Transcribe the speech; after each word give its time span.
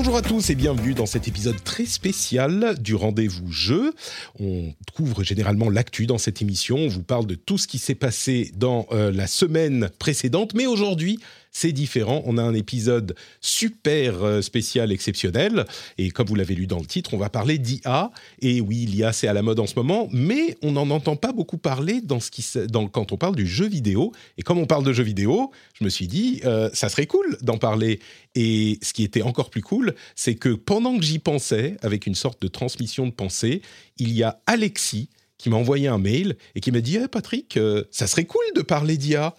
Bonjour 0.00 0.16
à 0.16 0.22
tous 0.22 0.48
et 0.50 0.54
bienvenue 0.54 0.94
dans 0.94 1.06
cet 1.06 1.26
épisode 1.26 1.60
très 1.64 1.84
spécial 1.84 2.76
du 2.78 2.94
rendez-vous 2.94 3.50
jeu. 3.50 3.92
On 4.38 4.72
couvre 4.94 5.24
généralement 5.24 5.70
l'actu 5.70 6.06
dans 6.06 6.18
cette 6.18 6.40
émission, 6.40 6.76
on 6.76 6.86
vous 6.86 7.02
parle 7.02 7.26
de 7.26 7.34
tout 7.34 7.58
ce 7.58 7.66
qui 7.66 7.78
s'est 7.78 7.96
passé 7.96 8.52
dans 8.54 8.86
euh, 8.92 9.10
la 9.10 9.26
semaine 9.26 9.90
précédente, 9.98 10.54
mais 10.54 10.66
aujourd'hui 10.66 11.18
c'est 11.52 11.72
différent. 11.72 12.22
On 12.26 12.38
a 12.38 12.42
un 12.42 12.54
épisode 12.54 13.14
super 13.40 14.22
euh, 14.22 14.42
spécial, 14.42 14.92
exceptionnel. 14.92 15.64
Et 15.96 16.10
comme 16.10 16.26
vous 16.26 16.34
l'avez 16.34 16.54
lu 16.54 16.66
dans 16.66 16.78
le 16.78 16.86
titre, 16.86 17.14
on 17.14 17.18
va 17.18 17.30
parler 17.30 17.58
d'IA. 17.58 18.10
Et 18.40 18.60
oui, 18.60 18.86
l'IA, 18.86 19.12
c'est 19.12 19.28
à 19.28 19.32
la 19.32 19.42
mode 19.42 19.60
en 19.60 19.66
ce 19.66 19.74
moment, 19.76 20.08
mais 20.12 20.56
on 20.62 20.72
n'en 20.72 20.90
entend 20.90 21.16
pas 21.16 21.32
beaucoup 21.32 21.58
parler 21.58 22.00
dans 22.00 22.20
ce 22.20 22.30
qui, 22.30 22.44
quand 22.92 23.12
on 23.12 23.16
parle 23.16 23.36
du 23.36 23.46
jeu 23.46 23.66
vidéo. 23.66 24.12
Et 24.36 24.42
comme 24.42 24.58
on 24.58 24.66
parle 24.66 24.84
de 24.84 24.92
jeu 24.92 25.02
vidéo, 25.02 25.50
je 25.74 25.84
me 25.84 25.88
suis 25.88 26.06
dit, 26.06 26.40
euh, 26.44 26.70
ça 26.72 26.88
serait 26.88 27.06
cool 27.06 27.36
d'en 27.42 27.58
parler. 27.58 28.00
Et 28.34 28.78
ce 28.82 28.92
qui 28.92 29.04
était 29.04 29.22
encore 29.22 29.50
plus 29.50 29.62
cool, 29.62 29.94
c'est 30.14 30.34
que 30.34 30.50
pendant 30.50 30.96
que 30.96 31.04
j'y 31.04 31.18
pensais, 31.18 31.76
avec 31.82 32.06
une 32.06 32.14
sorte 32.14 32.40
de 32.42 32.48
transmission 32.48 33.06
de 33.06 33.12
pensée, 33.12 33.62
il 33.98 34.12
y 34.12 34.22
a 34.22 34.40
Alexis 34.46 35.08
qui 35.38 35.50
m'a 35.50 35.56
envoyé 35.56 35.88
un 35.88 35.98
mail 35.98 36.36
et 36.54 36.60
qui 36.60 36.72
m'a 36.72 36.80
dit 36.80 36.98
eh, 37.02 37.08
Patrick, 37.08 37.56
euh, 37.56 37.84
ça 37.90 38.06
serait 38.06 38.24
cool 38.24 38.42
de 38.54 38.62
parler 38.62 38.96
d'IA. 38.96 39.34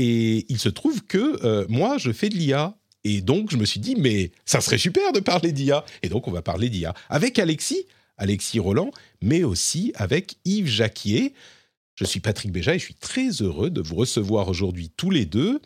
Et 0.00 0.46
il 0.48 0.60
se 0.60 0.68
trouve 0.68 1.02
que 1.02 1.44
euh, 1.44 1.66
moi, 1.68 1.98
je 1.98 2.12
fais 2.12 2.28
de 2.28 2.36
l'IA. 2.36 2.76
Et 3.02 3.20
donc, 3.20 3.50
je 3.50 3.56
me 3.56 3.64
suis 3.64 3.80
dit, 3.80 3.96
mais 3.96 4.30
ça 4.44 4.60
serait 4.60 4.78
super 4.78 5.12
de 5.12 5.18
parler 5.18 5.50
d'IA. 5.50 5.84
Et 6.04 6.08
donc, 6.08 6.28
on 6.28 6.30
va 6.30 6.40
parler 6.40 6.68
d'IA 6.68 6.94
avec 7.08 7.36
Alexis, 7.40 7.84
Alexis 8.16 8.60
Roland, 8.60 8.92
mais 9.22 9.42
aussi 9.42 9.90
avec 9.96 10.36
Yves 10.44 10.68
Jacquier. 10.68 11.34
Je 11.96 12.04
suis 12.04 12.20
Patrick 12.20 12.52
Béja 12.52 12.76
et 12.76 12.78
je 12.78 12.84
suis 12.84 12.94
très 12.94 13.30
heureux 13.42 13.70
de 13.70 13.80
vous 13.80 13.96
recevoir 13.96 14.46
aujourd'hui 14.46 14.92
tous 14.96 15.10
les 15.10 15.24
deux. 15.26 15.58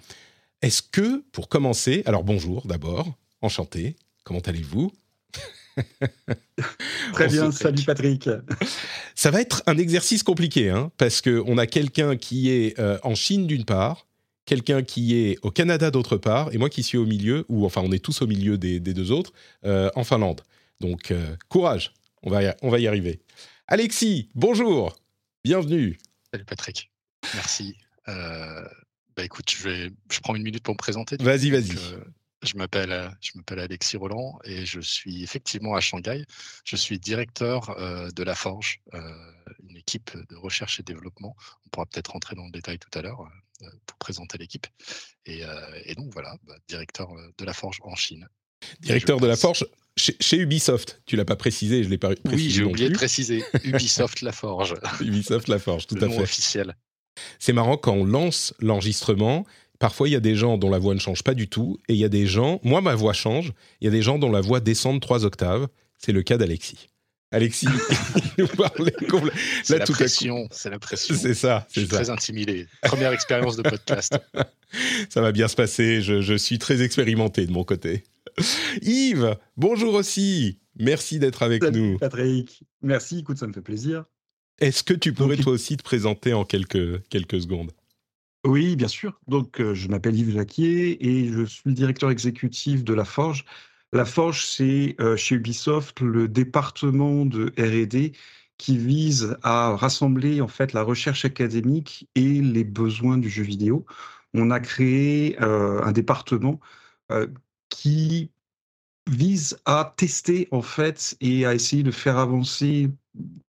Est-ce 0.62 0.80
que, 0.80 1.22
pour 1.33 1.50
commencer, 1.50 2.03
alors 2.06 2.25
bonjour 2.25 2.66
d'abord, 2.66 3.12
enchanté, 3.42 3.97
comment 4.25 4.41
allez-vous? 4.41 4.92
Très 7.12 7.28
bien, 7.28 7.53
salut 7.53 7.83
Patrick. 7.83 8.30
Ça 9.14 9.30
va 9.30 9.42
être 9.42 9.62
un 9.66 9.77
exercice 9.77 10.22
compliqué, 10.22 10.70
hein, 10.70 10.91
parce 10.97 11.20
qu'on 11.20 11.58
a 11.58 11.66
quelqu'un 11.66 12.16
qui 12.16 12.48
est 12.48 12.78
euh, 12.78 12.98
en 13.03 13.14
Chine 13.14 13.47
d'une 13.47 13.66
part, 13.66 14.06
quelqu'un 14.44 14.82
qui 14.82 15.16
est 15.16 15.38
au 15.42 15.50
Canada 15.50 15.90
d'autre 15.90 16.16
part, 16.16 16.52
et 16.52 16.58
moi 16.58 16.68
qui 16.68 16.82
suis 16.82 16.98
au 16.98 17.06
milieu, 17.06 17.44
ou 17.48 17.64
enfin 17.64 17.82
on 17.84 17.92
est 17.92 18.04
tous 18.04 18.22
au 18.22 18.26
milieu 18.26 18.58
des, 18.58 18.80
deux 18.80 19.10
autres, 19.10 19.32
euh, 19.64 19.90
en 19.94 20.04
Finlande. 20.04 20.42
Donc 20.80 21.10
euh, 21.10 21.36
courage, 21.48 21.94
on 22.22 22.30
va, 22.30 22.42
y, 22.42 22.54
on 22.62 22.70
va 22.70 22.78
y 22.78 22.86
arriver. 22.86 23.20
Alexis, 23.68 24.28
bonjour, 24.34 24.96
bienvenue. 25.44 25.98
Salut 26.32 26.44
Patrick, 26.44 26.90
merci. 27.34 27.76
Euh, 28.08 28.66
bah 29.16 29.24
écoute, 29.24 29.50
je, 29.50 29.68
vais, 29.68 29.90
je 30.10 30.20
prends 30.20 30.34
une 30.34 30.42
minute 30.42 30.62
pour 30.62 30.74
me 30.74 30.78
présenter. 30.78 31.16
Vas-y, 31.20 31.50
vas-y. 31.50 31.76
Je 32.42 32.56
m'appelle, 32.56 33.08
je 33.20 33.31
m'appelle 33.36 33.60
Alexis 33.60 33.97
Roland 33.97 34.41
et 34.42 34.66
je 34.66 34.81
suis 34.81 35.22
effectivement 35.22 35.76
à 35.76 35.81
Shanghai. 35.81 36.25
Je 36.64 36.75
suis 36.75 36.98
directeur 36.98 37.76
de 38.12 38.22
La 38.25 38.34
Forge, 38.34 38.81
une 38.92 39.76
équipe 39.76 40.10
de 40.28 40.34
recherche 40.34 40.81
et 40.81 40.82
développement. 40.82 41.36
On 41.64 41.69
pourra 41.69 41.86
peut-être 41.86 42.08
rentrer 42.08 42.34
dans 42.34 42.47
le 42.47 42.50
détail 42.50 42.81
tout 42.81 42.98
à 42.98 43.02
l'heure. 43.02 43.31
Euh, 43.62 43.69
pour 43.87 43.99
présenter 43.99 44.39
l'équipe. 44.39 44.67
Et, 45.27 45.45
euh, 45.45 45.95
donc 45.97 46.12
voilà, 46.12 46.37
bah, 46.45 46.55
directeur 46.69 47.11
euh, 47.12 47.33
de 47.39 47.45
la 47.45 47.53
Forge 47.53 47.78
en 47.83 47.95
Chine. 47.95 48.27
Directeur 48.81 49.21
de 49.21 49.27
la 49.27 49.37
Forge 49.37 49.67
chez, 49.97 50.39
Ubisoft. 50.39 51.03
Tu 51.06 51.17
l'as 51.17 51.25
pas 51.25 51.37
précisé, 51.37 51.84
je 51.84 51.89
l'ai 51.89 51.99
pas 51.99 52.15
précisé. 52.15 52.34
Oui, 52.34 52.50
j'ai 52.50 52.65
oublié 52.65 52.89
de 52.89 52.95
préciser. 52.95 53.45
Ubisoft 53.65 54.23
La 54.23 54.33
Forge. 54.33 54.75
Ubisoft 55.00 55.49
La 55.49 55.59
Forge, 55.59 55.87
tout 55.87 55.97
à 56.00 56.09
fait. 56.09 56.21
officiel. 56.21 56.77
C'est 57.39 57.53
marrant 57.53 57.77
quand 57.77 57.93
on 57.93 58.05
lance 58.05 58.55
l'enregistrement. 58.59 59.45
Parfois, 59.79 60.09
il 60.09 60.12
y 60.12 60.17
a 60.17 60.21
des 60.21 60.37
gens 60.37 60.59
dont 60.59 60.71
la 60.71 60.79
voix 60.79 60.94
ne 60.94 61.00
change 61.00 61.23
pas 61.23 61.34
du 61.34 61.49
tout, 61.49 61.79
et 61.89 61.94
il 61.94 61.99
y 61.99 62.05
a 62.05 62.09
des 62.09 62.27
gens. 62.27 62.61
Moi, 62.62 62.81
ma 62.81 62.94
voix 62.94 63.12
change. 63.12 63.53
Il 63.81 63.84
y 63.84 63.89
a 63.89 63.91
des 63.91 64.03
gens 64.03 64.19
dont 64.19 64.31
la 64.31 64.41
voix 64.41 64.61
descend 64.61 64.94
de 64.94 65.00
trois 65.00 65.25
octaves. 65.25 65.69
C'est 65.99 66.12
le 66.12 66.23
cas 66.23 66.37
d'Alexis. 66.37 66.89
Alexis 67.32 67.66
nous 68.38 68.47
parlait 68.47 68.94
C'est 69.65 69.78
la, 69.78 69.87
pression, 69.87 70.48
c'est 70.50 70.69
la 70.69 70.78
pression. 70.78 71.15
C'est 71.15 71.32
ça. 71.32 71.66
Je 71.72 71.81
suis 71.81 71.88
très 71.88 72.10
intimidé. 72.10 72.66
Première 72.82 73.12
expérience 73.12 73.56
de 73.56 73.62
podcast. 73.62 74.19
ça 75.09 75.22
va 75.22 75.32
bien 75.32 75.48
se 75.48 75.56
passer. 75.56 76.03
Je, 76.03 76.37
suis 76.37 76.59
très 76.59 76.82
expérimenté 76.82 77.47
de 77.47 77.53
mon 77.53 77.65
côté. 77.65 78.04
Yves, 78.82 79.37
bonjour 79.56 79.94
aussi. 79.94 80.59
Merci 80.78 81.19
d'être 81.19 81.43
avec 81.43 81.62
nous. 81.62 81.98
Patrick, 81.98 82.65
merci. 82.82 83.20
Écoute, 83.20 83.38
ça 83.38 83.47
me 83.47 83.53
fait 83.54 83.62
plaisir. 83.62 84.04
Est-ce 84.60 84.82
que 84.82 84.94
tu 84.94 85.14
pourrais 85.14 85.37
toi 85.38 85.53
aussi 85.53 85.78
te 85.78 85.82
présenter 85.82 86.34
en 86.34 86.44
quelques, 86.44 87.03
quelques 87.09 87.41
secondes? 87.41 87.72
Oui, 88.44 88.76
bien 88.76 88.88
sûr. 88.88 89.19
Donc, 89.26 89.60
euh, 89.60 89.72
je 89.72 89.88
m'appelle 89.88 90.16
Yves 90.16 90.34
Jacquier 90.34 90.99
et 91.06 91.28
je 91.28 91.44
suis 91.44 91.62
le 91.64 91.72
directeur 91.72 92.10
exécutif 92.10 92.84
de 92.84 92.93
La 92.93 93.04
Forge, 93.04 93.44
la 93.92 94.04
Forge, 94.04 94.47
c'est 94.47 94.97
euh, 95.00 95.16
chez 95.16 95.34
Ubisoft 95.36 96.00
le 96.00 96.28
département 96.28 97.26
de 97.26 97.53
R&D 97.58 98.12
qui 98.56 98.78
vise 98.78 99.36
à 99.42 99.76
rassembler 99.76 100.41
en 100.41 100.48
fait 100.48 100.72
la 100.72 100.82
recherche 100.82 101.25
académique 101.25 102.08
et 102.14 102.41
les 102.41 102.64
besoins 102.64 103.19
du 103.19 103.28
jeu 103.28 103.42
vidéo. 103.42 103.84
On 104.34 104.50
a 104.50 104.60
créé 104.60 105.36
euh, 105.42 105.82
un 105.82 105.92
département 105.92 106.60
euh, 107.10 107.26
qui 107.69 108.31
vise 109.10 109.58
à 109.66 109.94
tester 109.97 110.48
en 110.52 110.62
fait 110.62 111.16
et 111.20 111.44
à 111.44 111.54
essayer 111.54 111.82
de 111.82 111.91
faire 111.91 112.19
avancer 112.19 112.91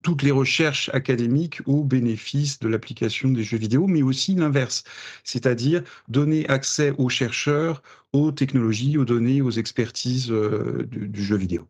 toutes 0.04 0.24
les 0.24 0.32
recherches 0.32 0.90
académiques 0.94 1.60
au 1.66 1.84
bénéfice 1.84 2.60
de 2.60 2.68
l'application 2.68 3.30
des 3.30 3.44
jeux 3.44 3.58
vidéo, 3.58 3.88
mais 3.88 4.04
aussi 4.04 4.36
l'inverse, 4.36 4.84
c'est-à-dire 5.24 5.84
donner 6.08 6.48
accès 6.48 6.94
aux 6.98 7.10
chercheurs, 7.10 7.82
aux 8.14 8.32
technologies, 8.32 8.98
aux 8.98 9.06
données, 9.06 9.42
aux 9.42 9.52
expertises 9.52 10.32
euh, 10.32 10.88
du, 10.90 11.24
jeu 11.24 11.36
vidéo. 11.36 11.68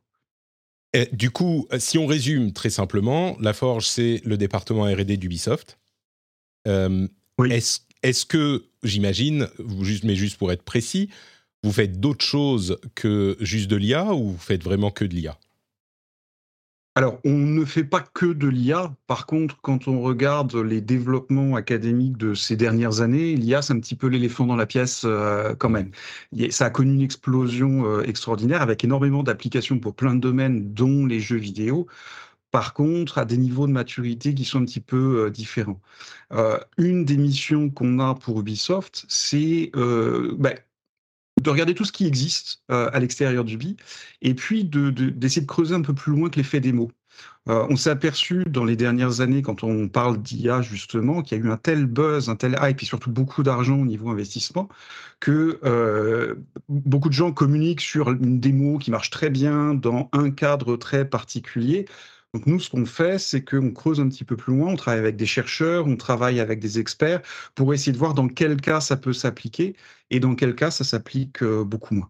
du 1.13 1.31
coup, 1.31 1.67
si 1.79 1.97
on 1.97 2.05
résume 2.05 2.53
très 2.53 2.69
simplement, 2.69 3.35
la 3.39 3.53
Forge, 3.53 3.87
c'est 3.87 4.21
le 4.23 4.37
département 4.37 4.83
R&D 4.83 5.17
d'Ubisoft. 5.17 5.79
Euh, 6.67 7.07
oui. 7.39 7.51
Est-ce 8.03 8.25
que, 8.25 8.65
j'imagine, 8.83 9.47
mais 10.03 10.15
juste 10.15 10.37
pour 10.37 10.51
être 10.51 10.61
précis, 10.61 11.09
vous 11.63 11.71
faites 11.71 11.99
d'autres 11.99 12.23
choses 12.23 12.77
que 12.93 13.35
juste 13.39 13.67
de 13.67 13.75
l'IA 13.75 14.13
ou 14.13 14.33
vous 14.33 14.37
faites 14.37 14.63
vraiment 14.63 14.91
que 14.91 15.05
de 15.05 15.15
l'IA 15.15 15.39
alors, 16.97 17.19
on 17.25 17.37
ne 17.37 17.63
fait 17.63 17.83
pas 17.83 17.99
que 18.01 18.25
de 18.25 18.47
l'IA. 18.47 18.91
Par 19.05 19.27
contre, 19.27 19.61
quand 19.61 19.87
on 19.87 20.01
regarde 20.01 20.55
les 20.55 20.81
développements 20.81 21.55
académiques 21.55 22.17
de 22.17 22.33
ces 22.33 22.55
dernières 22.55 23.01
années, 23.01 23.35
l'IA, 23.35 23.61
c'est 23.61 23.73
un 23.73 23.79
petit 23.79 23.93
peu 23.93 24.07
l'éléphant 24.07 24.47
dans 24.47 24.55
la 24.55 24.65
pièce 24.65 25.03
euh, 25.05 25.53
quand 25.53 25.69
même. 25.69 25.91
Ça 26.49 26.65
a 26.65 26.69
connu 26.71 26.95
une 26.95 27.01
explosion 27.01 27.85
euh, 27.85 28.01
extraordinaire 28.01 28.63
avec 28.63 28.83
énormément 28.83 29.21
d'applications 29.21 29.77
pour 29.77 29.93
plein 29.93 30.15
de 30.15 30.21
domaines, 30.21 30.73
dont 30.73 31.05
les 31.05 31.19
jeux 31.19 31.37
vidéo. 31.37 31.85
Par 32.49 32.73
contre, 32.73 33.19
à 33.19 33.25
des 33.25 33.37
niveaux 33.37 33.67
de 33.67 33.73
maturité 33.73 34.33
qui 34.33 34.43
sont 34.43 34.61
un 34.63 34.65
petit 34.65 34.79
peu 34.81 35.25
euh, 35.25 35.29
différents. 35.29 35.79
une 36.79 37.05
des 37.05 37.17
missions 37.17 37.69
qu'on 37.69 37.99
a 37.99 38.15
pour 38.15 38.39
Ubisoft, 38.39 39.05
c'est 39.07 39.71
bah, 40.39 40.55
de 41.41 41.49
regarder 41.49 41.73
tout 41.73 41.85
ce 41.85 41.91
qui 41.91 42.05
existe 42.05 42.61
euh, 42.71 42.89
à 42.93 42.99
l'extérieur 42.99 43.43
du 43.43 43.57
BI, 43.57 43.77
et 44.21 44.33
puis 44.33 44.63
d'essayer 44.63 45.41
de, 45.41 45.47
creuser 45.47 45.75
un 45.75 45.81
peu 45.81 45.93
plus 45.93 46.11
loin 46.11 46.29
que 46.29 46.37
l'effet 46.37 46.61
mots. 46.71 46.91
Euh, 47.49 47.65
on 47.69 47.77
s'est 47.77 47.89
aperçu 47.89 48.43
dans 48.47 48.65
les 48.65 48.75
dernières 48.75 49.21
années, 49.21 49.41
quand 49.41 49.63
on 49.63 49.87
parle 49.87 50.21
d'IA 50.21 50.61
justement, 50.61 51.21
qu'il 51.21 51.37
y 51.37 51.41
a 51.41 51.43
eu 51.45 51.49
un 51.49 51.57
tel 51.57 51.85
buzz, 51.85 52.29
un 52.29 52.35
tel 52.35 52.57
hype, 52.61 52.81
et 52.81 52.85
surtout 52.85 53.11
beaucoup 53.11 53.41
d'argent 53.41 53.79
au 53.79 53.85
niveau 53.85 54.09
investissement, 54.09 54.67
que 55.19 55.59
euh, 55.63 56.35
beaucoup 56.67 57.09
de 57.09 57.13
gens 57.13 57.31
communiquent 57.31 57.81
sur 57.81 58.11
une 58.11 58.39
démo 58.39 58.77
qui 58.77 58.91
marche 58.91 59.09
très 59.09 59.29
bien 59.29 59.73
dans 59.73 60.09
un 60.11 60.29
cadre 60.31 60.75
très 60.75 61.05
particulier, 61.09 61.85
donc 62.37 62.45
nous, 62.45 62.59
ce 62.59 62.69
qu'on 62.69 62.85
fait, 62.85 63.17
c'est 63.17 63.43
qu'on 63.43 63.71
creuse 63.71 63.99
un 63.99 64.07
petit 64.07 64.23
peu 64.23 64.37
plus 64.37 64.55
loin, 64.55 64.71
on 64.71 64.75
travaille 64.75 64.99
avec 64.99 65.15
des 65.15 65.25
chercheurs, 65.25 65.87
on 65.87 65.95
travaille 65.95 66.39
avec 66.39 66.59
des 66.59 66.77
experts 66.77 67.23
pour 67.55 67.73
essayer 67.73 67.91
de 67.91 67.97
voir 67.97 68.13
dans 68.13 68.27
quel 68.27 68.61
cas 68.61 68.79
ça 68.79 68.95
peut 68.95 69.11
s'appliquer 69.11 69.75
et 70.11 70.19
dans 70.19 70.35
quel 70.35 70.53
cas 70.53 70.69
ça 70.69 70.83
s'applique 70.83 71.41
euh, 71.41 71.63
beaucoup 71.63 71.95
moins. 71.95 72.09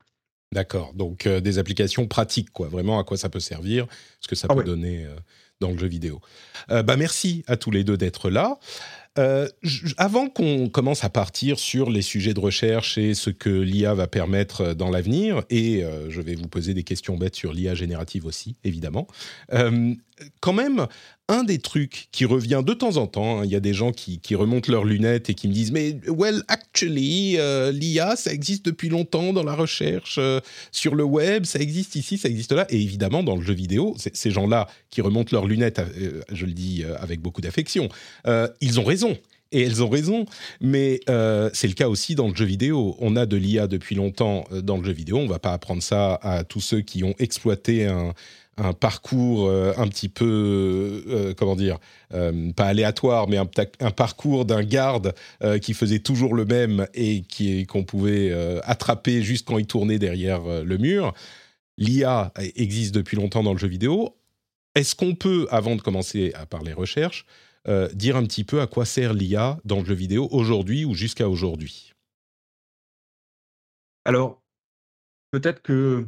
D'accord. 0.53 0.93
Donc 0.93 1.27
des 1.27 1.59
applications 1.59 2.07
pratiques, 2.07 2.51
quoi. 2.51 2.67
Vraiment 2.67 2.99
à 2.99 3.05
quoi 3.05 3.15
ça 3.15 3.29
peut 3.29 3.39
servir, 3.39 3.87
ce 4.19 4.27
que 4.27 4.35
ça 4.35 4.47
ah 4.49 4.55
peut 4.55 4.63
donner 4.63 5.05
dans 5.59 5.71
le 5.71 5.77
jeu 5.77 5.87
vidéo. 5.87 6.21
bah 6.69 6.95
merci 6.95 7.43
à 7.47 7.57
tous 7.57 7.71
les 7.71 7.83
deux 7.83 7.97
d'être 7.97 8.29
là. 8.29 8.57
Euh, 9.17 9.47
avant 9.97 10.29
qu'on 10.29 10.69
commence 10.69 11.03
à 11.03 11.09
partir 11.09 11.57
sur 11.57 11.89
les 11.89 12.01
sujets 12.01 12.33
de 12.33 12.39
recherche 12.39 12.97
et 12.97 13.13
ce 13.13 13.29
que 13.29 13.49
l'IA 13.49 13.93
va 13.93 14.07
permettre 14.07 14.61
euh, 14.61 14.73
dans 14.73 14.89
l'avenir, 14.89 15.43
et 15.49 15.83
euh, 15.83 16.09
je 16.09 16.21
vais 16.21 16.35
vous 16.35 16.47
poser 16.47 16.73
des 16.73 16.83
questions 16.83 17.17
bêtes 17.17 17.35
sur 17.35 17.51
l'IA 17.51 17.73
générative 17.73 18.25
aussi, 18.25 18.55
évidemment, 18.63 19.07
quand 20.39 20.53
même, 20.53 20.87
un 21.29 21.43
des 21.43 21.59
trucs 21.59 22.07
qui 22.11 22.25
revient 22.25 22.61
de 22.65 22.73
temps 22.73 22.97
en 22.97 23.07
temps, 23.07 23.39
hein, 23.39 23.45
il 23.45 23.51
y 23.51 23.55
a 23.55 23.59
des 23.59 23.73
gens 23.73 23.91
qui, 23.91 24.19
remontent 24.35 24.71
leurs 24.71 24.85
lunettes 24.85 25.29
et 25.29 25.33
qui 25.33 25.47
me 25.47 25.53
disent 25.53 25.71
mais 25.71 25.97
well 26.07 26.43
actually 26.47 27.37
euh, 27.37 27.71
l'IA 27.71 28.15
ça 28.15 28.31
existe 28.31 28.65
depuis 28.65 28.89
longtemps 28.89 29.33
dans 29.33 29.43
la 29.43 29.55
recherche 29.55 30.17
euh, 30.19 30.39
sur 30.71 30.95
le 30.95 31.03
web, 31.03 31.45
ça 31.45 31.59
existe 31.59 31.95
ici, 31.95 32.17
ça 32.17 32.29
existe 32.29 32.51
là 32.51 32.67
et 32.69 32.79
évidemment 32.79 33.23
dans 33.23 33.35
le 33.35 33.41
jeu 33.41 33.53
vidéo, 33.53 33.95
ces 33.97 34.31
gens-là 34.31 34.67
qui 34.89 35.01
remontent 35.01 35.29
leurs 35.31 35.47
lunettes, 35.47 35.79
euh, 35.79 36.21
je 36.31 36.45
le 36.45 36.51
dis 36.51 36.83
avec 36.99 37.19
beaucoup 37.19 37.41
d'affection, 37.41 37.89
ils 38.61 38.79
ont 38.79 38.83
raison. 38.83 39.17
Et 39.53 39.61
elles 39.61 39.81
ont 39.81 39.87
raison, 39.87 40.25
mais 40.59 40.99
c'est 41.53 41.69
le 41.69 41.73
cas 41.73 41.87
aussi 41.87 42.15
dans 42.15 42.27
le 42.27 42.35
jeu 42.35 42.43
vidéo. 42.43 42.97
On 42.99 43.15
a 43.15 43.25
de 43.25 43.37
l'IA 43.37 43.67
depuis 43.67 43.95
longtemps 43.95 44.43
dans 44.51 44.77
le 44.77 44.83
jeu 44.83 44.91
vidéo. 44.91 45.19
On 45.19 45.23
ne 45.23 45.29
va 45.29 45.39
pas 45.39 45.53
apprendre 45.53 45.81
ça 45.81 46.15
à 46.15 46.43
tous 46.43 46.59
ceux 46.59 46.81
qui 46.81 47.05
ont 47.05 47.15
exploité 47.17 47.85
un, 47.85 48.13
un 48.57 48.73
parcours 48.73 49.47
euh, 49.47 49.73
un 49.77 49.87
petit 49.87 50.09
peu, 50.09 51.03
euh, 51.07 51.33
comment 51.35 51.55
dire, 51.55 51.77
euh, 52.13 52.51
pas 52.53 52.65
aléatoire, 52.65 53.27
mais 53.27 53.37
un, 53.37 53.91
parcours 53.91 54.45
d'un 54.45 54.63
garde 54.63 55.13
qui 55.61 55.73
faisait 55.73 55.99
toujours 55.99 56.33
le 56.33 56.45
même 56.45 56.87
et 56.93 57.23
qu'on 57.67 57.83
pouvait 57.83 58.31
attraper 58.63 59.21
juste 59.21 59.47
quand 59.47 59.57
il 59.57 59.67
tournait 59.67 59.99
derrière 59.99 60.41
le 60.63 60.77
mur. 60.77 61.13
L'IA 61.77 62.31
existe 62.55 62.93
depuis 62.93 63.17
longtemps 63.17 63.43
dans 63.43 63.53
le 63.53 63.59
jeu 63.59 63.67
vidéo. 63.67 64.15
Est-ce 64.75 64.95
qu'on 64.95 65.15
peut, 65.15 65.47
avant 65.51 65.75
de 65.75 65.81
commencer 65.81 66.31
à 66.35 66.45
parler 66.45 66.73
recherche, 66.73 67.25
dire 67.93 68.15
un 68.15 68.23
petit 68.23 68.43
peu 68.43 68.61
à 68.61 68.67
quoi 68.67 68.85
sert 68.85 69.13
l'IA 69.13 69.59
dans 69.65 69.79
le 69.79 69.85
jeu 69.85 69.95
vidéo 69.95 70.27
aujourd'hui 70.31 70.85
ou 70.85 70.93
jusqu'à 70.93 71.29
aujourd'hui? 71.29 71.93
Alors, 74.05 74.41
peut-être 75.31 75.61
que 75.61 76.07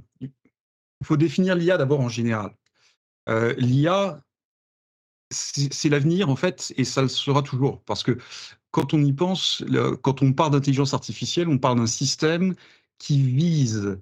il 1.01 1.07
faut 1.07 1.17
définir 1.17 1.55
l'IA 1.55 1.77
d'abord 1.77 2.01
en 2.01 2.09
général. 2.09 2.53
Euh, 3.29 3.53
L'IA, 3.57 4.23
c'est 5.31 5.89
l'avenir 5.89 6.29
en 6.29 6.35
fait, 6.35 6.73
et 6.77 6.83
ça 6.83 7.01
le 7.01 7.07
sera 7.07 7.43
toujours, 7.43 7.83
parce 7.83 8.03
que 8.03 8.17
quand 8.71 8.93
on 8.93 9.03
y 9.03 9.13
pense, 9.13 9.63
quand 10.01 10.21
on 10.21 10.33
parle 10.33 10.51
d'intelligence 10.51 10.93
artificielle, 10.93 11.47
on 11.47 11.57
parle 11.57 11.77
d'un 11.77 11.87
système 11.87 12.55
qui 12.97 13.21
vise 13.21 13.99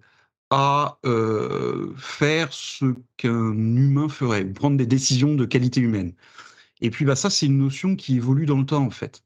à 0.50 1.00
euh, 1.06 1.94
faire 1.98 2.54
ce 2.54 2.96
qu'un 3.18 3.54
humain 3.54 4.08
ferait, 4.10 4.46
prendre 4.46 4.78
des 4.78 4.86
décisions 4.86 5.36
de 5.36 5.46
qualité 5.46 5.82
humaine. 5.82 6.14
Et 6.82 6.90
puis 6.90 7.06
bah, 7.06 7.16
ça, 7.16 7.30
c'est 7.30 7.48
une 7.48 7.58
notion 7.58 7.96
qui 7.96 8.18
évolue 8.18 8.46
dans 8.46 8.60
le 8.60 8.66
temps 8.66 8.86
en 8.86 8.92
fait. 8.92 9.24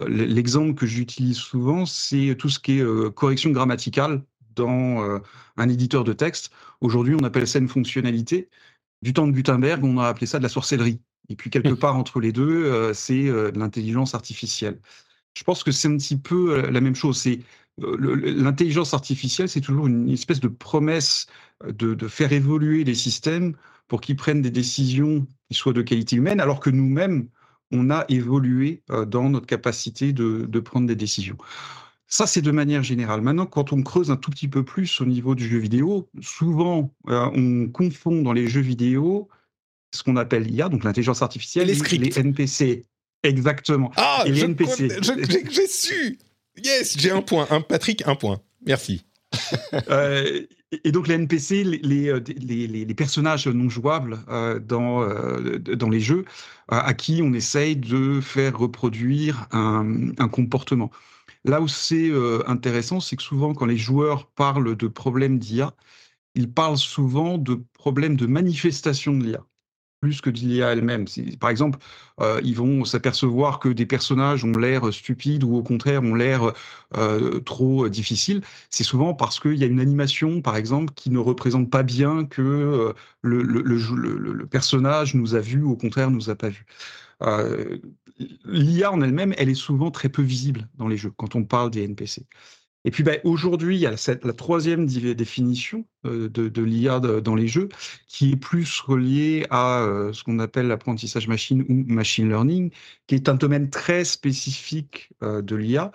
Euh, 0.00 0.08
l'exemple 0.08 0.74
que 0.74 0.86
j'utilise 0.86 1.38
souvent, 1.38 1.86
c'est 1.86 2.36
tout 2.38 2.50
ce 2.50 2.58
qui 2.60 2.80
est 2.80 3.14
correction 3.14 3.50
grammaticale 3.50 4.22
dans 4.58 5.02
euh, 5.02 5.18
un 5.56 5.68
éditeur 5.68 6.04
de 6.04 6.12
texte. 6.12 6.50
Aujourd'hui, 6.80 7.14
on 7.18 7.24
appelle 7.24 7.48
ça 7.48 7.58
une 7.58 7.68
fonctionnalité. 7.68 8.48
Du 9.02 9.12
temps 9.12 9.26
de 9.26 9.32
Gutenberg, 9.32 9.84
on 9.84 9.98
a 9.98 10.06
appelé 10.08 10.26
ça 10.26 10.38
de 10.38 10.42
la 10.42 10.48
sorcellerie. 10.48 11.00
Et 11.28 11.36
puis, 11.36 11.50
quelque 11.50 11.74
part 11.74 11.96
entre 11.96 12.20
les 12.20 12.32
deux, 12.32 12.64
euh, 12.66 12.92
c'est 12.92 13.28
euh, 13.28 13.50
de 13.50 13.58
l'intelligence 13.58 14.14
artificielle. 14.14 14.80
Je 15.34 15.44
pense 15.44 15.62
que 15.62 15.70
c'est 15.70 15.88
un 15.88 15.96
petit 15.96 16.16
peu 16.16 16.68
la 16.68 16.80
même 16.80 16.96
chose. 16.96 17.18
C'est 17.18 17.40
l'intelligence 17.78 18.92
artificielle, 18.92 19.48
c'est 19.48 19.60
toujours 19.60 19.86
une 19.86 20.10
espèce 20.10 20.40
de 20.40 20.48
promesse 20.48 21.26
de, 21.64 21.94
de 21.94 22.08
faire 22.08 22.32
évoluer 22.32 22.82
les 22.82 22.96
systèmes 22.96 23.54
pour 23.86 24.00
qu'ils 24.00 24.16
prennent 24.16 24.42
des 24.42 24.50
décisions 24.50 25.28
qui 25.48 25.54
soient 25.54 25.72
de 25.72 25.82
qualité 25.82 26.16
humaine, 26.16 26.40
alors 26.40 26.58
que 26.58 26.70
nous-mêmes, 26.70 27.28
on 27.70 27.88
a 27.90 28.04
évolué 28.08 28.82
dans 29.06 29.30
notre 29.30 29.46
capacité 29.46 30.12
de, 30.12 30.46
de 30.48 30.60
prendre 30.60 30.88
des 30.88 30.96
décisions. 30.96 31.36
Ça, 32.08 32.26
c'est 32.26 32.40
de 32.40 32.50
manière 32.50 32.82
générale. 32.82 33.20
Maintenant, 33.20 33.46
quand 33.46 33.72
on 33.72 33.82
creuse 33.82 34.10
un 34.10 34.16
tout 34.16 34.30
petit 34.30 34.48
peu 34.48 34.64
plus 34.64 35.00
au 35.00 35.04
niveau 35.04 35.34
du 35.34 35.46
jeu 35.46 35.58
vidéo, 35.58 36.08
souvent, 36.22 36.90
euh, 37.08 37.30
on 37.34 37.68
confond 37.68 38.22
dans 38.22 38.32
les 38.32 38.48
jeux 38.48 38.62
vidéo 38.62 39.28
ce 39.94 40.02
qu'on 40.02 40.16
appelle 40.16 40.44
l'IA, 40.44 40.68
donc 40.68 40.84
l'intelligence 40.84 41.22
artificielle, 41.22 41.70
et 41.70 41.74
les, 41.74 41.98
les, 41.98 42.18
NPC. 42.18 42.84
Exactement. 43.22 43.90
Ah, 43.96 44.22
et 44.26 44.32
les 44.32 44.44
NPC. 44.44 44.88
J'ai 45.50 45.66
su. 45.66 46.18
Yes, 46.62 46.98
j'ai 46.98 47.10
un 47.10 47.22
point. 47.22 47.46
Un, 47.50 47.60
Patrick, 47.60 48.06
un 48.06 48.16
point. 48.16 48.40
Merci. 48.66 49.04
euh, 49.90 50.42
et 50.84 50.92
donc 50.92 51.08
les 51.08 51.14
NPC, 51.14 51.64
les, 51.64 52.08
euh, 52.08 52.20
les, 52.36 52.66
les 52.66 52.94
personnages 52.94 53.46
non 53.46 53.68
jouables 53.68 54.18
euh, 54.28 54.58
dans, 54.58 55.02
euh, 55.02 55.58
dans 55.58 55.88
les 55.88 56.00
jeux, 56.00 56.24
à 56.68 56.92
qui 56.94 57.20
on 57.22 57.32
essaye 57.32 57.76
de 57.76 58.20
faire 58.20 58.58
reproduire 58.58 59.46
un, 59.52 60.10
un 60.18 60.28
comportement. 60.28 60.90
Là 61.48 61.62
où 61.62 61.68
c'est 61.68 62.10
euh, 62.10 62.42
intéressant, 62.46 63.00
c'est 63.00 63.16
que 63.16 63.22
souvent, 63.22 63.54
quand 63.54 63.64
les 63.64 63.78
joueurs 63.78 64.26
parlent 64.32 64.76
de 64.76 64.86
problèmes 64.86 65.38
d'IA, 65.38 65.74
ils 66.34 66.52
parlent 66.52 66.76
souvent 66.76 67.38
de 67.38 67.64
problèmes 67.72 68.16
de 68.16 68.26
manifestation 68.26 69.14
de 69.16 69.24
l'IA, 69.24 69.46
plus 70.02 70.20
que 70.20 70.30
de 70.30 70.38
l'IA 70.38 70.72
elle-même. 70.72 71.06
Par 71.40 71.50
exemple, 71.50 71.78
euh, 72.20 72.40
ils 72.44 72.54
vont 72.56 72.84
s'apercevoir 72.84 73.60
que 73.60 73.70
des 73.70 73.86
personnages 73.86 74.44
ont 74.44 74.52
l'air 74.52 74.92
stupides 74.92 75.42
ou 75.44 75.56
au 75.56 75.62
contraire 75.62 76.02
ont 76.02 76.14
l'air 76.14 76.52
euh, 76.98 77.40
trop 77.40 77.88
difficiles. 77.88 78.42
C'est 78.70 78.84
souvent 78.84 79.14
parce 79.14 79.40
qu'il 79.40 79.56
y 79.56 79.64
a 79.64 79.68
une 79.68 79.80
animation, 79.80 80.42
par 80.42 80.56
exemple, 80.56 80.92
qui 80.94 81.10
ne 81.10 81.18
représente 81.18 81.70
pas 81.70 81.82
bien 81.82 82.26
que 82.26 82.94
le, 83.22 84.46
personnage 84.46 85.14
nous 85.14 85.34
a 85.34 85.40
vu 85.40 85.62
ou 85.62 85.72
au 85.72 85.76
contraire 85.76 86.10
nous 86.10 86.28
a 86.30 86.36
pas 86.36 86.50
vu. 86.50 86.66
Euh, 88.20 88.26
L'IA 88.46 88.92
en 88.92 89.00
elle-même, 89.00 89.34
elle 89.38 89.48
est 89.48 89.54
souvent 89.54 89.90
très 89.90 90.08
peu 90.08 90.22
visible 90.22 90.68
dans 90.74 90.88
les 90.88 90.96
jeux 90.96 91.12
quand 91.16 91.34
on 91.34 91.44
parle 91.44 91.70
des 91.70 91.84
NPC. 91.84 92.26
Et 92.84 92.90
puis 92.90 93.02
bah, 93.02 93.16
aujourd'hui, 93.24 93.76
il 93.76 93.80
y 93.80 93.86
a 93.86 93.94
la 94.22 94.32
troisième 94.32 94.86
définition 94.86 95.84
euh, 96.06 96.28
de, 96.28 96.62
l'IA 96.62 97.00
dans 97.00 97.34
les 97.34 97.48
jeux 97.48 97.68
qui 98.06 98.32
est 98.32 98.36
plus 98.36 98.80
reliée 98.80 99.46
à 99.50 99.82
euh, 99.82 100.12
ce 100.12 100.22
qu'on 100.22 100.38
appelle 100.38 100.68
l'apprentissage 100.68 101.28
machine 101.28 101.62
ou 101.68 101.84
machine 101.92 102.28
learning, 102.28 102.70
qui 103.06 103.14
est 103.16 103.28
un 103.28 103.34
domaine 103.34 103.68
très 103.68 104.04
spécifique 104.04 105.10
de 105.20 105.56
l'IA, 105.56 105.92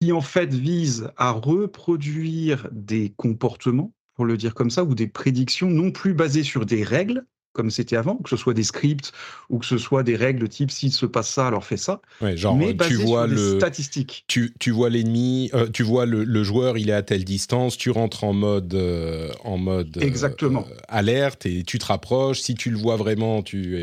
qui 0.00 0.12
en 0.12 0.20
fait 0.20 0.54
vise 0.54 1.10
à 1.16 1.32
reproduire 1.32 2.68
des 2.70 3.12
comportements, 3.16 3.92
pour 4.14 4.24
le 4.24 4.36
dire 4.36 4.54
comme 4.54 4.70
ça, 4.70 4.84
ou 4.84 4.94
des 4.94 5.08
prédictions 5.08 5.68
non 5.68 5.90
plus 5.90 6.14
basées 6.14 6.44
sur 6.44 6.64
des 6.64 6.84
règles, 6.84 7.26
comme 7.58 7.72
c'était 7.72 7.96
avant, 7.96 8.14
que 8.18 8.30
ce 8.30 8.36
soit 8.36 8.54
des 8.54 8.62
scripts 8.62 9.10
ou 9.50 9.58
que 9.58 9.66
ce 9.66 9.78
soit 9.78 10.04
des 10.04 10.14
règles 10.14 10.48
type 10.48 10.70
s'il 10.70 10.92
se 10.92 11.06
passe 11.06 11.28
ça, 11.28 11.48
alors 11.48 11.64
fais 11.64 11.76
ça. 11.76 12.00
genre, 12.36 12.56
mais 12.56 12.76
tu 12.76 12.94
vois 12.94 13.26
sur 13.26 13.34
le 13.34 13.58
statistiques. 13.58 14.24
Tu, 14.28 14.54
tu 14.60 14.70
vois 14.70 14.90
l'ennemi, 14.90 15.50
euh, 15.54 15.66
tu 15.68 15.82
vois 15.82 16.06
le, 16.06 16.44
joueur, 16.44 16.78
il 16.78 16.88
est 16.88 16.92
à 16.92 17.02
telle 17.02 17.24
distance, 17.24 17.76
tu 17.76 17.90
rentres 17.90 18.22
en 18.22 18.32
mode 18.32 18.74
euh, 18.74 19.32
en 19.42 19.58
mode 19.58 19.96
euh, 19.96 20.02
Exactement. 20.02 20.68
alerte 20.86 21.46
et 21.46 21.64
tu 21.64 21.80
te 21.80 21.86
rapproches. 21.86 22.38
Si 22.38 22.54
tu 22.54 22.70
le 22.70 22.76
vois 22.76 22.94
vraiment, 22.94 23.42
tu 23.42 23.76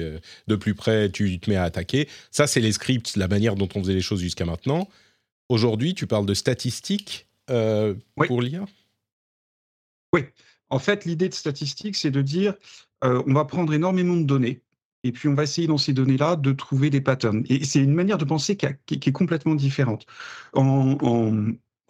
de 0.47 0.55
plus 0.55 0.73
près, 0.73 1.09
tu 1.09 1.37
te 1.37 1.49
mets 1.49 1.57
à 1.57 1.63
attaquer. 1.63 2.07
Ça, 2.31 2.47
c'est 2.47 2.61
les 2.61 2.71
scripts, 2.71 3.17
la 3.17 3.27
manière 3.27 3.57
dont 3.57 3.67
on 3.75 3.81
faisait 3.81 3.93
les 3.93 3.99
choses 4.01 4.21
jusqu'à 4.21 4.45
maintenant. 4.45 4.87
Aujourd'hui, 5.49 5.95
tu 5.95 6.07
parles 6.07 6.25
de 6.25 6.33
statistiques 6.33 7.27
pour 7.47 8.41
l'IA. 8.41 8.63
Oui. 10.13 10.21
En 10.69 10.79
fait, 10.79 11.05
l'idée 11.05 11.29
de 11.29 11.33
statistiques, 11.33 11.95
c'est 11.95 12.11
de 12.11 12.21
dire 12.21 12.55
euh, 13.03 13.21
on 13.27 13.33
va 13.33 13.45
prendre 13.45 13.73
énormément 13.73 14.15
de 14.15 14.23
données 14.23 14.61
et 15.05 15.11
puis 15.11 15.29
on 15.29 15.35
va 15.35 15.43
essayer 15.43 15.67
dans 15.67 15.77
ces 15.77 15.93
données-là 15.93 16.35
de 16.35 16.51
trouver 16.51 16.89
des 16.89 16.99
patterns. 16.99 17.43
Et 17.47 17.63
c'est 17.63 17.79
une 17.79 17.93
manière 17.93 18.17
de 18.17 18.25
penser 18.25 18.57
qui, 18.57 18.65
est 18.65 19.11
complètement 19.11 19.53
différente. 19.53 20.07
En, 20.53 20.97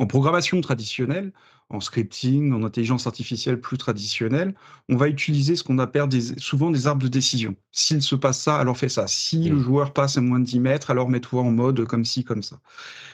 programmation 0.10 0.60
traditionnelle, 0.60 1.32
en 1.70 1.80
scripting, 1.80 2.52
en 2.52 2.64
intelligence 2.64 3.08
artificielle 3.08 3.62
plus 3.62 3.78
traditionnelle, 3.78 4.54
on 4.90 4.98
va 4.98 5.08
utiliser 5.08 5.56
ce 5.56 5.64
qu'on 5.64 5.80
appelle 5.80 6.10
souvent 6.38 6.72
des 6.72 6.88
arbres 6.88 7.04
de 7.04 7.08
décision. 7.08 7.56
S'il 7.72 8.02
se 8.02 8.16
passe 8.16 8.42
ça, 8.42 8.58
alors 8.58 8.78
fais 8.78 8.90
ça. 8.90 9.08
Si 9.08 9.48
le 9.48 9.56
mmh. 9.56 9.64
joueur 9.64 9.94
passe 9.94 10.18
à 10.18 10.22
moins 10.22 10.40
de 10.40 10.44
10 10.44 10.60
mètres, 10.60 10.92
alors 10.92 11.08
mets-toi 11.08 11.42
en 11.42 11.52
mode 11.52 11.86
comme 11.86 12.04
ci, 12.04 12.26
comme 12.26 12.44
ça. 12.44 12.60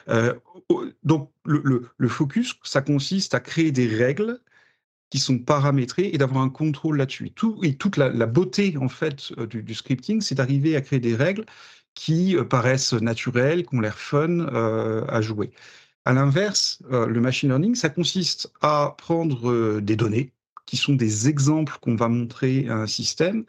Euh, 0.08 0.34
donc 1.04 1.30
le, 1.44 2.08
focus, 2.08 2.58
ça 2.64 2.82
consiste 2.82 3.34
à 3.34 3.40
créer 3.40 3.70
des 3.70 3.86
règles 3.86 4.40
qui 5.12 5.18
sont 5.18 5.38
paramétrés 5.38 6.08
et 6.10 6.16
d'avoir 6.16 6.42
un 6.42 6.48
contrôle 6.48 6.96
là-dessus. 6.96 7.32
Tout, 7.32 7.58
et 7.62 7.74
toute 7.74 7.98
la, 7.98 8.08
beauté 8.24 8.78
en 8.78 8.88
fait 8.88 9.30
euh, 9.36 9.46
du, 9.46 9.74
scripting, 9.74 10.22
c'est 10.22 10.34
d'arriver 10.34 10.74
à 10.74 10.80
créer 10.80 11.00
des 11.00 11.14
règles 11.14 11.44
qui 11.92 12.34
euh, 12.34 12.44
paraissent 12.44 12.94
naturelles, 12.94 13.66
qui 13.66 13.76
ont 13.76 13.80
l'air 13.82 13.98
fun 13.98 14.40
euh, 14.40 15.04
à 15.08 15.20
jouer. 15.20 15.50
À 16.06 16.14
l'inverse, 16.14 16.82
le 16.90 17.20
machine 17.20 17.50
learning, 17.50 17.74
ça 17.74 17.90
consiste 17.90 18.50
à 18.62 18.94
prendre 18.96 19.80
des 19.80 19.96
données 19.96 20.32
qui 20.66 20.76
sont 20.78 20.94
des 20.94 21.28
exemples 21.28 21.76
qu'on 21.80 21.94
va 21.94 22.08
montrer 22.08 22.66
à 22.68 22.76
un 22.76 22.86
système 22.86 23.44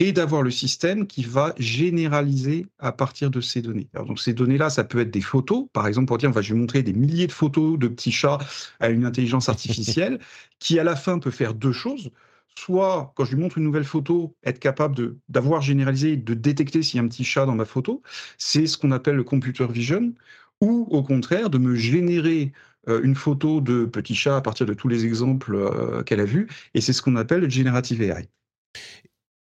et 0.00 0.12
d'avoir 0.12 0.42
le 0.42 0.50
système 0.50 1.06
qui 1.06 1.24
va 1.24 1.54
généraliser 1.58 2.66
à 2.78 2.92
partir 2.92 3.30
de 3.30 3.40
ces 3.40 3.62
données. 3.62 3.88
Alors, 3.94 4.06
donc 4.06 4.20
ces 4.20 4.32
données-là, 4.32 4.70
ça 4.70 4.84
peut 4.84 5.00
être 5.00 5.10
des 5.10 5.20
photos, 5.20 5.66
par 5.72 5.86
exemple 5.86 6.06
pour 6.06 6.18
dire, 6.18 6.28
on 6.28 6.32
va 6.32 6.42
je 6.42 6.54
vais 6.54 6.60
montrer 6.60 6.82
des 6.82 6.92
milliers 6.92 7.26
de 7.26 7.32
photos 7.32 7.78
de 7.78 7.88
petits 7.88 8.12
chats 8.12 8.38
à 8.80 8.90
une 8.90 9.04
intelligence 9.04 9.48
artificielle, 9.48 10.20
qui 10.60 10.78
à 10.78 10.84
la 10.84 10.96
fin 10.96 11.18
peut 11.18 11.30
faire 11.30 11.54
deux 11.54 11.72
choses. 11.72 12.10
Soit, 12.56 13.12
quand 13.16 13.24
je 13.24 13.34
lui 13.34 13.42
montre 13.42 13.58
une 13.58 13.64
nouvelle 13.64 13.84
photo, 13.84 14.34
être 14.44 14.58
capable 14.58 15.16
d'avoir 15.28 15.62
généralisé, 15.62 16.16
de 16.16 16.34
détecter 16.34 16.82
s'il 16.82 16.96
y 16.96 17.00
a 17.00 17.04
un 17.04 17.08
petit 17.08 17.24
chat 17.24 17.46
dans 17.46 17.54
ma 17.54 17.64
photo, 17.64 18.02
c'est 18.36 18.66
ce 18.66 18.76
qu'on 18.76 18.90
appelle 18.90 19.16
le 19.16 19.24
computer 19.24 19.66
vision, 19.68 20.12
ou 20.60 20.86
au 20.90 21.02
contraire 21.02 21.50
de 21.50 21.58
me 21.58 21.76
générer 21.76 22.52
euh, 22.88 23.00
une 23.02 23.14
photo 23.14 23.60
de 23.60 23.84
petit 23.84 24.14
chat 24.14 24.36
à 24.36 24.40
partir 24.40 24.66
de 24.66 24.74
tous 24.74 24.88
les 24.88 25.04
exemples 25.04 25.54
euh, 25.54 26.02
qu'elle 26.02 26.20
a 26.20 26.24
vus, 26.24 26.48
et 26.74 26.80
c'est 26.80 26.92
ce 26.92 27.02
qu'on 27.02 27.16
appelle 27.16 27.40
le 27.40 27.48
generative 27.50 28.02
AI. 28.02 28.28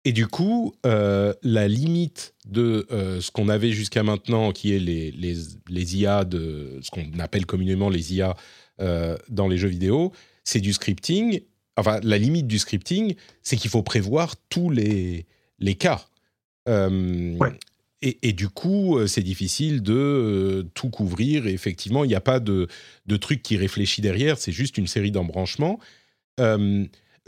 Et 0.04 0.12
du 0.12 0.26
coup, 0.26 0.75
euh, 0.87 1.35
la 1.42 1.69
limite 1.69 2.35
de 2.47 2.87
ce 3.21 3.30
qu'on 3.30 3.49
avait 3.49 3.73
jusqu'à 3.73 4.02
maintenant, 4.02 4.50
qui 4.52 4.75
est 4.75 4.78
les, 4.78 5.11
les, 5.12 5.37
les 5.69 5.97
IA, 5.97 6.25
de, 6.25 6.78
ce 6.83 6.90
qu'on 6.90 7.19
appelle 7.19 7.45
communément 7.47 7.90
les 7.90 8.14
IA 8.14 8.35
dans 8.78 9.47
les 9.47 9.59
jeux 9.59 9.69
vidéo, 9.69 10.12
c'est 10.42 10.61
du 10.61 10.73
scripting. 10.73 11.42
Enfin, 11.76 12.00
la 12.02 12.16
limite 12.16 12.47
du 12.47 12.59
scripting, 12.59 13.14
c'est 13.42 13.57
qu'il 13.57 13.71
faut 13.71 13.83
prévoir 13.83 14.37
tous 14.49 14.71
les, 14.71 15.26
les 15.59 15.75
cas. 15.75 16.07
Ouais. 16.66 17.52
Et, 18.02 18.33
du 18.33 18.49
coup, 18.49 18.97
euh, 18.97 19.07
c'est 19.07 19.23
difficile 19.23 19.83
de 19.83 19.92
euh, 19.92 20.62
tout 20.73 20.88
couvrir. 20.88 21.47
Et 21.47 21.52
effectivement, 21.52 22.02
il 22.02 22.09
n'y 22.09 22.14
a 22.14 22.23
pas 22.23 22.40
de, 22.40 22.66
de, 23.07 23.16
truc 23.19 23.42
qui 23.42 23.59
réfléchit 23.59 24.00
derrière. 24.00 24.38
C'est 24.38 24.52
juste 24.52 24.78
une 24.78 24.87
série 24.87 25.11
d'embranchements. 25.11 25.78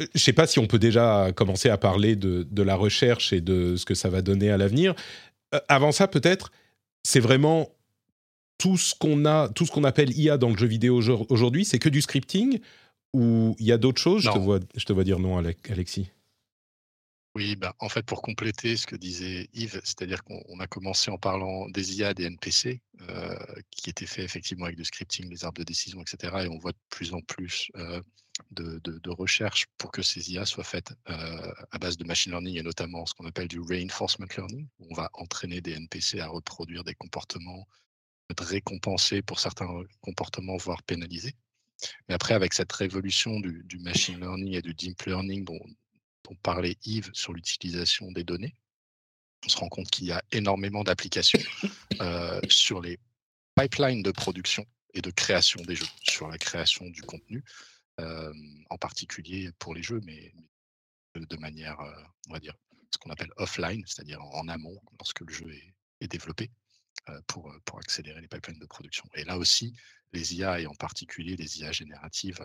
Euh, 0.02 0.06
je 0.14 0.18
ne 0.18 0.20
sais 0.20 0.32
pas 0.32 0.46
si 0.46 0.58
on 0.58 0.66
peut 0.66 0.78
déjà 0.78 1.32
commencer 1.34 1.68
à 1.68 1.78
parler 1.78 2.16
de, 2.16 2.46
de, 2.50 2.62
la 2.62 2.74
recherche 2.74 3.32
et 3.32 3.40
de 3.40 3.76
ce 3.76 3.84
que 3.84 3.94
ça 3.94 4.08
va 4.08 4.22
donner 4.22 4.50
à 4.50 4.56
l'avenir. 4.56 4.94
avant 5.68 5.92
ça, 5.92 6.08
peut-être, 6.08 6.50
c'est 7.02 7.20
vraiment 7.20 7.68
tout 8.58 8.76
ce 8.76 8.94
qu'on 8.94 9.24
a, 9.24 9.48
tout 9.48 9.66
ce 9.66 9.72
qu'on 9.72 9.84
appelle 9.84 10.16
IA 10.16 10.38
dans 10.38 10.50
le 10.50 10.56
jeu 10.56 10.66
vidéo 10.66 11.00
aujourd'hui, 11.28 11.64
c'est 11.64 11.78
que 11.78 11.88
du 11.88 12.00
scripting 12.00 12.60
ou 13.12 13.56
il 13.58 13.66
y 13.66 13.72
a 13.72 13.78
d'autres 13.78 14.00
choses? 14.00 14.22
Je 14.22 14.30
te, 14.30 14.38
vois, 14.38 14.60
je 14.76 14.84
te 14.84 14.92
vois 14.92 15.04
dire 15.04 15.18
non, 15.18 15.36
Alexis. 15.36 16.10
Oui, 17.34 17.56
bah, 17.56 17.74
en 17.78 17.88
fait, 17.88 18.04
pour 18.04 18.20
compléter 18.20 18.76
ce 18.76 18.86
que 18.86 18.94
disait 18.94 19.48
Yves, 19.54 19.80
c'est-à-dire 19.84 20.22
qu'on 20.22 20.60
a 20.60 20.66
commencé 20.66 21.10
en 21.10 21.16
parlant 21.16 21.66
des 21.70 21.96
IA, 21.96 22.12
des 22.12 22.24
NPC, 22.24 22.82
euh, 23.08 23.38
qui 23.70 23.88
étaient 23.88 24.06
faits 24.06 24.24
effectivement 24.24 24.66
avec 24.66 24.76
du 24.76 24.84
scripting, 24.84 25.30
les 25.30 25.44
arbres 25.44 25.58
de 25.58 25.64
décision, 25.64 26.02
etc. 26.02 26.44
Et 26.44 26.48
on 26.48 26.58
voit 26.58 26.72
de 26.72 26.78
plus 26.90 27.14
en 27.14 27.22
plus 27.22 27.70
euh, 27.76 28.02
de, 28.50 28.78
de, 28.84 29.10
recherches 29.10 29.66
pour 29.78 29.90
que 29.92 30.02
ces 30.02 30.30
IA 30.30 30.44
soient 30.44 30.62
faites 30.62 30.92
euh, 31.08 31.52
à 31.70 31.78
base 31.78 31.96
de 31.96 32.04
machine 32.04 32.32
learning 32.32 32.58
et 32.58 32.62
notamment 32.62 33.06
ce 33.06 33.14
qu'on 33.14 33.26
appelle 33.26 33.48
du 33.48 33.60
reinforcement 33.60 34.26
learning, 34.36 34.68
où 34.78 34.88
on 34.90 34.94
va 34.94 35.08
entraîner 35.14 35.62
des 35.62 35.72
NPC 35.72 36.20
à 36.20 36.28
reproduire 36.28 36.84
des 36.84 36.94
comportements, 36.94 37.66
être 38.30 38.44
récompensés 38.44 39.22
pour 39.22 39.40
certains 39.40 39.68
comportements, 40.02 40.58
voire 40.58 40.82
pénalisés. 40.82 41.34
Mais 42.08 42.14
après, 42.14 42.34
avec 42.34 42.52
cette 42.52 42.72
révolution 42.72 43.40
du, 43.40 43.62
du 43.64 43.78
machine 43.78 44.20
learning 44.20 44.52
et 44.54 44.62
du 44.62 44.74
deep 44.74 45.02
learning 45.04 45.44
dont, 45.44 45.60
dont 46.24 46.36
parlait 46.42 46.76
Yves 46.84 47.10
sur 47.12 47.32
l'utilisation 47.32 48.10
des 48.12 48.24
données, 48.24 48.54
on 49.44 49.48
se 49.48 49.56
rend 49.56 49.68
compte 49.68 49.90
qu'il 49.90 50.06
y 50.06 50.12
a 50.12 50.22
énormément 50.30 50.84
d'applications 50.84 51.40
euh, 52.00 52.40
sur 52.48 52.80
les 52.80 52.98
pipelines 53.56 54.02
de 54.02 54.12
production 54.12 54.64
et 54.94 55.00
de 55.00 55.10
création 55.10 55.62
des 55.62 55.74
jeux, 55.74 55.86
sur 56.02 56.28
la 56.28 56.38
création 56.38 56.88
du 56.90 57.02
contenu, 57.02 57.42
euh, 58.00 58.32
en 58.70 58.78
particulier 58.78 59.50
pour 59.58 59.74
les 59.74 59.82
jeux, 59.82 60.00
mais, 60.04 60.32
de 61.14 61.36
manière, 61.36 61.80
euh, 61.80 62.02
on 62.28 62.32
va 62.32 62.40
dire, 62.40 62.54
ce 62.90 62.98
qu'on 62.98 63.10
appelle 63.10 63.32
offline, 63.36 63.82
c'est-à-dire 63.86 64.22
en, 64.22 64.48
amont, 64.48 64.80
lorsque 64.98 65.20
le 65.20 65.32
jeu 65.32 65.50
est, 66.00 66.08
développé, 66.08 66.50
pour, 67.28 67.52
pour 67.64 67.78
accélérer 67.78 68.20
les 68.20 68.28
pipelines 68.28 68.58
de 68.58 68.66
production. 68.66 69.04
Et 69.14 69.24
là 69.24 69.38
aussi, 69.38 69.72
les 70.12 70.34
IA, 70.34 70.60
et 70.60 70.66
en 70.66 70.74
particulier 70.74 71.36
les 71.36 71.60
IA 71.60 71.70
génératives, 71.70 72.40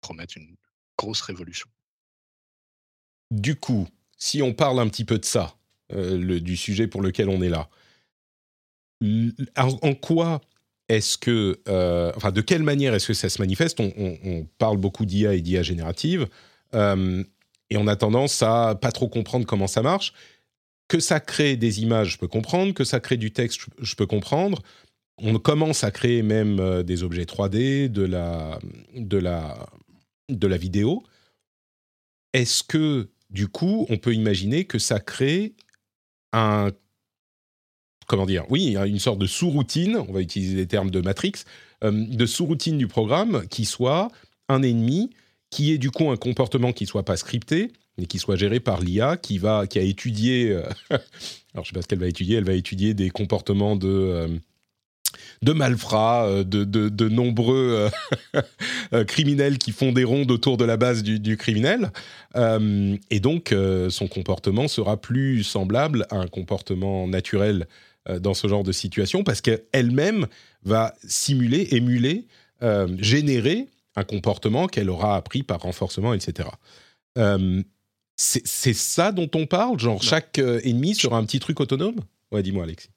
promettent 0.00 0.36
une 0.36 0.56
grosse 0.96 1.20
révolution. 1.20 1.68
Du 3.30 3.56
coup, 3.56 3.88
si 4.16 4.42
on 4.42 4.52
parle 4.52 4.80
un 4.80 4.88
petit 4.88 5.04
peu 5.04 5.18
de 5.18 5.24
ça, 5.24 5.54
euh, 5.92 6.40
du 6.40 6.56
sujet 6.56 6.86
pour 6.86 7.00
lequel 7.00 7.28
on 7.28 7.40
est 7.40 7.48
là, 7.48 7.70
en, 9.56 9.94
quoi 9.94 10.40
est-ce 10.88 11.16
que, 11.16 11.60
euh, 11.68 12.12
enfin, 12.16 12.32
de 12.32 12.40
quelle 12.40 12.62
manière 12.62 12.94
est-ce 12.94 13.06
que 13.06 13.14
ça 13.14 13.28
se 13.28 13.40
manifeste? 13.40 13.80
On, 13.80 14.46
parle 14.58 14.76
beaucoup 14.76 15.06
d'IA 15.06 15.34
et 15.34 15.40
d'IA 15.40 15.62
générative, 15.62 16.26
euh, 16.74 17.22
et 17.70 17.76
on 17.76 17.86
a 17.86 17.96
tendance 17.96 18.42
à 18.42 18.74
pas 18.74 18.92
trop 18.92 19.08
comprendre 19.08 19.46
comment 19.46 19.66
ça 19.66 19.82
marche. 19.82 20.12
Que 20.88 21.00
ça 21.00 21.20
crée 21.20 21.56
des 21.56 21.82
images, 21.82 22.12
je 22.12 22.18
peux 22.18 22.28
comprendre. 22.28 22.72
Que 22.72 22.84
ça 22.84 22.98
crée 22.98 23.18
du 23.18 23.30
texte, 23.30 23.60
je, 23.78 23.94
peux 23.94 24.06
comprendre. 24.06 24.62
On 25.18 25.38
commence 25.38 25.84
à 25.84 25.90
créer 25.90 26.22
même 26.22 26.82
des 26.82 27.02
objets 27.02 27.24
3D, 27.24 27.88
de 27.88 28.02
la, 28.02 28.58
de 28.94 29.18
la, 29.18 29.68
de 30.30 30.46
la 30.46 30.56
vidéo. 30.56 31.02
Est-ce 32.32 32.62
que 32.62 33.10
du 33.30 33.48
coup, 33.48 33.86
on 33.90 33.98
peut 33.98 34.14
imaginer 34.14 34.64
que 34.64 34.78
ça 34.78 35.00
crée 35.00 35.54
un 36.32 36.70
comment 38.08 38.26
dire 38.26 38.44
Oui, 38.48 38.76
une 38.76 38.98
sorte 38.98 39.18
de 39.18 39.26
sous-routine, 39.26 39.96
on 40.08 40.12
va 40.12 40.20
utiliser 40.20 40.56
les 40.56 40.66
termes 40.66 40.90
de 40.90 41.00
Matrix, 41.00 41.44
euh, 41.84 41.92
de 41.92 42.26
sous-routine 42.26 42.76
du 42.78 42.88
programme 42.88 43.46
qui 43.48 43.64
soit 43.64 44.10
un 44.48 44.62
ennemi, 44.62 45.10
qui 45.50 45.72
ait 45.72 45.78
du 45.78 45.90
coup 45.90 46.10
un 46.10 46.16
comportement 46.16 46.72
qui 46.72 46.86
soit 46.86 47.04
pas 47.04 47.16
scripté, 47.16 47.70
mais 47.96 48.06
qui 48.06 48.18
soit 48.18 48.36
géré 48.36 48.60
par 48.60 48.80
l'IA, 48.80 49.16
qui 49.16 49.38
va, 49.38 49.66
qui 49.66 49.78
a 49.78 49.82
étudié. 49.82 50.50
Euh, 50.50 50.62
alors 51.54 51.64
je 51.64 51.68
sais 51.68 51.74
pas 51.74 51.82
ce 51.82 51.86
qu'elle 51.86 52.00
va 52.00 52.08
étudier. 52.08 52.36
Elle 52.36 52.44
va 52.44 52.54
étudier 52.54 52.94
des 52.94 53.10
comportements 53.10 53.76
de 53.76 53.88
euh, 53.88 54.28
de 55.42 55.52
malfrats, 55.52 56.26
euh, 56.26 56.44
de, 56.44 57.08
nombreux 57.08 57.90
euh, 58.34 58.40
euh, 58.92 59.04
criminels 59.04 59.58
qui 59.58 59.72
font 59.72 59.92
des 59.92 60.04
rondes 60.04 60.30
autour 60.30 60.56
de 60.56 60.64
la 60.64 60.76
base 60.76 61.02
du, 61.02 61.36
criminel. 61.36 61.90
et 62.36 63.20
donc, 63.20 63.54
son 63.88 64.08
comportement 64.08 64.68
sera 64.68 64.96
plus 65.00 65.44
semblable 65.44 66.06
à 66.10 66.16
un 66.16 66.26
comportement 66.26 67.06
naturel 67.06 67.66
dans 68.20 68.34
ce 68.34 68.48
genre 68.48 68.64
de 68.64 68.72
situation 68.72 69.22
parce 69.22 69.40
qu'elle-même 69.40 70.26
va 70.62 70.94
simuler, 71.06 71.68
émuler, 71.72 72.26
générer 72.98 73.68
un 73.96 74.04
comportement 74.04 74.66
qu'elle 74.66 74.90
aura 74.90 75.16
appris 75.16 75.42
par 75.42 75.60
renforcement, 75.60 76.14
etc. 76.14 76.48
c'est 78.16 78.74
ça 78.74 79.12
dont 79.12 79.30
on 79.34 79.46
parle? 79.46 79.78
Genre, 79.78 80.02
chaque 80.02 80.38
ennemi 80.38 80.94
sera 80.94 81.18
un 81.18 81.24
petit 81.24 81.40
truc 81.40 81.60
autonome? 81.60 82.00
Ouais, 82.32 82.42
dis-moi, 82.42 82.64
Alexis 82.64 82.90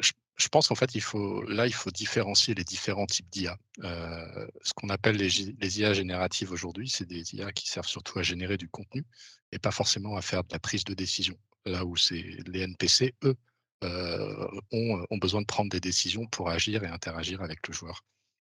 je 0.00 0.12
pense 0.48 0.68
qu'en 0.68 0.74
fait, 0.74 0.98
faut, 1.00 1.42
là, 1.42 1.66
il 1.66 1.74
faut 1.74 1.90
différencier 1.90 2.54
les 2.54 2.64
différents 2.64 3.06
types 3.06 3.28
d'IA. 3.30 3.56
Euh, 3.84 4.46
ce 4.62 4.72
qu'on 4.74 4.88
appelle 4.88 5.16
les, 5.16 5.80
IA 5.80 5.92
génératives 5.92 6.52
aujourd'hui, 6.52 6.88
c'est 6.88 7.06
des 7.06 7.34
IA 7.34 7.52
qui 7.52 7.68
servent 7.68 7.88
surtout 7.88 8.18
à 8.18 8.22
générer 8.22 8.56
du 8.56 8.68
contenu 8.68 9.04
et 9.52 9.58
pas 9.58 9.70
forcément 9.70 10.16
à 10.16 10.22
faire 10.22 10.42
de 10.44 10.52
la 10.52 10.58
prise 10.58 10.84
de 10.84 10.94
décision. 10.94 11.36
Là 11.66 11.84
où 11.84 11.96
c'est 11.96 12.24
les 12.46 12.62
NPC, 12.62 13.14
eux, 13.24 13.36
euh, 13.84 14.48
ont, 14.72 15.06
ont, 15.10 15.18
besoin 15.18 15.40
de 15.42 15.46
prendre 15.46 15.70
des 15.70 15.80
décisions 15.80 16.26
pour 16.26 16.48
agir 16.50 16.82
et 16.84 16.88
interagir 16.88 17.42
avec 17.42 17.66
le 17.68 17.74
joueur. 17.74 18.04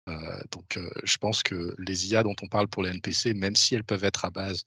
Euh, 0.09 0.41
donc, 0.51 0.79
je 1.05 1.17
pense 1.19 1.43
que 1.43 1.75
les 1.79 2.09
IA 2.09 2.23
dont 2.23 2.37
on 2.43 2.49
parle 2.49 2.69
pour 2.69 2.83
les 2.83 2.91
NPC, 2.91 3.35
même 3.35 3.57
si 3.57 3.75
elles 3.75 3.85
peuvent 3.85 4.05
être 4.05 4.25
à 4.25 4.31
base 4.31 4.65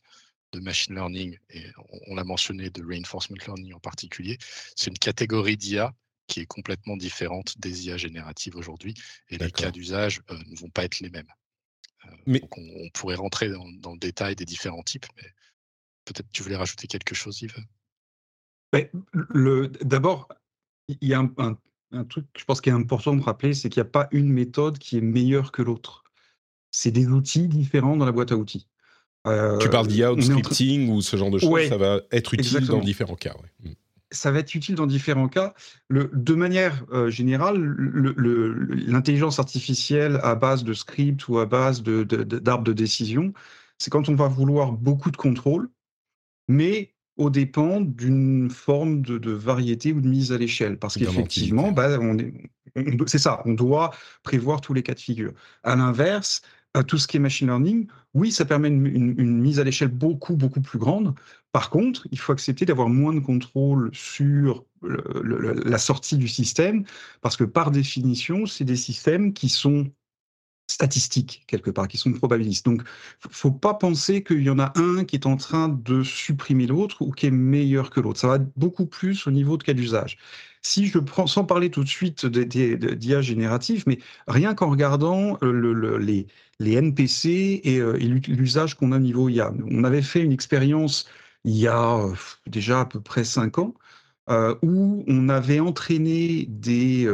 de 0.53 0.59
machine 0.59 0.95
learning, 0.95 1.37
et 1.49 1.65
on 2.07 2.15
l'a 2.15 2.23
mentionné, 2.23 2.69
de 2.69 2.83
reinforcement 2.83 3.37
learning 3.45 3.73
en 3.73 3.79
particulier, 3.79 4.37
c'est 4.75 4.89
une 4.89 4.97
catégorie 4.97 5.57
d'IA 5.57 5.93
qui 6.27 6.39
est 6.39 6.45
complètement 6.45 6.97
différente 6.97 7.59
des 7.59 7.87
IA 7.87 7.97
génératives 7.97 8.55
aujourd'hui. 8.55 8.93
Et 9.29 9.37
les 9.37 9.51
cas 9.51 9.71
d'usage 9.71 10.21
euh, 10.31 10.37
ne 10.49 10.55
vont 10.55 10.69
pas 10.69 10.83
être 10.83 10.99
les 10.99 11.09
mêmes. 11.09 11.27
Euh, 12.05 12.09
mais... 12.25 12.39
Donc 12.39 12.57
on, 12.57 12.89
pourrait 12.93 13.15
rentrer 13.15 13.49
dans, 13.49 13.93
le 13.93 13.99
détail 13.99 14.35
des 14.35 14.45
différents 14.45 14.83
types, 14.83 15.05
mais 15.17 15.29
peut-être 16.05 16.27
tu 16.31 16.43
voulais 16.43 16.55
rajouter 16.55 16.87
quelque 16.87 17.15
chose, 17.15 17.41
Yves? 17.41 17.57
D'abord, 19.81 20.29
il 20.87 21.07
y 21.07 21.13
a 21.13 21.23
un, 21.37 22.03
truc 22.05 22.25
je 22.35 22.43
pense 22.43 22.59
qui 22.59 22.69
est 22.69 22.73
important 22.73 23.15
de 23.15 23.21
rappeler, 23.21 23.53
c'est 23.53 23.69
qu'il 23.69 23.81
n'y 23.81 23.87
a 23.87 23.91
pas 23.91 24.07
une 24.11 24.29
méthode 24.29 24.79
qui 24.79 24.97
est 24.97 25.01
meilleure 25.01 25.51
que 25.51 25.61
l'autre. 25.61 26.03
C'est 26.71 26.91
des 26.91 27.07
outils 27.07 27.47
différents 27.47 27.95
dans 27.95 28.05
la 28.05 28.11
boîte 28.11 28.31
à 28.31 28.35
outils. 28.35 28.67
tu 29.25 29.69
parles 29.69 29.87
d'IA 29.87 30.13
ou 30.13 30.15
de 30.15 30.21
scripting 30.21 30.89
ou 30.89 31.01
ce 31.01 31.17
genre 31.17 31.29
de 31.29 31.37
choses, 31.37 31.69
ça 31.69 31.77
va 31.77 32.01
être 32.11 32.33
utile 32.33 32.65
dans 32.65 32.79
différents 32.79 33.15
cas. 33.15 33.35
Ouais. 33.35 33.77
Ça 34.13 34.31
va 34.31 34.39
être 34.39 34.55
utile 34.55 34.75
dans 34.75 34.87
différents 34.87 35.27
cas. 35.27 35.53
Le, 35.89 36.09
de 36.13 36.33
manière 36.33 36.85
euh, 36.91 37.09
générale, 37.09 37.57
l'intelligence 38.87 39.39
artificielle 39.39 40.19
à 40.23 40.35
base 40.35 40.63
de 40.63 40.73
script 40.73 41.27
ou 41.27 41.39
à 41.39 41.45
base 41.45 41.83
d'arbres 41.83 42.05
de, 42.05 42.23
de, 42.23 42.63
de, 42.63 42.73
décision, 42.73 43.33
c'est 43.77 43.89
quand 43.89 44.07
on 44.09 44.15
va 44.15 44.27
vouloir 44.27 44.71
beaucoup 44.71 45.11
de 45.11 45.17
contrôle, 45.17 45.69
mais 46.47 46.93
au 47.17 47.29
dépend 47.29 47.81
d'une 47.81 48.49
forme 48.49 49.01
de, 49.01 49.31
variété 49.31 49.93
ou 49.93 50.01
de 50.01 50.07
mise 50.07 50.31
à 50.31 50.37
l'échelle. 50.37 50.77
Parce 50.77 50.97
qu'effectivement, 50.97 51.71
bah, 51.71 51.99
c'est 53.05 53.19
ça, 53.19 53.41
on 53.45 53.53
doit 53.53 53.91
prévoir 54.23 54.61
tous 54.61 54.73
les 54.73 54.83
cas 54.83 54.93
de 54.93 54.99
figure. 54.99 55.33
À 55.63 55.75
l'inverse, 55.75 56.41
tout 56.81 56.97
ce 56.97 57.07
qui 57.07 57.17
est 57.17 57.19
machine 57.19 57.47
learning, 57.47 57.87
oui, 58.15 58.31
ça 58.31 58.45
permet 58.45 58.69
une, 58.69 59.39
mise 59.39 59.59
à 59.59 59.63
l'échelle 59.63 59.89
beaucoup, 59.89 60.35
beaucoup 60.35 60.61
plus 60.61 60.79
grande. 60.79 61.13
Par 61.51 61.69
contre, 61.69 62.07
il 62.11 62.17
faut 62.17 62.31
accepter 62.31 62.65
d'avoir 62.65 62.89
moins 62.89 63.13
de 63.13 63.19
contrôle 63.19 63.91
sur 63.93 64.65
la 64.81 65.77
sortie 65.77 66.17
du 66.17 66.27
système, 66.27 66.83
parce 67.21 67.37
que 67.37 67.43
par 67.43 67.69
définition, 67.69 68.47
c'est 68.47 68.65
des 68.65 68.75
systèmes 68.75 69.33
qui 69.33 69.49
sont 69.49 69.91
statistiques, 70.67 71.43
quelque 71.47 71.69
part, 71.69 71.87
qui 71.87 71.97
sont 71.97 72.11
probabilistes. 72.13 72.65
Donc, 72.65 72.83
faut 73.19 73.51
pas 73.51 73.73
penser 73.73 74.23
qu'il 74.23 74.43
y 74.43 74.49
en 74.49 74.59
a 74.59 74.73
un 74.75 75.03
qui 75.05 75.15
est 75.15 75.25
en 75.25 75.35
train 75.35 75.69
de 75.69 76.03
supprimer 76.03 76.67
l'autre 76.67 77.01
ou 77.01 77.11
qui 77.11 77.27
est 77.27 77.31
meilleur 77.31 77.89
que 77.89 77.99
l'autre. 77.99 78.19
Ça 78.19 78.27
va 78.27 78.39
beaucoup 78.55 78.85
plus 78.85 79.27
au 79.27 79.31
niveau 79.31 79.57
de 79.57 79.63
cas 79.63 79.73
d'usage. 79.73 80.17
Si 80.61 80.87
je 80.87 80.97
prends, 80.99 81.27
sans 81.27 81.43
parler 81.43 81.69
tout 81.69 81.83
de 81.83 81.89
suite 81.89 82.25
d'IA 82.25 83.21
générative, 83.21 83.83
mais 83.85 83.99
rien 84.27 84.53
qu'en 84.55 84.69
regardant 84.69 85.37
euh, 85.43 85.97
les, 85.99 86.27
NPC 86.59 87.61
euh, 87.65 87.97
et, 87.99 88.07
l'usage 88.07 88.75
qu'on 88.75 88.93
a 88.93 88.95
au 88.95 88.99
niveau 88.99 89.27
IA. 89.27 89.53
On 89.69 89.83
avait 89.83 90.01
fait 90.01 90.21
une 90.21 90.31
expérience 90.31 91.05
il 91.43 91.57
y 91.57 91.67
a 91.67 91.97
euh, 91.97 92.13
déjà 92.47 92.81
à 92.81 92.85
peu 92.85 93.01
près 93.01 93.25
cinq 93.25 93.57
ans, 93.57 93.73
où 94.61 95.03
on 95.05 95.27
avait 95.27 95.59
entraîné 95.59 96.45
des, 96.47 97.05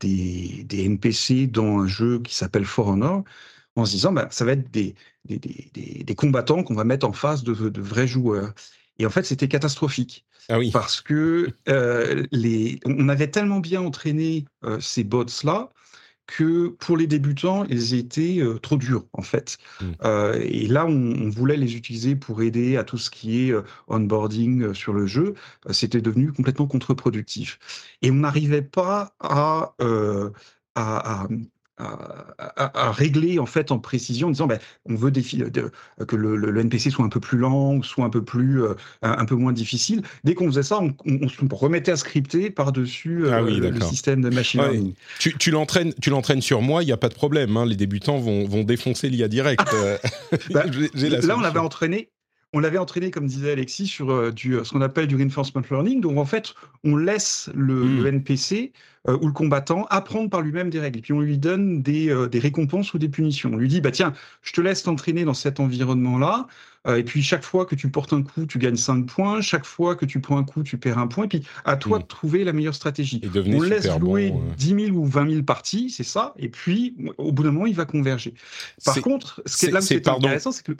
des, 0.00 0.66
NPC 0.70 1.46
dans 1.46 1.80
un 1.80 1.86
jeu 1.86 2.20
qui 2.20 2.34
s'appelle 2.34 2.64
For 2.64 2.88
Honor, 2.88 3.24
en 3.76 3.84
se 3.84 3.92
disant, 3.92 4.12
bah, 4.12 4.28
ça 4.30 4.44
va 4.44 4.52
être 4.52 4.70
des, 4.70 4.94
des, 5.24 6.14
combattants 6.16 6.62
qu'on 6.62 6.74
va 6.74 6.84
mettre 6.84 7.06
en 7.06 7.12
face 7.12 7.42
de, 7.42 7.54
de 7.54 7.80
vrais 7.80 8.06
joueurs. 8.06 8.52
Et 8.98 9.06
en 9.06 9.10
fait, 9.10 9.24
c'était 9.24 9.48
catastrophique. 9.48 10.24
Ah 10.48 10.58
oui. 10.58 10.70
Parce 10.70 11.00
que 11.00 11.48
euh, 11.68 12.26
les, 12.30 12.78
on 12.84 13.08
avait 13.08 13.30
tellement 13.30 13.60
bien 13.60 13.80
entraîné 13.80 14.44
euh, 14.64 14.78
ces 14.80 15.04
bots-là 15.04 15.70
que 16.26 16.68
pour 16.68 16.96
les 16.96 17.06
débutants, 17.06 17.64
ils 17.64 17.94
étaient 17.94 18.38
euh, 18.40 18.58
trop 18.58 18.76
durs, 18.76 19.04
en 19.12 19.22
fait. 19.22 19.58
Mmh. 19.80 19.92
et 20.42 20.66
là, 20.66 20.86
on, 20.86 21.28
voulait 21.28 21.56
les 21.56 21.76
utiliser 21.76 22.16
pour 22.16 22.42
aider 22.42 22.76
à 22.76 22.84
tout 22.84 22.98
ce 22.98 23.10
qui 23.10 23.48
est 23.48 23.54
onboarding 23.88 24.72
sur 24.74 24.92
le 24.92 25.06
jeu. 25.06 25.34
C'était 25.70 26.00
devenu 26.00 26.32
complètement 26.32 26.66
contre-productif. 26.66 27.58
Et 28.02 28.10
on 28.10 28.14
n'arrivait 28.14 28.62
pas 28.62 29.14
à, 29.20 29.74
à, 30.74 31.22
à, 31.22 31.28
régler 31.78 33.38
en 33.38 33.46
fait 33.46 33.72
en 33.72 33.78
précision 33.78 34.28
en 34.28 34.30
disant 34.30 34.46
ben, 34.46 34.58
on 34.86 34.94
veut 34.94 35.10
que 35.10 36.16
le, 36.16 36.60
NPC 36.60 36.90
soit 36.90 37.04
un 37.04 37.08
peu 37.08 37.20
plus 37.20 37.38
lent 37.38 37.74
ou 37.74 37.82
soit 37.82 38.04
un 38.04 38.10
peu 38.10 38.22
plus 38.22 38.62
euh, 38.62 38.74
un, 39.02 39.24
peu 39.24 39.34
moins 39.34 39.52
difficile. 39.52 40.02
Dès 40.22 40.34
qu'on 40.34 40.46
faisait 40.46 40.62
ça, 40.62 40.80
on, 40.80 40.94
remettait 41.50 41.92
à 41.92 41.96
scripter 41.96 42.50
par-dessus 42.50 43.26
euh, 43.26 43.32
ah 43.32 43.40
le 43.40 43.80
système 43.80 44.22
de 44.22 44.30
machine 44.30 44.60
learning. 44.60 44.94
Tu, 45.18 45.36
tu 45.36 45.50
l'entraînes 45.50 46.42
sur 46.42 46.62
moi, 46.62 46.82
il 46.82 46.86
n'y 46.86 46.92
a 46.92 46.96
pas 46.96 47.08
de 47.08 47.14
problème. 47.14 47.56
Hein. 47.56 47.66
les 47.66 47.76
débutants 47.76 48.18
vont, 48.18 48.46
vont 48.46 48.62
défoncer 48.62 49.08
l'IA 49.08 49.28
direct. 49.28 49.62
Euh. 49.74 49.98
Bah, 50.50 50.64
là, 50.94 51.36
on 51.36 51.40
l'avait 51.40 51.58
entraîné 51.58 52.08
on 52.54 52.60
l'avait 52.60 52.78
entraîné, 52.78 53.10
comme 53.10 53.26
disait 53.26 53.52
Alexis, 53.52 53.86
sur 53.86 54.32
du, 54.32 54.58
ce 54.62 54.72
qu'on 54.72 54.80
appelle 54.80 55.06
du 55.06 55.16
reinforcement 55.16 55.62
learning. 55.70 56.00
Donc, 56.00 56.16
en 56.18 56.24
fait, 56.24 56.54
on 56.84 56.96
laisse 56.96 57.50
le, 57.54 57.86
le 57.86 58.10
hmm. 58.10 58.14
NPC 58.14 58.72
euh, 59.06 59.18
ou 59.20 59.26
le 59.26 59.32
combattant 59.32 59.84
apprendre 59.90 60.30
par 60.30 60.40
lui-même 60.40 60.70
des 60.70 60.80
règles. 60.80 60.98
Et 60.98 61.02
puis 61.02 61.12
on 61.12 61.20
lui 61.20 61.36
donne 61.36 61.82
des, 61.82 62.08
euh, 62.08 62.26
des, 62.26 62.38
récompenses 62.38 62.94
ou 62.94 62.98
des 62.98 63.10
punitions. 63.10 63.50
On 63.52 63.58
lui 63.58 63.68
dit, 63.68 63.82
bah 63.82 63.90
tiens, 63.90 64.14
je 64.40 64.52
te 64.52 64.62
laisse 64.62 64.82
t'entraîner 64.82 65.24
dans 65.24 65.34
cet 65.34 65.60
environnement-là. 65.60 66.46
Euh, 66.86 66.96
et 66.96 67.04
puis 67.04 67.22
chaque 67.22 67.44
fois 67.44 67.66
que 67.66 67.74
tu 67.74 67.90
portes 67.90 68.14
un 68.14 68.22
coup, 68.22 68.46
tu 68.46 68.58
gagnes 68.58 68.76
5 68.76 69.04
points. 69.04 69.42
Chaque 69.42 69.66
fois 69.66 69.94
que 69.94 70.06
tu 70.06 70.20
prends 70.20 70.38
un 70.38 70.44
coup, 70.44 70.62
tu 70.62 70.78
perds 70.78 70.96
un 70.96 71.06
point. 71.06 71.24
Et 71.24 71.28
puis 71.28 71.42
à 71.66 71.76
toi 71.76 71.98
de 71.98 72.04
trouver 72.04 72.44
la 72.44 72.54
meilleure 72.54 72.74
stratégie. 72.74 73.20
on 73.34 73.60
laisse 73.60 73.90
jouer 73.98 74.32
10 74.56 74.86
000 74.86 74.96
ou 74.96 75.04
20 75.04 75.30
000 75.30 75.42
parties, 75.42 75.90
c'est 75.90 76.02
ça. 76.02 76.32
Et 76.38 76.48
puis 76.48 76.96
au 77.18 77.30
bout 77.30 77.42
d'un 77.42 77.50
moment, 77.50 77.66
il 77.66 77.74
va 77.74 77.84
converger. 77.84 78.32
Par 78.86 78.98
contre, 79.02 79.42
ce 79.44 79.58
qui 79.58 79.66
est, 79.66 79.70
là 79.70 79.82
c'est 79.82 80.08
intéressant, 80.08 80.50
c'est 80.50 80.64
que 80.64 80.72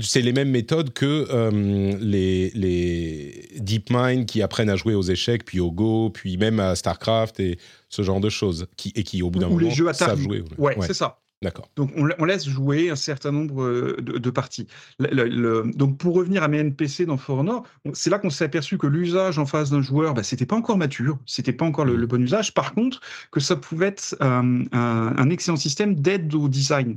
c'est 0.00 0.20
les 0.20 0.32
mêmes 0.32 0.50
méthodes 0.50 0.92
que 0.92 1.26
euh, 1.30 1.96
les, 2.00 2.50
les 2.50 3.48
DeepMind 3.58 4.26
qui 4.26 4.40
apprennent 4.40 4.70
à 4.70 4.76
jouer 4.76 4.94
aux 4.94 5.02
échecs, 5.02 5.44
puis 5.44 5.60
au 5.60 5.72
Go, 5.72 6.10
puis 6.10 6.36
même 6.36 6.60
à 6.60 6.76
StarCraft 6.76 7.40
et 7.40 7.58
ce 7.88 8.02
genre 8.02 8.20
de 8.20 8.28
choses, 8.28 8.66
qui, 8.76 8.92
et 8.94 9.02
qui 9.02 9.22
au 9.22 9.30
bout 9.30 9.40
d'un 9.40 9.48
moment 9.48 9.60
les 9.60 9.70
jeux 9.70 9.92
savent 9.92 10.20
jouer. 10.20 10.44
Ouais, 10.58 10.76
c'est 10.80 10.94
ça. 10.94 11.18
D'accord. 11.42 11.68
Donc 11.74 11.90
on, 11.96 12.24
laisse 12.24 12.48
jouer 12.48 12.88
un 12.90 12.96
certain 12.96 13.32
nombre 13.32 13.64
euh, 13.64 13.96
de, 14.00 14.30
parties. 14.30 14.68
donc 15.00 15.98
pour 15.98 16.14
revenir 16.14 16.44
à 16.44 16.48
mes 16.48 16.58
NPC 16.58 17.04
dans 17.04 17.16
For 17.16 17.40
Honor, 17.40 17.64
c'est 17.94 18.10
là 18.10 18.20
qu'on 18.20 18.30
s'est 18.30 18.44
aperçu 18.44 18.78
que 18.78 18.86
l'usage 18.86 19.40
en 19.40 19.46
face 19.46 19.70
d'un 19.70 19.82
joueur, 19.82 20.14
bah, 20.14 20.22
c'était 20.22 20.46
pas 20.46 20.54
encore 20.54 20.78
mature, 20.78 21.18
c'était 21.26 21.52
pas 21.52 21.64
encore 21.64 21.84
le, 21.84 21.96
mm. 21.96 22.06
bon 22.06 22.22
usage. 22.22 22.54
Par 22.54 22.74
contre, 22.74 23.00
que 23.32 23.40
ça 23.40 23.56
pouvait 23.56 23.88
être 23.88 24.14
euh, 24.22 24.64
un, 24.70 25.16
un, 25.16 25.30
excellent 25.30 25.56
système 25.56 25.96
d'aide 25.96 26.32
au 26.32 26.48
design. 26.48 26.96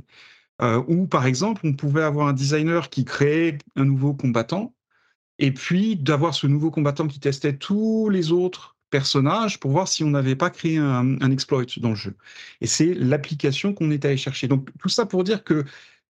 Euh, 0.62 0.82
où, 0.88 1.06
par 1.06 1.26
exemple, 1.26 1.60
on 1.64 1.74
pouvait 1.74 2.02
avoir 2.02 2.28
un 2.28 2.32
designer 2.32 2.88
qui 2.88 3.04
créait 3.04 3.58
un 3.76 3.84
nouveau 3.84 4.14
combattant, 4.14 4.74
et 5.38 5.52
puis 5.52 5.96
d'avoir 5.96 6.34
ce 6.34 6.46
nouveau 6.46 6.70
combattant 6.70 7.06
qui 7.08 7.20
testait 7.20 7.56
tous 7.56 8.08
les 8.08 8.32
autres 8.32 8.76
personnages 8.90 9.60
pour 9.60 9.70
voir 9.70 9.88
si 9.88 10.04
on 10.04 10.10
n'avait 10.10 10.36
pas 10.36 10.50
créé 10.50 10.78
un, 10.78 11.30
exploit 11.30 11.64
dans 11.78 11.90
le 11.90 11.94
jeu. 11.94 12.16
Et 12.60 12.66
c'est 12.66 12.94
l'application 12.94 13.74
qu'on 13.74 13.90
est 13.90 14.04
allé 14.04 14.16
chercher. 14.16 14.48
Donc 14.48 14.70
tout 14.78 14.88
ça 14.88 15.06
pour 15.06 15.24
dire 15.24 15.44
que 15.44 15.64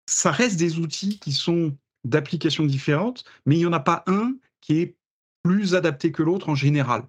ça 0.06 0.30
reste 0.30 0.56
des 0.56 0.78
outils 0.78 1.18
qui 1.18 1.32
sont 1.32 1.76
d'applications 2.04 2.64
différentes, 2.64 3.24
mais 3.46 3.56
il 3.56 3.60
n'y 3.60 3.66
en 3.66 3.72
a 3.72 3.80
pas 3.80 4.04
un 4.06 4.34
qui 4.60 4.78
est 4.78 4.94
plus 5.42 5.74
adapté 5.74 6.12
que 6.12 6.22
l'autre 6.22 6.48
en 6.48 6.54
général. 6.54 7.02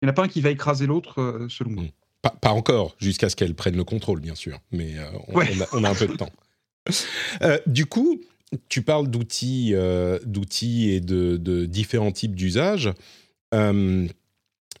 Il 0.00 0.06
n'y 0.06 0.08
en 0.08 0.10
a 0.10 0.14
pas 0.14 0.24
un 0.24 0.28
qui 0.28 0.40
va 0.40 0.50
écraser 0.50 0.86
l'autre, 0.86 1.20
euh, 1.20 1.48
selon 1.48 1.70
moi. 1.70 1.84
Pas, 2.20 2.30
pas 2.30 2.50
encore, 2.50 2.94
jusqu'à 2.98 3.28
ce 3.28 3.36
qu'elle 3.36 3.54
prenne 3.54 3.76
le 3.76 3.84
contrôle, 3.84 4.20
bien 4.20 4.34
sûr, 4.34 4.60
mais 4.70 4.98
euh, 4.98 5.06
on, 5.28 5.84
a, 5.84 5.90
un 5.90 5.94
peu 5.94 6.06
de 6.06 6.16
temps. 6.16 6.30
Euh, 7.42 7.58
du 7.66 7.86
coup, 7.86 8.20
tu 8.68 8.82
parles 8.82 9.08
d'outils, 9.08 9.70
euh, 9.74 10.18
d'outils 10.24 10.90
et 10.90 11.00
de, 11.00 11.66
différents 11.66 12.12
types 12.12 12.34
d'usages. 12.34 12.90
Euh, 13.54 14.06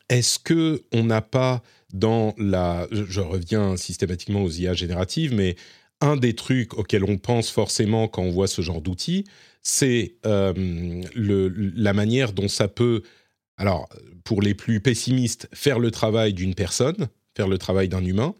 est-ce 0.08 0.38
que 0.38 0.82
on 0.92 1.04
n'a 1.04 1.22
pas 1.22 1.62
dans 1.92 2.34
la, 2.38 2.86
je, 2.90 3.20
reviens 3.20 3.76
systématiquement 3.76 4.42
aux 4.42 4.50
IA 4.50 4.74
génératives, 4.74 5.34
mais 5.34 5.56
un 6.00 6.16
des 6.16 6.34
trucs 6.34 6.74
auxquels 6.74 7.04
on 7.04 7.18
pense 7.18 7.50
forcément 7.50 8.08
quand 8.08 8.22
on 8.22 8.30
voit 8.30 8.48
ce 8.48 8.62
genre 8.62 8.80
d'outils, 8.82 9.24
c'est 9.62 10.16
la 10.24 10.52
manière 11.92 12.32
dont 12.32 12.48
ça 12.48 12.66
peut, 12.66 13.02
alors 13.56 13.88
pour 14.24 14.42
les 14.42 14.54
plus 14.54 14.80
pessimistes, 14.80 15.48
faire 15.52 15.78
le 15.78 15.90
travail 15.90 16.34
d'une 16.34 16.54
personne, 16.54 17.08
faire 17.36 17.46
le 17.48 17.58
travail 17.58 17.88
d'un 17.88 18.04
humain, 18.04 18.34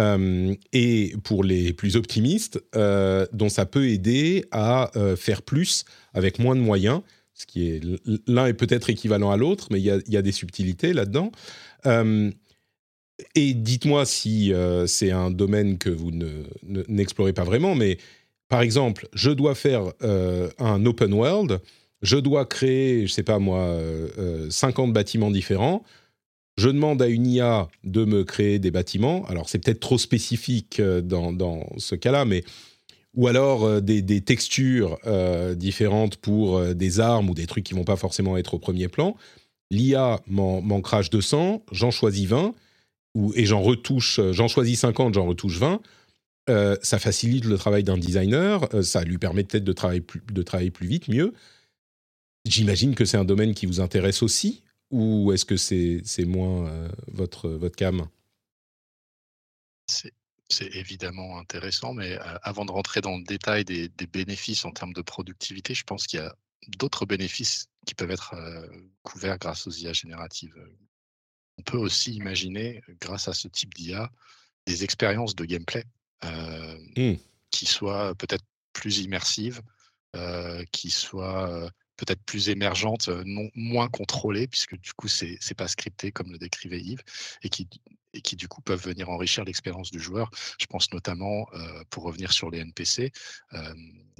euh, 0.00 0.54
et 0.72 1.14
pour 1.22 1.44
les 1.44 1.72
plus 1.72 1.96
optimistes, 1.96 2.62
euh, 2.74 3.26
dont 3.32 3.50
ça 3.50 3.66
peut 3.66 3.88
aider 3.88 4.46
à 4.50 4.90
euh, 4.96 5.14
faire 5.14 5.42
plus 5.42 5.84
avec 6.14 6.38
moins 6.38 6.56
de 6.56 6.60
moyens, 6.60 7.02
ce 7.34 7.46
qui 7.46 7.68
est 7.68 7.80
l'un 8.26 8.46
est 8.46 8.54
peut-être 8.54 8.90
équivalent 8.90 9.30
à 9.30 9.36
l'autre, 9.36 9.68
mais 9.70 9.80
il 9.80 9.84
y, 9.84 10.16
a, 10.16 10.22
des 10.22 10.32
subtilités 10.32 10.92
là-dedans. 10.92 11.32
et 13.34 13.54
dites-moi 13.54 14.04
si 14.04 14.52
c'est 14.86 15.10
un 15.10 15.30
domaine 15.30 15.78
que 15.78 15.88
vous 15.88 16.10
n'explorez 16.66 17.32
pas 17.32 17.44
vraiment, 17.44 17.74
mais 17.74 17.96
par 18.48 18.60
exemple, 18.60 19.08
je 19.14 19.30
dois 19.30 19.54
faire 19.54 19.84
un 20.02 20.84
open 20.84 21.14
world, 21.14 21.60
je 22.02 22.18
dois 22.18 22.44
créer, 22.44 23.06
je 23.06 23.12
sais 23.12 23.22
pas 23.22 23.38
moi, 23.38 23.74
50 24.50 24.92
bâtiments 24.92 25.30
différents 25.30 25.82
je 26.60 26.68
demande 26.68 27.00
à 27.00 27.08
une 27.08 27.26
IA 27.26 27.68
de 27.84 28.04
me 28.04 28.22
créer 28.22 28.58
des 28.58 28.70
bâtiments. 28.70 29.24
Alors, 29.28 29.48
c'est 29.48 29.58
peut-être 29.58 29.80
trop 29.80 29.96
spécifique 29.96 30.78
euh, 30.78 31.00
dans, 31.00 31.66
ce 31.78 31.94
cas-là, 31.94 32.24
mais. 32.24 32.44
Ou 33.14 33.26
alors 33.26 33.64
euh, 33.64 33.80
des, 33.80 34.20
textures 34.20 34.96
euh, 35.04 35.56
différentes 35.56 36.16
pour 36.16 36.60
des 36.76 37.00
armes 37.00 37.28
ou 37.28 37.34
des 37.34 37.48
trucs 37.48 37.64
qui 37.64 37.74
vont 37.74 37.82
pas 37.82 37.96
forcément 37.96 38.36
être 38.36 38.54
au 38.54 38.60
premier 38.60 38.86
plan. 38.86 39.16
L'IA 39.72 40.20
m'en 40.28 40.80
crache 40.80 41.10
200, 41.10 41.64
j'en 41.72 41.90
choisis 41.90 42.26
20, 42.26 42.54
ou, 43.16 43.32
et 43.34 43.46
j'en 43.46 43.62
retouche, 43.62 44.20
j'en 44.30 44.46
choisis 44.46 44.80
50, 44.80 45.14
j'en 45.14 45.26
retouche 45.26 45.58
20. 45.58 45.80
ça 46.82 46.98
facilite 46.98 47.46
le 47.46 47.56
travail 47.56 47.82
d'un 47.84 47.98
designer, 47.98 48.68
ça 48.82 49.02
lui 49.02 49.18
permet 49.18 49.44
peut-être 49.44 49.64
de 49.64 49.72
travailler 49.72 50.04
de 50.32 50.42
travailler 50.42 50.70
plus 50.70 50.88
vite, 50.88 51.08
mieux. 51.08 51.32
J'imagine 52.48 52.94
que 52.94 53.04
c'est 53.04 53.16
un 53.16 53.24
domaine 53.24 53.54
qui 53.54 53.66
vous 53.66 53.80
intéresse 53.80 54.22
aussi 54.22 54.62
ou 54.90 55.32
est-ce 55.32 55.44
que 55.44 55.56
c'est 55.56 56.24
moins 56.24 56.68
euh, 56.68 56.88
votre, 57.08 57.48
votre 57.48 57.76
cam? 57.76 58.08
C'est 59.86 60.74
évidemment 60.74 61.38
intéressant, 61.38 61.94
mais 61.94 62.18
euh, 62.18 62.38
avant 62.42 62.64
de 62.64 62.72
rentrer 62.72 63.00
dans 63.00 63.16
le 63.16 63.22
détail 63.22 63.64
des, 63.64 63.88
bénéfices 64.12 64.64
en 64.64 64.72
termes 64.72 64.92
de 64.92 65.02
productivité, 65.02 65.74
je 65.74 65.84
pense 65.84 66.06
qu'il 66.06 66.18
y 66.18 66.22
a 66.22 66.34
d'autres 66.78 67.06
bénéfices 67.06 67.68
qui 67.86 67.94
peuvent 67.94 68.10
être 68.10 68.34
euh, 68.34 68.66
couverts 69.02 69.38
grâce 69.38 69.66
aux 69.66 69.70
IA 69.70 69.92
génératives. 69.92 70.54
On 71.58 71.62
peut 71.62 71.78
aussi 71.78 72.14
imaginer, 72.14 72.82
grâce 73.00 73.28
à 73.28 73.32
ce 73.32 73.46
type 73.46 73.74
d'IA, 73.74 74.10
des 74.66 74.82
expériences 74.82 75.34
de 75.34 75.44
gameplay 75.44 75.84
mmh. 76.22 77.14
qui 77.50 77.66
soient 77.66 78.14
peut-être 78.14 78.44
plus 78.72 78.98
immersives, 78.98 79.60
qui 80.72 80.90
soient 80.90 81.70
peut-être 82.00 82.22
plus 82.24 82.48
émergente, 82.48 83.08
non, 83.08 83.50
moins 83.54 83.88
contrôlée, 83.88 84.46
puisque 84.48 84.76
du 84.78 84.92
coup, 84.94 85.08
c'est 85.08 85.38
n'est 85.48 85.54
pas 85.56 85.68
scripté 85.68 86.10
comme 86.12 86.32
le 86.32 86.38
décrivait 86.38 86.80
Yves, 86.80 87.02
et 87.42 87.48
qui 87.50 87.68
et 88.12 88.22
qui 88.22 88.34
du 88.34 88.48
coup 88.48 88.60
peuvent 88.60 88.82
venir 88.82 89.08
enrichir 89.08 89.44
l'expérience 89.44 89.90
du 89.90 90.00
joueur. 90.00 90.30
Je 90.58 90.66
pense 90.66 90.92
notamment, 90.92 91.46
pour 91.90 92.02
revenir 92.04 92.32
sur 92.32 92.50
les 92.50 92.58
NPC, 92.58 93.12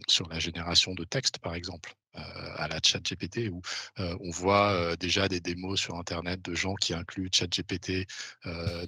sur 0.06 0.28
la 0.28 0.38
génération 0.38 0.94
de 0.94 1.04
texte 1.04 1.38
par 1.38 1.54
exemple. 1.54 1.94
À 2.14 2.68
la 2.68 2.78
chat 2.84 3.00
GPT 3.00 3.50
où 3.50 3.62
on 3.98 4.30
voit 4.30 4.96
déjà 4.96 5.28
des 5.28 5.40
démos 5.40 5.80
sur 5.80 5.96
internet 5.96 6.42
de 6.42 6.54
gens 6.54 6.74
qui 6.74 6.94
incluent 6.94 7.30
chat 7.32 7.46
GPT 7.46 8.06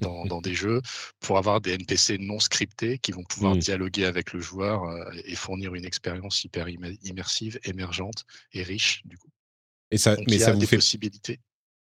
dans, 0.01 0.25
dans, 0.27 0.41
des 0.41 0.55
jeux 0.55 0.83
pour 1.21 1.39
avoir 1.39 1.61
des 1.61 1.73
NPC 1.75 2.19
non 2.19 2.41
scriptés 2.41 2.99
qui 2.99 3.13
vont 3.13 3.25
pouvoir 3.25 3.55
mmh. 3.55 3.59
dialoguer 3.59 4.05
avec 4.05 4.33
le 4.33 4.41
joueur 4.41 4.83
et 5.25 5.37
fournir 5.37 5.75
une 5.75 5.85
expérience 5.85 6.45
hyper 6.45 6.69
immersive, 6.69 7.59
émergente 7.65 8.25
et 8.53 8.63
riche 8.63 9.03
du 9.05 9.17
coup. 9.19 9.31
Et 9.91 9.99
ça, 9.99 10.17
mais 10.29 10.39
ça 10.39 10.53
vous 10.53 10.67
fait 10.67 10.77
possibilités. 10.77 11.41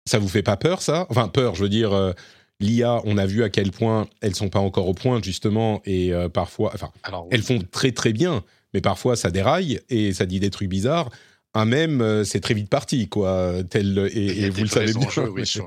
Ça 0.05 0.19
vous 0.19 0.29
fait 0.29 0.43
pas 0.43 0.57
peur 0.57 0.81
ça? 0.81 1.05
Enfin 1.09 1.27
peur, 1.27 1.55
je 1.55 1.63
veux 1.63 1.69
dire 1.69 2.15
L'IA, 2.59 3.01
on 3.05 3.17
a 3.17 3.25
vu 3.25 3.43
à 3.43 3.49
quel 3.49 3.71
point 3.71 4.07
elles 4.21 4.33
sont 4.33 4.49
pas 4.49 4.59
encore 4.59 4.87
au 4.87 4.93
point 4.93 5.21
justement, 5.21 5.81
et 5.85 6.11
euh, 6.11 6.27
parfois, 6.27 6.71
enfin, 6.73 6.91
elles 7.29 7.43
font 7.43 7.59
très 7.59 7.91
très 7.91 8.13
bien, 8.13 8.43
mais 8.73 8.81
parfois 8.81 9.15
ça 9.15 9.31
déraille 9.31 9.79
et 9.89 10.13
ça 10.13 10.25
dit 10.25 10.39
des 10.39 10.49
trucs 10.49 10.69
bizarres. 10.69 11.09
Un 11.53 11.65
même, 11.65 12.01
euh, 12.01 12.23
c'est 12.23 12.39
très 12.39 12.53
vite 12.53 12.69
parti, 12.69 13.07
quoi. 13.09 13.63
Tel 13.69 13.97
et, 14.13 14.49
vous 14.49 14.61
le 14.61 14.67
savez 14.67 14.93
bien. 14.93 15.07
oui, 15.29 15.43
euh, 15.57 15.61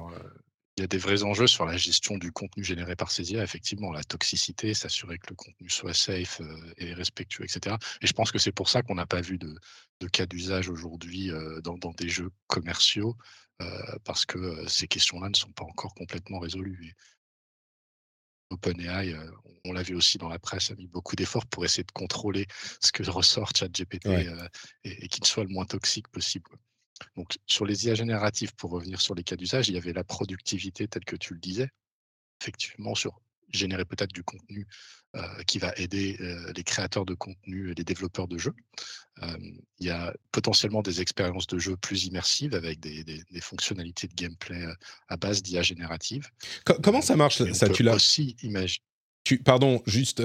il 0.76 0.82
y 0.82 0.84
a 0.84 0.86
des 0.86 0.98
vrais 0.98 1.22
enjeux 1.24 1.46
sur 1.46 1.64
la 1.64 1.76
gestion 1.76 2.16
du 2.16 2.30
contenu 2.30 2.62
généré 2.62 2.96
par 2.96 3.10
ces 3.10 3.32
IA, 3.32 3.42
effectivement, 3.42 3.90
la 3.92 4.04
toxicité, 4.04 4.72
s'assurer 4.72 5.18
que 5.18 5.26
le 5.30 5.34
contenu 5.34 5.68
soit 5.68 5.94
safe 5.94 6.40
et 6.78 6.94
respectueux, 6.94 7.44
etc. 7.44 7.76
Et 8.02 8.06
je 8.06 8.12
pense 8.12 8.30
que 8.30 8.38
c'est 8.38 8.52
pour 8.52 8.68
ça 8.68 8.82
qu'on 8.82 8.94
n'a 8.94 9.06
pas 9.06 9.20
vu 9.20 9.38
de, 9.38 9.54
cas 10.12 10.26
d'usage 10.26 10.68
aujourd'hui 10.68 11.30
dans, 11.64 11.92
des 11.98 12.08
jeux 12.08 12.30
commerciaux 12.46 13.16
euh, 13.60 13.98
parce 14.04 14.24
que 14.24 14.38
euh, 14.38 14.68
ces 14.68 14.88
questions-là 14.88 15.28
ne 15.28 15.34
sont 15.34 15.52
pas 15.52 15.64
encore 15.64 15.94
complètement 15.94 16.38
résolues. 16.38 16.94
OpenAI, 18.50 19.14
euh, 19.14 19.30
on 19.64 19.72
l'a 19.72 19.82
vu 19.82 19.94
aussi 19.94 20.18
dans 20.18 20.28
la 20.28 20.38
presse, 20.38 20.70
a 20.70 20.74
mis 20.74 20.86
beaucoup 20.86 21.16
d'efforts 21.16 21.46
pour 21.46 21.64
essayer 21.64 21.84
de 21.84 21.92
contrôler 21.92 22.46
ce 22.80 22.92
que 22.92 23.08
ressort 23.08 23.50
ChatGPT 23.56 24.06
et, 24.06 25.04
et 25.04 25.08
qu'il 25.08 25.24
soit 25.24 25.44
le 25.44 25.50
moins 25.50 25.66
toxique 25.66 26.08
possible. 26.08 26.50
Donc, 27.16 27.38
sur 27.46 27.64
les 27.64 27.86
IA 27.86 27.94
génératives, 27.94 28.54
pour 28.54 28.70
revenir 28.70 29.00
sur 29.00 29.14
les 29.14 29.24
cas 29.24 29.36
d'usage, 29.36 29.68
il 29.68 29.74
y 29.74 29.78
avait 29.78 29.92
la 29.92 30.04
productivité 30.04 30.86
telle 30.88 31.04
que 31.04 31.16
tu 31.16 31.34
le 31.34 31.40
disais. 31.40 31.68
Effectivement, 32.40 32.94
sur 32.94 33.20
générer 33.52 33.84
peut-être 33.84 34.12
du 34.12 34.22
contenu 34.22 34.66
euh, 35.16 35.42
qui 35.44 35.58
va 35.58 35.72
aider 35.76 36.16
euh, 36.20 36.52
les 36.54 36.62
créateurs 36.62 37.04
de 37.04 37.14
contenu 37.14 37.72
et 37.72 37.74
les 37.74 37.82
développeurs 37.82 38.28
de 38.28 38.38
jeux. 38.38 38.54
Euh, 39.24 39.36
il 39.80 39.86
y 39.86 39.90
a 39.90 40.14
potentiellement 40.30 40.82
des 40.82 41.00
expériences 41.00 41.48
de 41.48 41.58
jeu 41.58 41.76
plus 41.76 42.04
immersives 42.04 42.54
avec 42.54 42.78
des, 42.78 43.02
fonctionnalités 43.40 44.06
de 44.06 44.14
gameplay 44.14 44.64
à 45.08 45.16
base 45.16 45.42
d'IA 45.42 45.62
générative. 45.62 46.28
comment 46.80 47.00
ça 47.00 47.16
marche 47.16 47.42
ça 47.52 47.68
Tu 47.68 47.82
l'as 47.82 47.96
aussi 47.96 48.36
imaginer. 48.44 48.84
pardon, 49.44 49.82
juste 49.84 50.22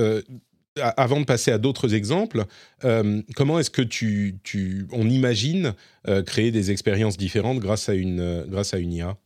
avant 0.75 1.19
de 1.19 1.25
passer 1.25 1.51
à 1.51 1.57
d'autres 1.57 1.95
exemples, 1.95 2.45
comment 3.35 3.57
est-ce 3.57 3.71
que 3.71 3.81
tu, 3.81 4.37
tu, 4.43 4.85
on 4.91 5.09
imagine 5.09 5.73
créer 6.27 6.51
des 6.51 6.69
expériences 6.69 7.17
différentes 7.17 7.59
grâce 7.59 7.89
à 7.89 7.95
une, 7.95 8.45
grâce 8.47 8.75
à 8.75 8.77
une 8.77 8.93
IA 8.93 9.17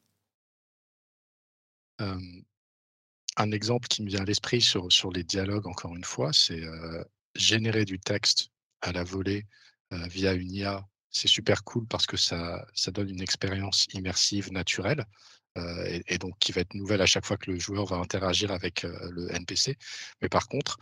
un 3.40 3.52
exemple 3.52 3.88
qui 3.88 4.04
me 4.04 4.10
vient 4.10 4.22
à 4.22 4.26
l'esprit 4.26 4.62
sur, 4.62 4.92
sur 4.92 5.12
les 5.12 5.24
dialogues, 5.24 5.68
encore 5.68 5.96
une 5.96 6.04
fois, 6.04 6.32
c'est 6.34 6.62
générer 7.36 7.86
du 7.86 8.00
texte 8.00 8.50
à 8.82 8.92
la 8.92 9.04
volée 9.04 9.46
via 9.92 10.34
une 10.34 10.52
IA. 10.52 10.86
C'est 11.10 11.28
super 11.28 11.64
cool 11.64 11.88
parce 11.88 12.06
que 12.06 12.18
ça, 12.18 12.68
ça 12.76 12.92
donne 12.92 13.10
une 13.10 13.22
expérience 13.22 13.88
immersive, 13.94 14.52
naturelle, 14.52 15.06
et, 15.58 16.04
et, 16.08 16.18
donc 16.18 16.38
qui 16.40 16.52
va 16.52 16.62
être 16.62 16.76
nouvelle 16.76 17.02
à 17.02 17.06
chaque 17.06 17.26
fois 17.26 17.38
que 17.38 17.50
le 17.50 17.60
joueur 17.60 17.86
va 17.86 17.98
interagir 17.98 18.52
avec 18.52 18.84
le 18.84 19.34
NPC. 19.34 19.78
Mais 20.22 20.30
par 20.30 20.48
contre, 20.48 20.78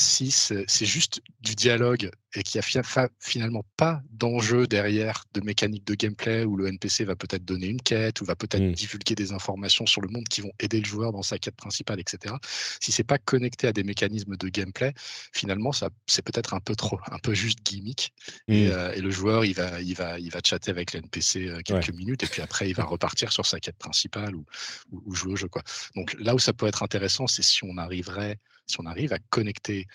si 0.00 0.30
c'est 0.30 0.86
juste 0.86 1.20
du 1.40 1.54
dialogue 1.54 2.10
et 2.34 2.42
qu'il 2.42 2.60
n'y 2.60 2.84
a 2.84 3.08
finalement 3.18 3.64
pas 3.76 4.02
d'enjeu 4.10 4.66
derrière 4.66 5.24
de 5.34 5.40
mécanique 5.40 5.86
de 5.86 5.94
gameplay 5.94 6.44
où 6.44 6.56
le 6.56 6.68
NPC 6.68 7.04
va 7.04 7.16
peut-être 7.16 7.44
donner 7.44 7.66
une 7.66 7.82
quête 7.82 8.20
ou 8.20 8.24
va 8.24 8.34
peut-être 8.36 8.62
mmh. 8.62 8.72
divulguer 8.72 9.14
des 9.14 9.32
informations 9.32 9.84
sur 9.86 10.00
le 10.00 10.08
monde 10.08 10.26
qui 10.28 10.40
vont 10.40 10.52
aider 10.60 10.80
le 10.80 10.86
joueur 10.86 11.12
dans 11.12 11.22
sa 11.22 11.38
quête 11.38 11.56
principale, 11.56 12.00
etc. 12.00 12.34
Si 12.80 12.92
c'est 12.92 13.04
pas 13.04 13.18
connecté 13.18 13.66
à 13.66 13.72
des 13.72 13.82
mécanismes 13.82 14.36
de 14.36 14.48
gameplay, 14.48 14.94
finalement, 15.32 15.72
ça 15.72 15.90
c'est 16.06 16.22
peut-être 16.22 16.54
un 16.54 16.60
peu 16.60 16.76
trop, 16.76 16.98
un 17.10 17.18
peu 17.18 17.34
juste 17.34 17.58
gimmick. 17.64 18.12
Et, 18.48 18.68
mmh. 18.68 18.70
euh, 18.70 18.96
le 18.96 19.10
joueur, 19.10 19.44
il 19.44 19.54
va, 19.54 19.80
il 19.82 19.94
va, 19.94 20.18
il 20.18 20.30
va 20.30 20.40
chatter 20.44 20.70
avec 20.70 20.94
le 20.94 21.00
NPC 21.00 21.48
euh, 21.48 21.60
quelques 21.62 21.92
minutes 21.92 22.22
et 22.22 22.26
puis 22.26 22.42
après, 22.42 22.70
il 22.70 22.74
va 22.74 22.84
repartir 22.84 23.32
sur 23.32 23.44
sa 23.44 23.60
quête 23.60 23.76
principale 23.76 24.34
ou, 24.34 24.44
ou 24.92 25.14
jouer 25.14 25.32
au 25.32 25.36
jeu. 25.36 25.48
Quoi. 25.48 25.62
Donc 25.94 26.16
là 26.18 26.34
où 26.34 26.38
ça 26.38 26.52
peut 26.52 26.66
être 26.66 26.82
intéressant, 26.82 27.26
c'est 27.26 27.42
si 27.42 27.64
on 27.64 27.76
arriverait 27.76 28.38
si 28.70 28.80
on 28.80 28.86
arrive 28.86 29.12
à 29.12 29.18
connecter 29.18 29.86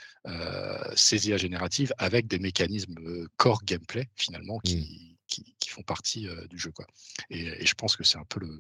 ces 0.95 1.29
IA 1.29 1.38
génératives 1.38 1.93
avec 1.97 2.27
des 2.27 2.39
mécanismes 2.39 3.27
core 3.38 3.63
gameplay 3.63 4.10
finalement 4.15 4.60
qui, 4.60 5.17
mmh. 5.38 5.67
font 5.67 5.84
partie 5.84 6.27
du 6.49 6.58
jeu. 6.58 6.71
Quoi. 6.71 6.86
Et, 7.29 7.65
je 7.65 7.73
pense 7.73 7.95
que 7.95 8.03
c'est 8.03 8.17
un 8.17 8.25
peu 8.25 8.39
le 8.39 8.60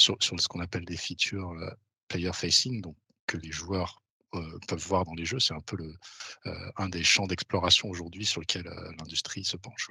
sur, 0.00 0.16
ce 0.20 0.48
qu'on 0.48 0.60
appelle 0.60 0.84
des 0.84 0.96
features 0.96 1.54
player 2.08 2.32
facing, 2.32 2.80
donc 2.80 2.96
que 3.26 3.36
les 3.36 3.50
joueurs 3.50 4.02
peuvent 4.66 4.86
voir 4.86 5.04
dans 5.04 5.14
les 5.14 5.24
jeux, 5.24 5.40
c'est 5.40 5.54
un 5.54 5.60
peu 5.60 5.76
le, 5.76 5.94
un 6.76 6.88
des 6.88 7.02
champs 7.02 7.26
d'exploration 7.26 7.88
aujourd'hui 7.88 8.26
sur 8.26 8.40
lequel 8.40 8.64
l'industrie 8.98 9.44
se 9.44 9.56
penche. 9.56 9.88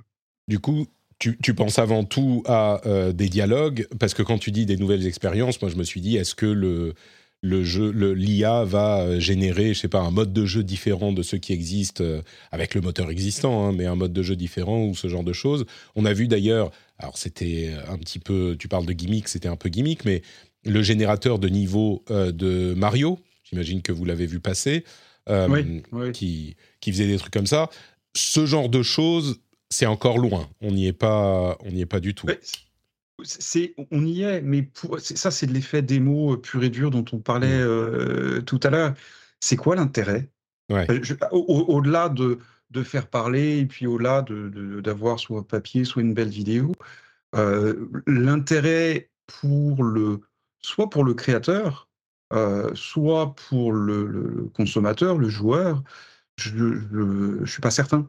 Du 0.47 0.59
coup, 0.59 0.87
tu, 1.19 1.35
penses 1.55 1.79
avant 1.79 2.03
tout 2.03 2.43
à 2.45 2.81
des 3.13 3.29
dialogues, 3.29 3.87
parce 3.99 4.13
que 4.13 4.23
quand 4.23 4.37
tu 4.37 4.51
dis 4.51 4.65
des 4.65 4.77
nouvelles 4.77 5.07
expériences, 5.07 5.61
moi 5.61 5.71
je 5.71 5.75
me 5.75 5.83
suis 5.83 6.01
dit, 6.01 6.17
est-ce 6.17 6.35
que 6.35 6.45
le, 6.45 6.93
le 7.41 7.63
jeu, 7.63 7.91
l'IA 7.91 8.63
va 8.63 9.01
euh, 9.01 9.19
générer, 9.19 9.73
je 9.73 9.79
sais 9.81 9.87
pas, 9.87 9.99
un 9.99 10.11
mode 10.11 10.33
de 10.33 10.45
jeu 10.45 10.63
différent 10.63 11.11
de 11.13 11.21
ceux 11.21 11.37
qui 11.37 11.53
existent 11.53 12.03
euh, 12.03 12.21
avec 12.51 12.73
le 12.73 12.81
moteur 12.81 13.11
existant, 13.11 13.65
hein, 13.67 13.73
mais 13.73 13.85
un 13.85 13.95
mode 13.95 14.13
de 14.13 14.23
jeu 14.23 14.35
différent 14.35 14.85
ou 14.85 14.95
ce 14.95 15.07
genre 15.07 15.23
de 15.23 15.33
choses. 15.33 15.65
On 15.95 16.05
a 16.05 16.13
vu 16.13 16.27
d'ailleurs, 16.27 16.71
alors 16.97 17.17
c'était 17.17 17.73
un 17.87 17.97
petit 17.97 18.19
peu, 18.19 18.55
tu 18.59 18.67
parles 18.67 18.85
de 18.85 18.93
gimmick, 18.93 19.27
c'était 19.27 19.49
un 19.49 19.55
peu 19.55 19.69
gimmick, 19.69 20.03
mais 20.03 20.23
le 20.65 20.81
générateur 20.81 21.37
de 21.37 21.47
niveau 21.47 22.03
euh, 22.09 22.31
de 22.31 22.73
Mario, 22.75 23.19
j'imagine 23.43 23.81
que 23.81 23.91
vous 23.91 24.05
l'avez 24.05 24.25
vu 24.25 24.39
passer, 24.39 24.83
Qui, 26.13 26.55
qui 26.79 26.91
faisait 26.91 27.07
des 27.07 27.17
trucs 27.17 27.33
comme 27.33 27.47
ça. 27.47 27.69
Ce 28.15 28.45
genre 28.45 28.69
de 28.69 28.81
choses, 28.81 29.41
c'est 29.69 29.85
encore 29.85 30.17
loin. 30.17 30.49
On 30.61 30.71
n'y 30.71 30.87
est 30.87 30.93
pas, 30.93 31.57
on 31.65 31.71
n'y 31.71 31.81
est 31.81 31.85
pas 31.85 31.99
du 31.99 32.15
tout 32.15 32.27
on 33.91 34.05
y 34.05 34.23
est, 34.23 34.41
mais 34.41 34.63
pour, 34.63 34.99
ça, 34.99 35.31
c'est 35.31 35.47
de 35.47 35.53
l'effet 35.53 35.81
démo 35.81 36.33
euh, 36.33 36.37
pur 36.37 36.63
et 36.63 36.69
dur 36.69 36.91
dont 36.91 37.05
on 37.11 37.19
parlait 37.19 37.59
mmh. 37.59 37.67
euh, 37.67 38.41
tout 38.41 38.59
à 38.63 38.69
l'heure. 38.69 38.93
C'est 39.39 39.55
quoi 39.55 39.75
l'intérêt? 39.75 40.29
Euh, 40.71 40.99
Au-delà 41.31 42.09
de, 42.09 42.39
faire 42.83 43.07
parler 43.07 43.59
et 43.59 43.65
puis 43.65 43.87
au-delà 43.87 44.23
d'avoir 44.23 45.19
soit 45.19 45.47
papier, 45.47 45.83
soit 45.83 46.01
une 46.01 46.13
belle 46.13 46.29
vidéo, 46.29 46.73
l'intérêt 48.05 49.09
pour 49.25 49.83
le, 49.83 50.21
soit 50.59 50.89
pour 50.89 51.03
le 51.03 51.13
créateur, 51.13 51.87
soit 52.73 53.35
pour 53.35 53.71
le, 53.71 54.49
consommateur, 54.53 55.17
le 55.17 55.29
joueur, 55.29 55.83
je 56.35 56.53
ne 56.55 57.45
suis 57.45 57.61
pas 57.61 57.71
certain. 57.71 58.07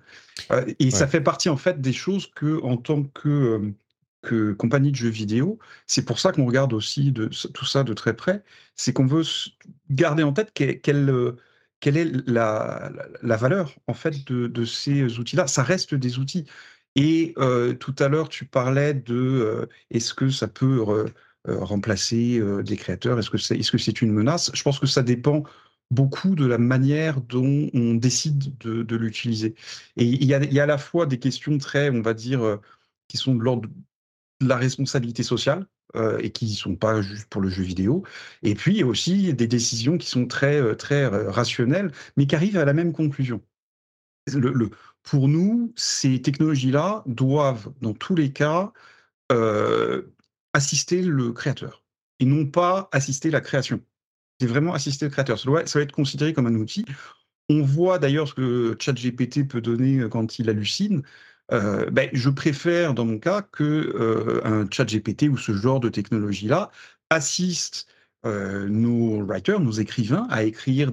et 0.79 0.91
ça 0.91 1.07
fait 1.07 1.23
partie 1.23 1.49
en 1.49 1.57
fait 1.57 1.81
des 1.81 1.93
choses 1.93 2.31
que, 2.35 2.61
en 2.63 2.77
tant 2.77 3.05
que 3.05 3.73
que 4.23 4.53
compagnie 4.53 4.91
de 4.91 4.97
jeux 4.97 5.09
vidéo. 5.09 5.59
C'est 5.87 6.05
pour 6.05 6.19
ça 6.19 6.33
qu'on 6.33 6.47
regarde 6.47 6.73
aussi 6.73 7.13
de, 7.13 7.27
tout 7.27 7.65
ça 7.65 7.85
de 7.85 7.95
très 7.95 8.15
près. 8.15 8.43
C'est 8.75 8.93
qu'on 8.93 9.07
veut 9.07 9.23
garder 9.91 10.23
en 10.23 10.33
tête 10.33 10.53
quelle, 10.55 11.11
euh, 11.11 11.37
quelle 11.81 11.97
est 11.97 12.29
la, 12.29 12.93
la, 13.23 13.37
valeur 13.37 13.75
en 13.87 13.95
fait 13.95 14.27
de, 14.27 14.65
ces 14.65 15.19
outils-là. 15.19 15.47
Ça 15.47 15.63
reste 15.63 15.95
des 15.95 16.19
outils. 16.19 16.47
Et 16.97 17.35
euh, 17.39 17.75
tout 17.75 17.95
à 17.99 18.09
l'heure, 18.09 18.29
tu 18.29 18.45
parlais 18.45 18.95
de 18.95 19.15
euh, 19.15 19.67
est-ce 19.91 20.15
que 20.15 20.31
ça 20.31 20.49
peut 20.49 20.83
remplacer 21.47 22.43
des 22.65 22.77
créateurs? 22.77 23.19
Est-ce 23.19 23.31
que 23.31 23.39
c'est 23.39 23.57
est 23.57 23.63
-ce 23.63 23.79
c'est 23.79 24.03
une 24.03 24.13
menace? 24.13 24.51
Je 24.55 24.63
pense 24.63 24.79
que 24.81 24.87
ça 24.87 25.03
dépend 25.03 25.45
beaucoup 25.91 26.35
de 26.35 26.47
la 26.47 26.59
manière 26.59 27.21
dont 27.23 27.71
on 27.75 27.95
décide 27.95 28.57
de, 28.59 28.83
de 28.83 28.97
l'utiliser. 28.97 29.55
Et 29.97 30.05
il 30.05 30.25
y, 30.25 30.29
y, 30.29 30.61
a, 30.61 30.63
à 30.63 30.67
la 30.67 30.79
fois 30.79 31.07
des 31.07 31.19
questions 31.19 31.57
très, 31.59 31.91
on 31.91 32.03
va 32.03 32.15
dire, 32.15 32.59
qui 33.09 33.17
sont 33.17 33.35
de 33.35 33.43
l'ordre 33.43 33.69
la 34.41 34.57
responsabilité 34.57 35.23
sociale 35.23 35.67
euh, 35.97 36.19
et 36.19 36.31
qui 36.31 36.47
ne 36.47 36.55
sont 36.55 36.77
pas 36.77 37.01
juste 37.01 37.29
pour 37.29 37.41
le 37.41 37.49
jeu 37.49 37.63
vidéo. 37.63 38.05
Et 38.43 38.55
puis 38.55 38.75
il 38.75 38.79
y 38.79 38.83
a 38.83 38.87
aussi 38.87 39.33
des 39.35 39.47
décisions 39.47 39.99
qui 39.99 40.07
sont 40.07 40.27
très, 40.27 40.61
euh, 40.61 40.75
très 40.75 41.05
euh, 41.05 41.31
rationnelles, 41.31 41.93
mais 42.17 42.27
qui 42.27 42.35
arrivent 42.35 42.59
à 42.59 42.65
la 42.65 42.75
même 42.75 42.93
conclusion. 42.93 43.43
Le, 44.33 44.71
pour 45.03 45.29
nous, 45.29 45.73
ces 45.77 46.21
technologies-là 46.21 47.03
doivent, 47.07 47.73
dans 47.81 47.95
tous 47.95 48.15
les 48.15 48.33
cas, 48.33 48.73
assister 50.53 51.03
le 51.03 51.33
créateur 51.33 51.83
et 52.21 52.27
non 52.27 52.47
pas 52.47 52.89
assister 52.93 53.31
la 53.31 53.41
création. 53.41 53.81
C'est 54.41 54.47
vraiment 54.47 54.75
assister 54.75 55.07
le 55.07 55.11
créateur. 55.11 55.39
Ça, 55.39 55.51
ça 55.67 55.79
va 55.79 55.83
être 55.83 55.93
considéré 55.93 56.35
comme 56.35 56.47
un 56.47 56.55
outil. 56.55 56.85
On 57.49 57.63
voit 57.63 57.99
d'ailleurs 57.99 58.29
ce 58.29 58.35
que 58.35 58.77
ChatGPT 58.79 59.49
peut 59.49 59.63
donner 59.63 60.07
quand 60.11 60.39
il 60.39 60.51
hallucine. 60.51 61.03
Euh, 61.53 61.89
ben, 61.91 62.11
je 62.13 62.31
préfère, 62.31 62.95
dans 62.95 63.05
mon 63.05 63.19
cas, 63.19 63.43
que 63.43 63.65
euh, 63.65 64.41
un 64.45 64.67
chat 64.71 64.85
GPT 64.85 65.25
ou 65.25 65.37
ce 65.37 65.53
genre 65.53 65.81
de 65.81 65.89
technologie-là 65.89 66.71
assiste 67.11 67.87
nos 68.25 69.25
writers, 69.25 69.59
nos 69.59 69.71
écrivains, 69.71 70.27
à 70.29 70.43
écrire 70.43 70.93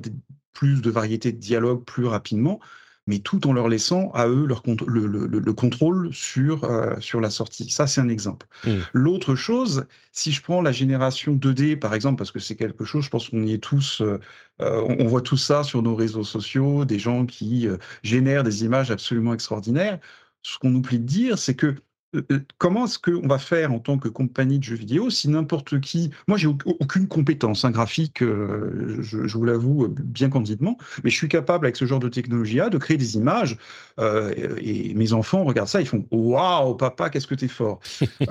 plus 0.54 0.82
de 0.82 0.90
variétés 0.90 1.32
de 1.34 1.38
dialogues 1.38 1.84
plus 1.84 2.06
rapidement, 2.06 2.62
mais 3.08 3.20
tout 3.20 3.46
en 3.48 3.54
leur 3.54 3.68
laissant 3.68 4.10
à 4.12 4.28
eux 4.28 4.46
leur 4.46 4.64
le, 4.88 5.06
le, 5.06 5.54
contrôle 5.54 6.12
sur, 6.12 6.64
euh, 6.64 7.00
sur 7.00 7.22
la 7.22 7.30
sortie. 7.30 7.70
Ça, 7.70 7.86
c'est 7.86 8.02
un 8.02 8.10
exemple. 8.10 8.48
Mmh. 8.66 8.72
L'autre 8.94 9.36
chose, 9.36 9.86
si 10.12 10.32
je 10.32 10.42
prends 10.42 10.62
la 10.62 10.72
génération 10.72 11.36
2D, 11.36 11.78
par 11.78 11.94
exemple, 11.94 12.18
parce 12.18 12.32
que 12.32 12.40
c'est 12.40 12.56
quelque 12.56 12.84
chose, 12.84 13.06
je 13.06 13.10
pense 13.10 13.30
qu'on 13.30 13.44
y 13.44 13.54
est 13.54 13.64
tous, 13.64 14.02
euh, 14.02 14.20
euh, 14.62 14.84
on, 15.00 15.06
voit 15.06 15.22
tout 15.22 15.38
ça 15.38 15.64
sur 15.64 15.84
nos 15.84 15.96
réseaux 15.96 16.24
sociaux, 16.24 16.86
des 16.86 16.98
gens 16.98 17.26
qui 17.28 17.68
génèrent 18.02 18.44
des 18.44 18.64
images 18.64 18.90
absolument 18.90 19.34
extraordinaires. 19.34 20.00
Ce 20.46 20.60
qu'on 20.60 20.76
oublie 20.76 21.00
de 21.00 21.06
dire, 21.06 21.40
c'est 21.40 21.56
que 21.56 21.76
euh, 22.16 22.22
euh, 22.32 22.40
comment 22.60 22.86
est-ce 22.86 23.00
qu'on 23.00 23.28
va 23.28 23.40
faire 23.40 23.74
en 23.74 23.80
tant 23.80 23.98
que 23.98 24.08
compagnie 24.08 24.60
de 24.60 24.64
jeux 24.64 24.76
vidéo 24.76 25.10
si 25.10 25.28
n'importe 25.28 25.82
qui... 25.82 26.12
Moi, 26.28 26.38
j'ai 26.38 26.46
aucune 26.46 27.08
compétence 27.08 27.66
hein, 27.66 27.72
graphique, 27.72 28.22
euh, 28.22 29.02
je, 29.02 29.36
vous 29.36 29.44
l'avoue 29.44 29.88
bien 29.88 30.30
candidement, 30.30 30.78
mais 31.04 31.10
je 31.10 31.16
suis 31.16 31.28
capable, 31.28 31.66
avec 31.66 31.76
ce 31.76 31.86
genre 31.86 32.00
de 32.00 32.10
technologie-là, 32.10 32.70
de 32.70 32.78
créer 32.78 32.96
des 32.96 33.16
images. 33.16 33.58
et 33.98 34.94
mes 34.94 35.14
enfants 35.14 35.44
regardent 35.46 35.68
ça, 35.68 35.82
ils 35.82 35.88
font 35.88 36.06
«Waouh, 36.12 36.76
papa, 36.76 37.10
qu'est-ce 37.10 37.28
que 37.28 37.36
t'es 37.36 37.48
fort 37.48 37.80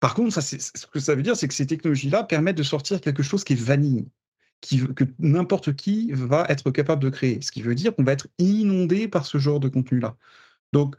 Par 0.00 0.14
contre, 0.14 0.32
ça, 0.32 0.40
ce 0.40 0.86
que 0.86 0.98
ça 0.98 1.14
veut 1.14 1.22
dire, 1.22 1.36
c'est 1.36 1.46
que 1.46 1.54
ces 1.54 1.66
technologies-là 1.66 2.24
permettent 2.24 2.58
de 2.58 2.64
sortir 2.64 3.00
quelque 3.00 3.22
chose 3.22 3.44
qui 3.44 3.52
est 3.52 3.60
vanille. 3.60 4.08
Qui, 4.60 4.84
que 4.94 5.04
n'importe 5.20 5.76
qui 5.76 6.10
va 6.10 6.44
être 6.48 6.72
capable 6.72 7.04
de 7.04 7.10
créer. 7.10 7.40
Ce 7.40 7.52
qui 7.52 7.62
veut 7.62 7.76
dire 7.76 7.94
qu'on 7.94 8.02
va 8.02 8.12
être 8.12 8.26
inondé 8.38 9.06
par 9.06 9.26
ce 9.26 9.38
genre 9.38 9.60
de 9.60 9.68
contenu-là. 9.68 10.16
Donc, 10.72 10.96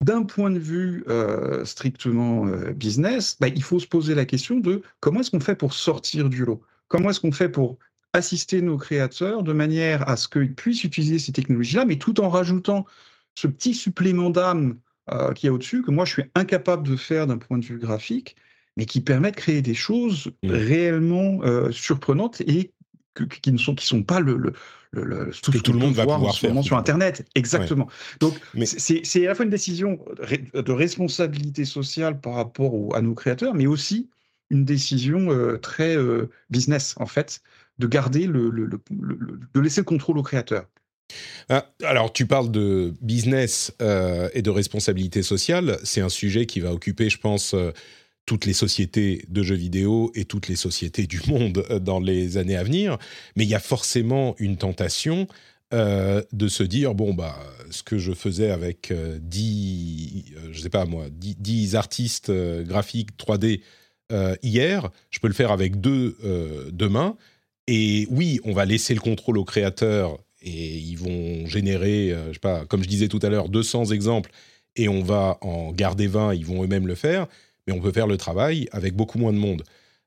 d'un 0.00 0.22
point 0.24 0.50
de 0.50 0.58
vue 0.58 1.04
euh, 1.08 1.64
strictement 1.64 2.46
euh, 2.46 2.72
business, 2.72 3.36
bah, 3.40 3.48
il 3.48 3.62
faut 3.62 3.78
se 3.78 3.86
poser 3.86 4.14
la 4.14 4.24
question 4.24 4.60
de 4.60 4.82
comment 5.00 5.20
est-ce 5.20 5.30
qu'on 5.30 5.40
fait 5.40 5.54
pour 5.54 5.72
sortir 5.72 6.28
du 6.28 6.44
lot? 6.44 6.60
Comment 6.88 7.10
est-ce 7.10 7.20
qu'on 7.20 7.32
fait 7.32 7.48
pour 7.48 7.78
assister 8.12 8.60
nos 8.60 8.76
créateurs 8.76 9.42
de 9.42 9.52
manière 9.52 10.08
à 10.08 10.16
ce 10.16 10.28
qu'ils 10.28 10.54
puissent 10.54 10.84
utiliser 10.84 11.18
ces 11.18 11.32
technologies-là, 11.32 11.84
mais 11.84 11.96
tout 11.96 12.20
en 12.20 12.28
rajoutant 12.28 12.84
ce 13.34 13.46
petit 13.46 13.74
supplément 13.74 14.30
d'âme 14.30 14.78
euh, 15.10 15.32
qui 15.32 15.46
est 15.46 15.50
au-dessus, 15.50 15.82
que 15.82 15.90
moi 15.90 16.04
je 16.04 16.12
suis 16.12 16.24
incapable 16.34 16.86
de 16.86 16.96
faire 16.96 17.26
d'un 17.26 17.38
point 17.38 17.58
de 17.58 17.64
vue 17.64 17.78
graphique, 17.78 18.36
mais 18.76 18.86
qui 18.86 19.00
permet 19.00 19.30
de 19.30 19.36
créer 19.36 19.62
des 19.62 19.74
choses 19.74 20.32
mmh. 20.42 20.50
réellement 20.50 21.40
surprenantes 21.70 22.40
et 22.42 22.73
qui 23.14 23.52
ne 23.52 23.58
sont, 23.58 23.74
qui 23.74 23.86
sont 23.86 24.02
pas 24.02 24.20
le, 24.20 24.52
tout 25.42 25.52
que 25.52 25.58
tout 25.58 25.72
le 25.72 25.78
monde 25.78 25.94
va 25.94 26.04
pouvoir 26.04 26.36
faire 26.36 26.62
sur 26.62 26.76
Internet. 26.76 27.26
Exactement. 27.34 27.88
Donc, 28.20 28.34
c'est 28.64 29.24
à 29.24 29.28
la 29.28 29.34
fois 29.34 29.44
une 29.44 29.50
décision 29.50 29.98
de 30.54 30.72
responsabilité 30.72 31.64
sociale 31.64 32.20
par 32.20 32.34
rapport 32.34 32.94
à 32.94 33.00
nos 33.00 33.14
créateurs, 33.14 33.54
mais 33.54 33.66
aussi 33.66 34.08
une 34.50 34.64
décision 34.64 35.32
euh, 35.32 35.56
très 35.56 35.96
euh, 35.96 36.30
business, 36.50 36.94
en 36.98 37.06
fait, 37.06 37.40
de 37.78 37.86
garder 37.86 38.26
le, 38.26 38.50
de 38.50 39.60
laisser 39.60 39.80
le 39.80 39.84
contrôle 39.84 40.18
aux 40.18 40.22
créateurs. 40.22 40.66
Ah, 41.48 41.66
alors, 41.82 42.12
tu 42.12 42.26
parles 42.26 42.50
de 42.50 42.94
business 43.00 43.72
euh, 43.82 44.28
et 44.32 44.42
de 44.42 44.50
responsabilité 44.50 45.22
sociale. 45.22 45.78
C'est 45.82 46.00
un 46.00 46.08
sujet 46.08 46.46
qui 46.46 46.60
va 46.60 46.72
occuper, 46.72 47.10
je 47.10 47.18
pense, 47.18 47.54
toutes 48.26 48.46
les 48.46 48.52
sociétés 48.52 49.24
de 49.28 49.42
jeux 49.42 49.54
vidéo 49.54 50.10
et 50.14 50.24
toutes 50.24 50.48
les 50.48 50.56
sociétés 50.56 51.06
du 51.06 51.20
monde 51.28 51.64
euh, 51.70 51.78
dans 51.78 52.00
les 52.00 52.36
années 52.36 52.56
à 52.56 52.64
venir, 52.64 52.98
mais 53.36 53.44
il 53.44 53.50
y 53.50 53.54
a 53.54 53.60
forcément 53.60 54.34
une 54.38 54.56
tentation 54.56 55.26
euh, 55.72 56.22
de 56.32 56.48
se 56.48 56.62
dire 56.62 56.94
bon 56.94 57.14
bah 57.14 57.38
ce 57.70 57.82
que 57.82 57.98
je 57.98 58.12
faisais 58.12 58.50
avec 58.50 58.92
10 58.92 60.24
euh, 60.36 60.48
je 60.52 60.60
sais 60.60 60.70
pas 60.70 60.84
moi 60.84 61.06
10, 61.10 61.74
artistes 61.74 62.30
graphiques 62.30 63.16
3D 63.18 63.60
hier, 64.42 64.90
je 65.10 65.18
peux 65.18 65.26
le 65.26 65.34
faire 65.34 65.50
avec 65.50 65.80
deux 65.80 66.16
demain. 66.72 67.16
Et 67.66 68.06
oui, 68.10 68.38
on 68.44 68.52
va 68.52 68.64
laisser 68.64 68.94
le 68.94 69.00
contrôle 69.00 69.38
aux 69.38 69.44
créateurs 69.44 70.18
et 70.40 70.76
ils 70.76 70.96
vont 70.96 71.46
générer 71.46 72.14
je 72.28 72.34
sais 72.34 72.38
pas 72.38 72.64
comme 72.66 72.84
je 72.84 72.88
disais 72.88 73.08
tout 73.08 73.18
à 73.22 73.28
l'heure 73.28 73.48
200 73.48 73.86
exemples 73.86 74.30
et 74.76 74.88
on 74.88 75.02
va 75.02 75.38
en 75.40 75.72
garder 75.72 76.06
20, 76.06 76.34
ils 76.34 76.46
vont 76.46 76.62
eux-mêmes 76.62 76.86
le 76.86 76.94
faire 76.94 77.26
mais 77.66 77.72
on 77.72 77.80
peut 77.80 77.92
faire 77.92 78.06
le 78.06 78.16
travail 78.16 78.68
avec 78.72 78.94
beaucoup 78.94 79.18
moins 79.18 79.32
de 79.32 79.38
monde. 79.38 79.64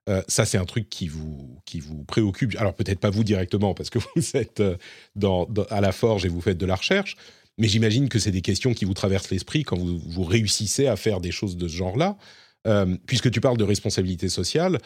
Euh, 0.10 0.22
ça, 0.28 0.46
c'est 0.46 0.58
un 0.58 0.66
truc 0.66 0.90
qui 0.90 1.08
vous, 1.08 1.60
qui 1.66 1.80
vous 1.80 2.04
préoccupe. 2.04 2.56
Alors, 2.58 2.74
peut-être 2.74 3.00
pas 3.00 3.10
vous 3.10 3.24
directement, 3.24 3.74
parce 3.74 3.90
que 3.90 4.00
vous 4.16 4.38
êtes 4.38 4.62
euh, 4.62 5.66
à 5.70 5.82
la 5.82 5.92
forge 5.92 6.26
et 6.26 6.30
vous 6.30 6.42
faites 6.42 6.58
de 6.58 6.66
la 6.66 6.76
recherche, 6.76 7.18
mais 7.58 7.68
j'imagine 7.68 8.08
que 8.08 8.20
c'est 8.20 8.32
des 8.32 8.42
questions 8.42 8.74
qui 8.74 8.86
vous 8.86 8.94
traversent 8.94 9.32
l'esprit 9.32 9.64
quand 9.64 9.78
vous, 9.78 10.24
réussissez 10.24 10.88
à 10.88 10.96
faire 10.96 11.20
des 11.20 11.32
choses 11.32 11.58
de 11.58 11.68
ce 11.68 11.76
genre-là. 11.76 12.18
Euh, 12.66 12.98
puisque 13.06 13.32
tu 13.32 13.40
parles 13.40 13.58
de 13.58 13.64
responsabilité 13.64 14.30
sociale, 14.30 14.80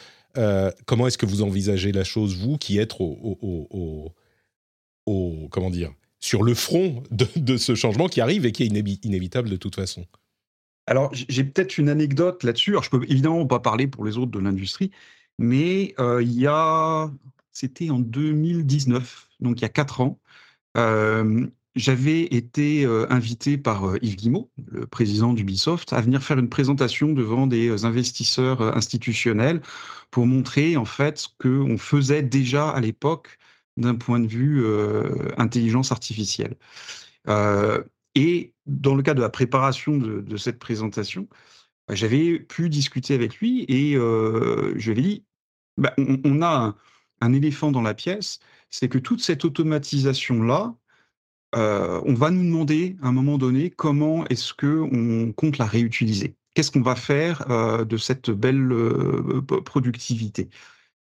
comment 0.86 1.08
est-ce 1.08 1.18
que 1.18 1.26
vous 1.26 1.42
envisagez 1.42 1.92
la 1.92 2.04
chose, 2.04 2.38
vous, 2.38 2.58
qui 2.58 2.78
êtes 2.78 2.94
au, 3.00 4.14
comment 5.50 5.70
dire, 5.70 5.92
sur 6.20 6.44
le 6.44 6.54
front 6.54 7.04
de, 7.12 7.58
ce 7.58 7.76
changement 7.76 8.08
qui 8.08 8.22
arrive 8.22 8.46
et 8.46 8.52
qui 8.52 8.64
est 8.64 8.68
inévitable 9.04 9.50
de 9.50 9.58
toute 9.58 9.76
façon? 9.76 10.06
Alors, 10.92 11.10
j'ai 11.14 11.46
peut-être 11.46 11.78
une 11.78 11.88
anecdote 11.88 12.44
là-dessus. 12.44 12.72
Alors, 12.72 12.84
je 12.84 12.90
peux 12.90 13.02
évidemment 13.06 13.48
pas 13.48 13.62
parler 13.62 13.88
pour 13.88 14.04
les 14.04 14.18
autres 14.18 14.32
de 14.32 14.40
l'industrie, 14.40 14.92
mais 15.40 15.96
euh, 16.00 16.22
il 16.22 16.34
y 16.34 16.48
a, 16.48 17.10
c'était 17.54 17.90
en 17.92 18.00
2019, 18.00 19.30
donc 19.40 19.60
il 19.60 19.62
y 19.62 19.66
a 19.66 19.70
quatre 19.70 20.02
ans, 20.02 20.20
euh, 20.76 21.48
j'avais 21.76 22.24
été 22.24 22.86
euh, 22.86 23.08
invité 23.10 23.58
par 23.58 23.96
Yves 24.02 24.18
Guimau, 24.18 24.52
le 24.68 24.86
président 24.86 25.32
d'Ubisoft, 25.32 25.94
à 25.94 26.02
venir 26.02 26.22
faire 26.24 26.40
une 26.40 26.50
présentation 26.50 27.14
devant 27.14 27.48
des 27.48 27.86
investisseurs 27.86 28.62
institutionnels 28.76 29.62
pour 30.12 30.28
montrer 30.28 30.76
en 30.76 30.84
fait 30.84 31.20
ce 31.20 31.30
qu'on 31.40 31.78
faisait 31.78 32.22
déjà 32.22 32.70
à 32.70 32.82
l'époque 32.82 33.38
d'un 33.78 33.96
point 33.96 34.20
de 34.20 34.28
vue 34.28 34.66
intelligence 35.38 35.94
artificielle. 35.94 36.58
Et 38.16 38.54
dans 38.66 38.96
le 38.96 39.04
cas 39.04 39.14
de 39.14 39.22
la 39.22 39.30
préparation 39.30 39.98
de, 39.98 40.38
cette 40.38 40.60
présentation, 40.60 41.28
bah, 41.88 41.96
j'avais 41.96 42.40
pu 42.40 42.70
discuter 42.70 43.14
avec 43.14 43.38
lui 43.38 43.66
et 43.68 43.94
je 43.94 44.74
lui 44.76 44.92
avais 44.92 45.02
dit, 45.02 45.26
bah, 45.78 45.94
on, 45.98 46.42
a 46.42 46.76
un, 47.22 47.34
éléphant 47.34 47.72
dans 47.72 47.82
la 47.82 47.94
pièce, 47.94 48.40
c'est 48.70 48.90
que 48.90 48.98
toute 48.98 49.22
cette 49.22 49.46
automatisation-là, 49.46 50.76
on 51.54 52.14
va 52.14 52.32
nous 52.32 52.44
demander 52.44 52.98
à 53.02 53.08
un 53.08 53.12
moment 53.12 53.38
donné 53.38 53.70
comment 53.70 54.26
est-ce 54.28 54.54
qu'on 54.54 55.34
compte 55.34 55.58
la 55.58 55.66
réutiliser. 55.66 56.36
Qu'est-ce 56.54 56.72
qu'on 56.72 56.82
va 56.82 56.96
faire 56.96 57.46
de 57.86 57.98
cette 57.98 58.30
belle 58.30 58.74
productivité? 59.66 60.50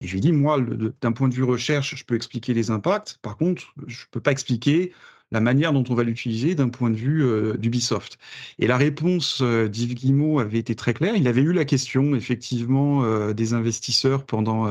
Et 0.02 0.08
je 0.08 0.12
lui 0.12 0.18
ai 0.18 0.22
dit, 0.22 0.32
moi, 0.32 0.60
d'un 1.02 1.12
point 1.12 1.28
de 1.30 1.34
vue 1.34 1.44
recherche, 1.44 1.96
je 1.96 2.04
peux 2.04 2.16
expliquer 2.16 2.54
les 2.54 2.70
impacts. 2.70 3.18
Par 3.22 3.38
contre, 3.38 3.74
je 3.88 4.04
ne 4.04 4.08
peux 4.12 4.20
pas 4.20 4.32
expliquer 4.32 4.94
la 5.32 5.40
manière 5.42 5.74
dont 5.74 5.84
on 5.90 5.96
va 5.96 6.04
l'utiliser 6.04 6.56
d'un 6.56 6.70
point 6.70 6.90
de 6.90 6.96
vue 6.96 7.24
euh, 7.24 7.58
d'Ubisoft. 7.58 8.18
Et 8.60 8.68
la 8.68 8.78
réponse 8.78 9.40
euh, 9.42 9.68
d'Yves 9.68 9.96
Guillemot 9.96 10.40
avait 10.40 10.60
été 10.60 10.76
très 10.76 10.94
claire. 10.94 11.16
Il 11.16 11.28
avait 11.28 11.42
eu 11.42 11.54
la 11.54 11.66
question, 11.66 12.16
effectivement, 12.16 13.04
euh, 13.04 13.34
des 13.34 13.54
investisseurs 13.54 14.26
pendant, 14.26 14.70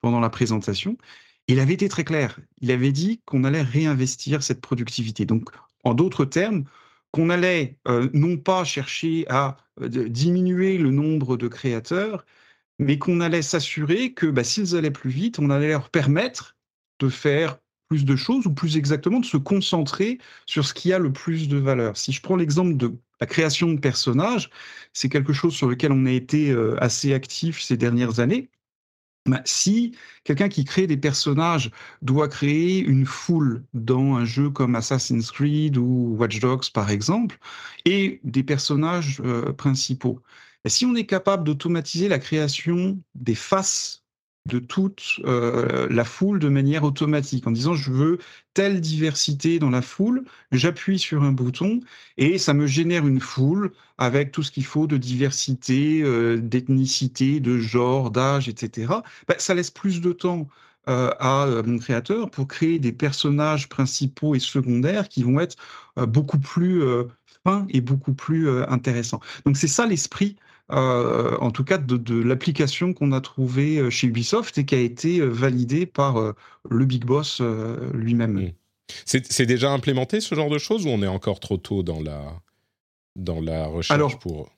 pendant 0.00 0.20
la 0.20 0.30
présentation. 0.30 0.96
Il 1.48 1.60
avait 1.60 1.74
été 1.74 1.88
très 1.88 2.04
clair. 2.04 2.38
Il 2.60 2.70
avait 2.70 2.92
dit 2.92 3.20
qu'on 3.24 3.44
allait 3.44 3.62
réinvestir 3.62 4.42
cette 4.42 4.60
productivité. 4.60 5.24
Donc, 5.24 5.50
en 5.84 5.94
d'autres 5.94 6.24
termes, 6.24 6.64
qu'on 7.10 7.30
allait 7.30 7.78
non 8.12 8.36
pas 8.36 8.64
chercher 8.64 9.24
à 9.30 9.56
diminuer 9.80 10.76
le 10.76 10.90
nombre 10.90 11.38
de 11.38 11.48
créateurs, 11.48 12.26
mais 12.78 12.98
qu'on 12.98 13.20
allait 13.20 13.42
s'assurer 13.42 14.12
que 14.12 14.26
bah, 14.26 14.44
s'ils 14.44 14.76
allaient 14.76 14.90
plus 14.90 15.10
vite, 15.10 15.38
on 15.38 15.48
allait 15.50 15.68
leur 15.68 15.90
permettre 15.90 16.56
de 17.00 17.08
faire 17.08 17.58
plus 17.88 18.04
de 18.04 18.16
choses, 18.16 18.46
ou 18.46 18.52
plus 18.52 18.76
exactement 18.76 19.20
de 19.20 19.24
se 19.24 19.36
concentrer 19.36 20.18
sur 20.46 20.66
ce 20.66 20.74
qui 20.74 20.92
a 20.92 20.98
le 20.98 21.12
plus 21.12 21.48
de 21.48 21.56
valeur. 21.56 21.96
Si 21.96 22.12
je 22.12 22.22
prends 22.22 22.36
l'exemple 22.36 22.76
de 22.76 22.94
la 23.20 23.26
création 23.26 23.72
de 23.72 23.80
personnages, 23.80 24.50
c'est 24.92 25.08
quelque 25.08 25.32
chose 25.32 25.54
sur 25.54 25.68
lequel 25.68 25.92
on 25.92 26.06
a 26.06 26.12
été 26.12 26.50
euh, 26.50 26.76
assez 26.82 27.14
actif 27.14 27.62
ces 27.62 27.76
dernières 27.76 28.20
années. 28.20 28.50
Bah, 29.26 29.42
si 29.44 29.94
quelqu'un 30.24 30.48
qui 30.48 30.64
crée 30.64 30.86
des 30.86 30.96
personnages 30.96 31.70
doit 32.00 32.28
créer 32.28 32.78
une 32.78 33.04
foule 33.04 33.62
dans 33.74 34.16
un 34.16 34.24
jeu 34.24 34.48
comme 34.48 34.74
Assassin's 34.74 35.30
Creed 35.30 35.76
ou 35.76 36.16
Watch 36.18 36.40
Dogs 36.40 36.70
par 36.72 36.90
exemple, 36.90 37.38
et 37.84 38.20
des 38.24 38.42
personnages 38.42 39.20
euh, 39.24 39.52
principaux, 39.52 40.22
bah, 40.64 40.70
si 40.70 40.86
on 40.86 40.94
est 40.94 41.06
capable 41.06 41.44
d'automatiser 41.44 42.08
la 42.08 42.18
création 42.18 43.00
des 43.14 43.34
faces 43.34 44.04
de 44.48 44.58
toute 44.58 45.20
euh, 45.24 45.86
la 45.90 46.04
foule 46.04 46.38
de 46.38 46.48
manière 46.48 46.82
automatique, 46.82 47.46
en 47.46 47.50
disant 47.52 47.74
je 47.74 47.92
veux 47.92 48.18
telle 48.54 48.80
diversité 48.80 49.58
dans 49.58 49.70
la 49.70 49.82
foule, 49.82 50.24
j'appuie 50.50 50.98
sur 50.98 51.22
un 51.22 51.32
bouton 51.32 51.80
et 52.16 52.38
ça 52.38 52.54
me 52.54 52.66
génère 52.66 53.06
une 53.06 53.20
foule 53.20 53.72
avec 53.98 54.32
tout 54.32 54.42
ce 54.42 54.50
qu'il 54.50 54.64
faut 54.64 54.86
de 54.86 54.96
diversité, 54.96 56.02
euh, 56.02 56.38
d'ethnicité, 56.38 57.40
de 57.40 57.58
genre, 57.58 58.10
d'âge, 58.10 58.48
etc. 58.48 59.02
Bah, 59.28 59.34
ça 59.38 59.54
laisse 59.54 59.70
plus 59.70 60.00
de 60.00 60.12
temps 60.12 60.48
euh, 60.88 61.10
à 61.20 61.46
mon 61.66 61.78
créateur 61.78 62.30
pour 62.30 62.48
créer 62.48 62.78
des 62.78 62.92
personnages 62.92 63.68
principaux 63.68 64.34
et 64.34 64.40
secondaires 64.40 65.08
qui 65.08 65.22
vont 65.22 65.38
être 65.38 65.56
beaucoup 65.96 66.38
plus 66.38 66.82
fins 67.44 67.66
et 67.68 67.80
beaucoup 67.82 68.14
plus 68.14 68.48
intéressants. 68.68 69.20
Donc 69.44 69.56
c'est 69.58 69.68
ça 69.68 69.86
l'esprit 69.86 70.36
en 70.70 71.50
tout 71.50 71.64
cas 71.64 71.78
de, 71.78 72.22
l'application 72.22 72.92
qu'on 72.92 73.12
a 73.12 73.20
trouvée 73.20 73.90
chez 73.90 74.06
Ubisoft 74.06 74.58
et 74.58 74.64
qui 74.64 74.74
a 74.74 74.80
été 74.80 75.20
validée 75.20 75.86
par 75.86 76.34
le 76.68 76.84
Big 76.84 77.04
Boss 77.04 77.40
lui-même. 77.94 78.40
Mmh. 78.40 78.52
C'est 79.04 79.46
déjà 79.46 79.70
implémenté 79.72 80.20
ce 80.20 80.34
genre 80.34 80.50
de 80.50 80.58
choses 80.58 80.86
ou 80.86 80.90
on 80.90 81.02
est 81.02 81.08
encore 81.08 81.40
trop 81.40 81.56
tôt 81.56 81.82
dans 81.82 82.00
la, 82.00 82.40
dans 83.16 83.40
la 83.40 83.66
recherche 83.66 84.18
pour... 84.18 84.50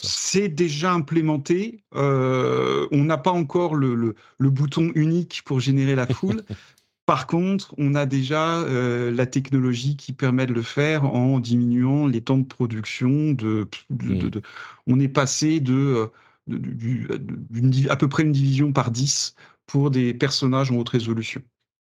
C'est 0.00 0.48
déjà 0.48 0.92
implémenté. 0.92 1.82
on 1.92 2.88
n'a 2.92 3.18
pas 3.18 3.32
encore 3.32 3.74
le, 3.74 4.14
le, 4.38 4.50
bouton 4.50 4.92
unique 4.94 5.42
pour 5.44 5.60
générer 5.60 5.94
la 5.94 6.06
foule, 6.06 6.44
Par 7.08 7.26
contre, 7.26 7.74
on 7.78 7.94
a 7.94 8.04
déjà 8.04 8.58
euh, 8.58 9.10
la 9.10 9.24
technologie 9.24 9.96
qui 9.96 10.12
permet 10.12 10.44
de 10.44 10.52
le 10.52 10.60
faire 10.60 11.06
en 11.06 11.40
diminuant 11.40 12.06
les 12.06 12.20
temps 12.20 12.36
de 12.36 12.44
production. 12.44 13.32
De, 13.32 13.66
mmh. 13.88 14.28
on 14.86 15.00
est 15.00 15.08
passé 15.08 15.60
de, 15.60 16.10
à 17.88 17.96
peu 17.96 18.10
près 18.10 18.24
une 18.24 18.32
division 18.32 18.74
par 18.74 18.90
10 18.90 19.36
pour 19.64 19.90
des 19.90 20.12
personnages 20.12 20.70
en 20.70 20.76
haute 20.76 20.90
résolution. 20.90 21.40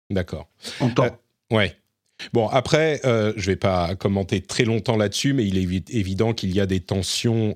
D'accord. 0.09 0.47
En 0.79 0.91
temps. 0.91 1.03
Euh, 1.51 1.57
ouais. 1.57 1.75
Bon, 2.31 2.47
après, 2.47 3.01
euh, 3.03 3.33
je 3.35 3.49
ne 3.49 3.51
vais 3.51 3.57
pas 3.57 3.95
commenter 3.95 4.39
très 4.39 4.63
longtemps 4.63 4.95
là-dessus, 4.95 5.33
mais 5.33 5.45
il 5.45 5.57
est 5.57 5.93
évident 5.93 6.31
qu'il 6.31 6.55
y 6.55 6.61
a 6.61 6.65
des 6.65 6.79
tensions 6.79 7.53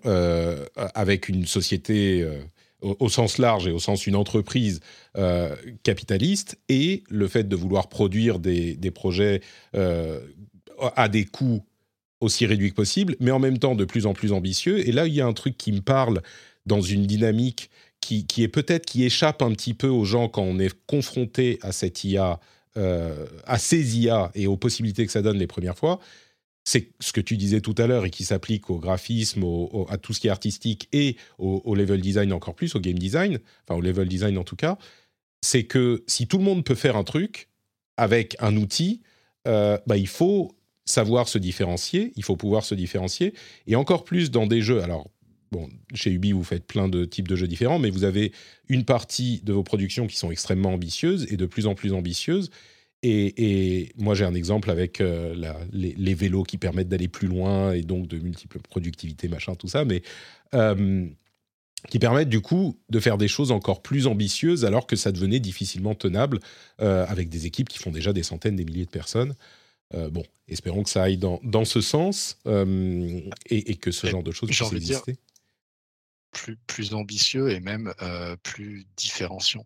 avec 0.75 1.29
une 1.29 1.45
société 1.45 2.27
au, 2.81 3.09
sens 3.09 3.37
large 3.37 3.67
et 3.67 3.71
au 3.71 3.79
sens 3.79 4.07
une 4.07 4.15
entreprise 4.15 4.79
euh, 5.17 5.55
capitaliste, 5.83 6.57
et 6.69 7.03
le 7.09 7.27
fait 7.27 7.47
de 7.47 7.55
vouloir 7.55 7.89
produire 7.89 8.39
des, 8.39 8.91
projets 8.93 9.41
euh, 9.75 10.19
à 10.95 11.07
des 11.07 11.25
coûts 11.25 11.63
aussi 12.19 12.45
réduits 12.45 12.69
que 12.69 12.75
possible, 12.75 13.15
mais 13.19 13.31
en 13.31 13.39
même 13.39 13.57
temps 13.57 13.75
de 13.75 13.85
plus 13.85 14.05
en 14.05 14.13
plus 14.13 14.31
ambitieux. 14.31 14.87
Et 14.87 14.91
là, 14.91 15.07
il 15.07 15.13
y 15.13 15.21
a 15.21 15.25
un 15.25 15.33
truc 15.33 15.57
qui 15.57 15.71
me 15.71 15.81
parle 15.81 16.21
dans 16.65 16.81
une 16.81 17.05
dynamique 17.05 17.69
qui, 17.99 18.25
est 18.39 18.47
peut-être 18.47 18.85
qui 18.85 19.03
échappe 19.05 19.41
un 19.41 19.51
petit 19.51 19.73
peu 19.73 19.87
aux 19.87 20.05
gens 20.05 20.27
quand 20.27 20.41
on 20.41 20.59
est 20.59 20.73
confronté 20.87 21.59
à 21.61 21.71
cette 21.71 22.03
IA, 22.03 22.39
euh, 22.77 23.25
à 23.45 23.57
ces 23.57 23.99
IA 23.99 24.31
et 24.33 24.47
aux 24.47 24.57
possibilités 24.57 25.05
que 25.05 25.11
ça 25.11 25.21
donne 25.21 25.37
les 25.37 25.47
premières 25.47 25.77
fois 25.77 25.99
c'est 26.63 26.91
ce 26.99 27.11
que 27.11 27.21
tu 27.21 27.37
disais 27.37 27.61
tout 27.61 27.75
à 27.77 27.87
l'heure 27.87 28.05
et 28.05 28.09
qui 28.09 28.23
s'applique 28.23 28.69
au 28.69 28.77
graphisme, 28.77 29.43
à 29.89 29.97
tout 29.97 30.13
ce 30.13 30.19
qui 30.19 30.27
est 30.27 30.31
artistique 30.31 30.87
et 30.93 31.17
au, 31.37 31.75
level 31.75 32.01
design 32.01 32.31
encore 32.33 32.55
plus, 32.55 32.75
au 32.75 32.79
game 32.79 32.99
design, 32.99 33.39
enfin 33.63 33.77
au 33.77 33.81
level 33.81 34.07
design 34.07 34.37
en 34.37 34.43
tout 34.43 34.55
cas, 34.55 34.77
c'est 35.41 35.63
que 35.63 36.03
si 36.07 36.27
tout 36.27 36.37
le 36.37 36.43
monde 36.43 36.63
peut 36.63 36.75
faire 36.75 36.95
un 36.95 37.03
truc 37.03 37.49
avec 37.97 38.35
un 38.39 38.55
outil, 38.57 39.01
euh, 39.47 39.77
bah, 39.87 39.97
il 39.97 40.07
faut 40.07 40.55
savoir 40.85 41.27
se 41.27 41.37
différencier, 41.37 42.11
il 42.15 42.23
faut 42.23 42.35
pouvoir 42.35 42.63
se 42.63 42.75
différencier, 42.75 43.33
et 43.67 43.75
encore 43.75 44.03
plus 44.03 44.29
dans 44.29 44.45
des 44.45 44.61
jeux. 44.61 44.81
Alors, 44.81 45.09
bon, 45.51 45.69
chez 45.93 46.11
Ubi, 46.11 46.31
vous 46.31 46.43
faites 46.43 46.65
plein 46.65 46.87
de 46.87 47.05
types 47.05 47.27
de 47.27 47.35
jeux 47.35 47.47
différents, 47.47 47.79
mais 47.79 47.89
vous 47.89 48.03
avez 48.03 48.31
une 48.69 48.85
partie 48.85 49.41
de 49.43 49.53
vos 49.53 49.63
productions 49.63 50.07
qui 50.07 50.17
sont 50.17 50.31
extrêmement 50.31 50.73
ambitieuses 50.73 51.27
et 51.31 51.37
de 51.37 51.45
plus 51.45 51.65
en 51.65 51.75
plus 51.75 51.93
ambitieuses, 51.93 52.51
et, 53.03 53.91
moi, 53.97 54.13
j'ai 54.13 54.25
un 54.25 54.35
exemple 54.35 54.69
avec 54.69 55.01
euh, 55.01 55.33
les, 55.71 56.13
vélos 56.13 56.43
qui 56.43 56.57
permettent 56.57 56.89
d'aller 56.89 57.07
plus 57.07 57.27
loin 57.27 57.73
et 57.73 57.81
donc 57.81 58.07
de 58.07 58.19
multiples 58.19 58.59
productivités, 58.59 59.27
machin, 59.27 59.55
tout 59.55 59.67
ça, 59.67 59.85
mais 59.85 60.03
euh, 60.53 61.07
qui 61.89 61.97
permettent 61.97 62.29
du 62.29 62.41
coup 62.41 62.77
de 62.89 62.99
faire 62.99 63.17
des 63.17 63.27
choses 63.27 63.51
encore 63.51 63.81
plus 63.81 64.05
ambitieuses 64.05 64.65
alors 64.65 64.85
que 64.85 64.95
ça 64.95 65.11
devenait 65.11 65.39
difficilement 65.39 65.95
tenable 65.95 66.39
euh, 66.79 67.05
avec 67.07 67.29
des 67.29 67.47
équipes 67.47 67.69
qui 67.69 67.79
font 67.79 67.91
déjà 67.91 68.13
des 68.13 68.23
centaines, 68.23 68.55
des 68.55 68.65
milliers 68.65 68.85
de 68.85 68.91
personnes. 68.91 69.33
bon, 70.11 70.23
espérons 70.47 70.83
que 70.83 70.89
ça 70.89 71.01
aille 71.01 71.17
dans, 71.17 71.39
dans 71.43 71.65
ce 71.65 71.81
sens 71.81 72.37
et, 73.49 73.75
que 73.77 73.91
ce 73.91 74.05
genre 74.07 74.23
de 74.23 74.31
choses 74.31 74.49
puisse 74.49 74.73
exister 74.73 75.17
plus, 76.31 76.57
plus 76.67 76.93
ambitieux 76.93 77.49
et 77.49 77.59
même 77.59 77.93
plus 78.43 78.85
différenciant. 78.95 79.65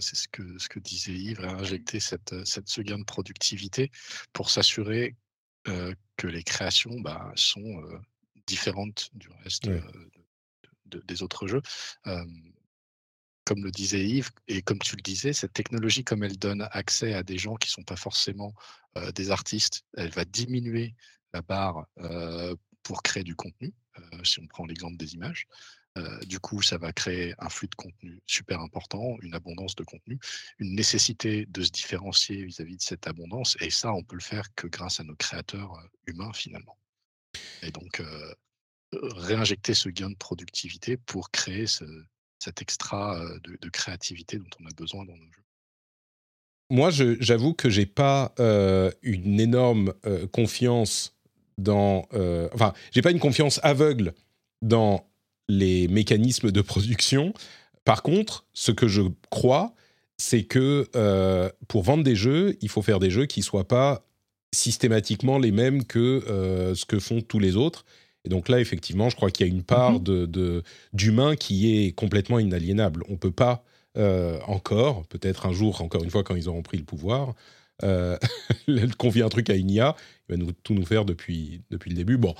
c'est 0.00 0.16
ce 0.16 0.28
que, 0.28 0.58
ce 0.58 0.68
que 0.68 0.78
disait 0.78 1.12
Yves, 1.12 1.44
injecter 1.44 2.00
cette, 2.00 2.44
cette, 2.44 2.68
ce 2.68 2.80
gain 2.80 2.98
de 2.98 3.04
productivité 3.04 3.90
pour 4.32 4.50
s'assurer 4.50 5.16
que 5.64 6.26
les 6.26 6.42
créations 6.42 7.00
bah, 7.00 7.32
sont 7.34 7.82
différentes 8.46 9.10
du 9.14 9.28
reste 9.44 9.68
des 10.86 11.22
autres 11.22 11.46
jeux. 11.46 11.62
comme 13.44 13.64
le 13.64 13.70
disait 13.70 14.04
Yves, 14.04 14.30
et 14.48 14.62
comme 14.62 14.78
tu 14.78 14.96
le 14.96 15.02
disais, 15.02 15.32
cette 15.32 15.52
technologie, 15.52 16.04
comme 16.04 16.22
elle 16.22 16.38
donne 16.38 16.68
accès 16.70 17.14
à 17.14 17.22
des 17.22 17.38
gens 17.38 17.56
qui 17.56 17.68
ne 17.68 17.72
sont 17.72 17.84
pas 17.84 17.96
forcément 17.96 18.54
des 19.14 19.30
artistes, 19.30 19.84
elle 19.96 20.10
va 20.10 20.24
diminuer 20.24 20.94
la 21.32 21.42
barre 21.42 21.86
pour 22.82 23.02
créer 23.02 23.24
du 23.24 23.34
contenu, 23.34 23.72
si 24.24 24.40
on 24.40 24.46
prend 24.46 24.66
l'exemple 24.66 24.96
des 24.96 25.14
images. 25.14 25.46
Euh, 25.98 26.20
du 26.20 26.38
coup, 26.38 26.62
ça 26.62 26.78
va 26.78 26.92
créer 26.92 27.34
un 27.38 27.48
flux 27.48 27.66
de 27.66 27.74
contenu 27.74 28.22
super 28.26 28.60
important, 28.60 29.16
une 29.22 29.34
abondance 29.34 29.74
de 29.74 29.82
contenu, 29.82 30.18
une 30.58 30.74
nécessité 30.74 31.46
de 31.46 31.62
se 31.62 31.70
différencier 31.70 32.44
vis-à-vis 32.44 32.76
de 32.76 32.82
cette 32.82 33.06
abondance. 33.08 33.56
Et 33.60 33.70
ça, 33.70 33.92
on 33.92 34.04
peut 34.04 34.14
le 34.14 34.22
faire 34.22 34.54
que 34.54 34.68
grâce 34.68 35.00
à 35.00 35.04
nos 35.04 35.16
créateurs 35.16 35.74
euh, 35.74 35.88
humains, 36.06 36.32
finalement. 36.32 36.76
Et 37.62 37.72
donc, 37.72 38.00
euh, 38.00 38.34
réinjecter 38.92 39.74
ce 39.74 39.88
gain 39.88 40.10
de 40.10 40.16
productivité 40.16 40.96
pour 40.96 41.30
créer 41.30 41.66
cet 41.66 42.62
extra 42.62 43.20
de, 43.42 43.68
créativité 43.68 44.38
dont 44.38 44.50
on 44.60 44.66
a 44.66 44.72
besoin 44.76 45.04
dans 45.04 45.16
nos 45.16 45.32
jeux. 45.32 45.44
Moi, 46.70 46.90
j'avoue 46.90 47.54
que 47.54 47.70
j'ai 47.70 47.86
pas 47.86 48.34
une 49.02 49.38
énorme 49.38 49.92
confiance 50.32 51.16
dans. 51.56 52.08
enfin, 52.52 52.72
j'ai 52.90 53.02
pas 53.02 53.12
une 53.12 53.20
confiance 53.20 53.60
aveugle 53.62 54.12
dans 54.60 55.09
les 55.50 55.88
mécanismes 55.88 56.50
de 56.50 56.60
production. 56.60 57.32
Par 57.84 58.02
contre, 58.02 58.46
ce 58.52 58.72
que 58.72 58.88
je 58.88 59.02
crois, 59.30 59.74
c'est 60.20 60.44
que 60.44 60.86
euh, 60.96 61.48
pour 61.66 61.82
vendre 61.82 62.04
des 62.04 62.14
jeux, 62.14 62.56
il 62.60 62.68
faut 62.68 62.82
faire 62.82 62.98
des 62.98 63.10
jeux 63.10 63.26
qui 63.26 63.40
ne 63.40 63.44
soient 63.44 63.68
pas 63.68 64.04
systématiquement 64.52 65.38
les 65.38 65.50
mêmes 65.50 65.84
que 65.84 66.22
euh, 66.28 66.74
ce 66.74 66.84
que 66.84 66.98
font 66.98 67.20
tous 67.22 67.38
les 67.38 67.56
autres. 67.56 67.84
Et 68.24 68.28
donc 68.28 68.48
là, 68.50 68.60
effectivement, 68.60 69.08
je 69.08 69.16
crois 69.16 69.30
qu'il 69.30 69.46
y 69.46 69.50
a 69.50 69.52
une 69.52 69.62
part 69.62 69.92
mhm. 69.92 70.26
de, 70.26 70.62
d'humain 70.92 71.36
qui 71.36 71.74
est 71.74 71.92
complètement 71.92 72.38
inaliénable. 72.38 73.02
On 73.08 73.12
ne 73.12 73.16
peut 73.16 73.30
pas 73.30 73.64
euh, 73.96 74.38
encore, 74.46 75.06
peut-être 75.06 75.46
un 75.46 75.52
jour, 75.52 75.80
encore 75.80 76.04
une 76.04 76.10
fois, 76.10 76.22
quand 76.22 76.36
ils 76.36 76.48
auront 76.48 76.62
pris 76.62 76.76
le 76.76 76.84
pouvoir, 76.84 77.34
confier 78.98 79.22
un 79.22 79.30
truc 79.30 79.48
à 79.48 79.54
une 79.54 79.70
IA, 79.70 79.96
il 80.28 80.32
va 80.32 80.36
nous, 80.36 80.52
tout 80.52 80.74
nous 80.74 80.84
faire 80.84 81.06
depuis, 81.06 81.62
depuis 81.70 81.88
le 81.88 81.96
début. 81.96 82.18
Bon, 82.18 82.34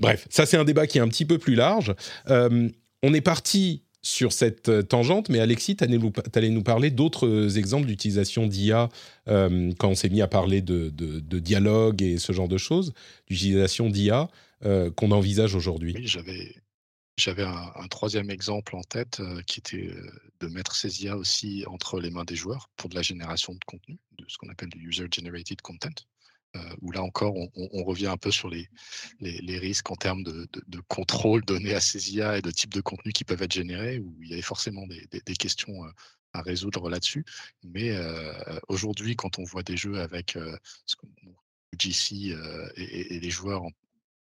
Bref, 0.00 0.26
ça 0.30 0.46
c'est 0.46 0.56
un 0.56 0.64
débat 0.64 0.86
qui 0.86 0.98
est 0.98 1.00
un 1.00 1.08
petit 1.08 1.26
peu 1.26 1.38
plus 1.38 1.54
large. 1.54 1.94
Euh, 2.28 2.68
on 3.02 3.14
est 3.14 3.20
parti 3.20 3.84
sur 4.02 4.32
cette 4.32 4.70
euh, 4.70 4.82
tangente, 4.82 5.28
mais 5.28 5.40
Alexis, 5.40 5.76
tu 5.76 5.84
allais 5.84 6.48
nous 6.48 6.62
parler 6.62 6.90
d'autres 6.90 7.28
euh, 7.28 7.58
exemples 7.58 7.86
d'utilisation 7.86 8.46
d'IA 8.46 8.88
quand 9.26 9.88
on 9.88 9.94
s'est 9.94 10.08
mis 10.08 10.22
à 10.22 10.26
parler 10.26 10.60
de, 10.62 10.88
dialogue 11.38 12.02
et 12.02 12.18
ce 12.18 12.32
genre 12.32 12.48
de 12.48 12.58
choses, 12.58 12.94
d'utilisation 13.28 13.88
d'IA 13.88 14.28
qu'on 14.96 15.12
envisage 15.12 15.54
aujourd'hui. 15.54 15.94
Oui, 15.96 16.06
j'avais, 16.08 16.56
j'avais 17.16 17.44
un, 17.44 17.86
troisième 17.88 18.28
exemple 18.28 18.74
en 18.74 18.82
tête 18.82 19.22
qui 19.46 19.60
était 19.60 19.94
de 20.40 20.48
mettre 20.48 20.74
ces 20.74 21.04
IA 21.04 21.16
aussi 21.16 21.62
entre 21.68 22.00
les 22.00 22.10
mains 22.10 22.24
des 22.24 22.34
joueurs 22.34 22.68
pour 22.76 22.90
de 22.90 22.96
la 22.96 23.02
génération 23.02 23.52
de 23.52 23.64
contenu, 23.64 23.98
de 24.18 24.24
ce 24.26 24.36
qu'on 24.36 24.48
appelle 24.48 24.70
du 24.70 24.84
user-generated 24.84 25.60
content. 25.62 25.94
Euh, 26.56 26.76
où 26.80 26.90
là 26.90 27.02
encore, 27.02 27.36
on, 27.36 27.84
revient 27.84 28.08
un 28.08 28.16
peu 28.16 28.32
sur 28.32 28.50
les, 28.50 28.68
risques 29.20 29.90
en 29.90 29.94
termes 29.94 30.24
de, 30.24 30.48
contrôle 30.88 31.44
donné 31.44 31.74
à 31.74 31.80
ces 31.80 32.12
IA 32.14 32.38
et 32.38 32.42
de 32.42 32.50
type 32.50 32.74
de 32.74 32.80
contenu 32.80 33.12
qui 33.12 33.22
peuvent 33.24 33.42
être 33.42 33.52
générés, 33.52 34.00
où 34.00 34.16
il 34.22 34.30
y 34.30 34.32
avait 34.32 34.42
forcément 34.42 34.84
des, 34.86 35.36
questions 35.36 35.84
euh, 35.84 35.90
à 36.32 36.42
résoudre 36.42 36.90
là-dessus. 36.90 37.24
Mais 37.62 37.90
euh, 37.90 38.32
aujourd'hui, 38.66 39.14
quand 39.14 39.38
on 39.38 39.44
voit 39.44 39.62
des 39.62 39.76
jeux 39.76 40.00
avec 40.00 40.36
GC 41.78 42.36
et, 42.76 43.14
et, 43.14 43.20
les 43.20 43.30
joueurs 43.30 43.62
en, 43.62 43.70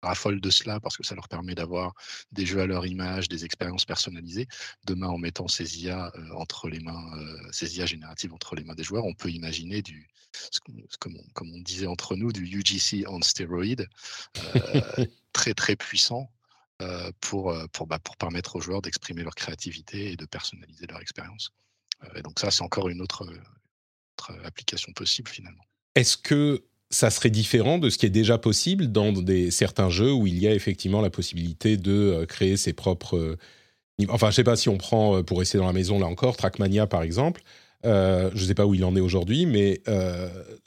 raffolent 0.08 0.42
de 0.42 0.50
cela 0.50 0.80
parce 0.80 0.98
que 0.98 1.04
ça 1.04 1.16
leur 1.16 1.28
permet 1.28 1.56
d'avoir 1.56 1.94
des 2.32 2.46
jeux 2.46 2.62
à 2.62 2.66
leur 2.66 2.86
image, 2.86 3.30
des 3.30 3.46
expériences 3.46 3.86
personnalisées. 3.86 4.48
Demain, 4.86 5.08
en 5.08 5.18
mettant 5.18 5.48
ces 5.48 5.84
IA 5.84 6.12
entre 6.34 6.70
les 6.70 6.80
mains, 6.80 7.12
ces 7.52 7.78
IA 7.78 7.86
génératives 7.86 8.34
entre 8.34 8.56
les 8.56 8.64
mains 8.64 8.76
des 8.76 8.84
joueurs, 8.84 9.06
on 9.06 9.14
peut 9.14 9.30
imaginer 9.30 9.82
du, 9.82 10.08
comme 11.00 11.16
on, 11.16 11.24
comme 11.34 11.54
on 11.54 11.60
disait 11.60 11.88
entre 11.88 12.16
nous, 12.16 12.32
du 12.32 12.44
UGC 12.46 13.06
on 13.08 13.22
stéroïde, 13.22 13.88
très 15.34 15.54
très 15.54 15.76
puissant 15.76 16.32
pour, 17.22 17.56
pour, 17.72 17.88
bah, 17.88 18.00
pour 18.00 18.18
permettre 18.18 18.56
aux 18.56 18.62
joueurs 18.62 18.82
d'exprimer 18.82 19.24
leur 19.24 19.36
créativité 19.36 20.12
et 20.12 20.16
de 20.16 20.26
personnaliser 20.26 20.86
leur 20.88 21.02
expérience. 21.02 21.52
et 22.16 22.22
donc 22.22 22.40
ça, 22.40 22.52
c'est 22.52 22.64
encore 22.64 22.90
une 22.90 23.02
autre, 23.02 23.26
autre 23.26 24.40
application 24.46 24.92
possible 24.94 25.30
finalement. 25.30 25.64
Est-ce 25.96 26.18
que 26.18 26.64
ça 26.90 27.10
serait 27.10 27.30
différent 27.30 27.80
de 27.80 27.90
ce 27.90 27.98
qui 27.98 28.06
est 28.06 28.10
déjà 28.10 28.38
possible 28.38 28.92
dans 28.92 29.12
des, 29.12 29.52
certains 29.52 29.90
jeux 29.90 30.12
où 30.12 30.26
il 30.28 30.40
y 30.40 30.48
a 30.48 30.54
effectivement 30.54 31.02
la 31.02 31.10
possibilité 31.10 31.78
de 31.78 31.92
euh, 31.92 32.26
créer 32.26 32.58
ses 32.58 32.74
propres... 32.74 33.18
Euh, 33.18 33.38
enfin, 34.10 34.28
je 34.28 34.32
ne 34.32 34.36
sais 34.36 34.44
pas 34.44 34.56
si 34.56 34.70
on 34.70 34.78
prend, 34.78 35.18
euh, 35.18 35.24
pour 35.24 35.40
rester 35.40 35.58
dans 35.58 35.68
la 35.68 35.74
maison 35.74 36.00
là 36.00 36.06
encore, 36.06 36.38
Trackmania 36.38 36.88
par 36.88 37.04
exemple. 37.04 37.42
je 37.84 38.32
ne 38.34 38.46
sais 38.46 38.56
pas 38.56 38.66
où 38.66 38.74
il 38.74 38.86
en 38.86 38.96
est 38.96 39.02
aujourd'hui, 39.02 39.46
mais 39.46 39.82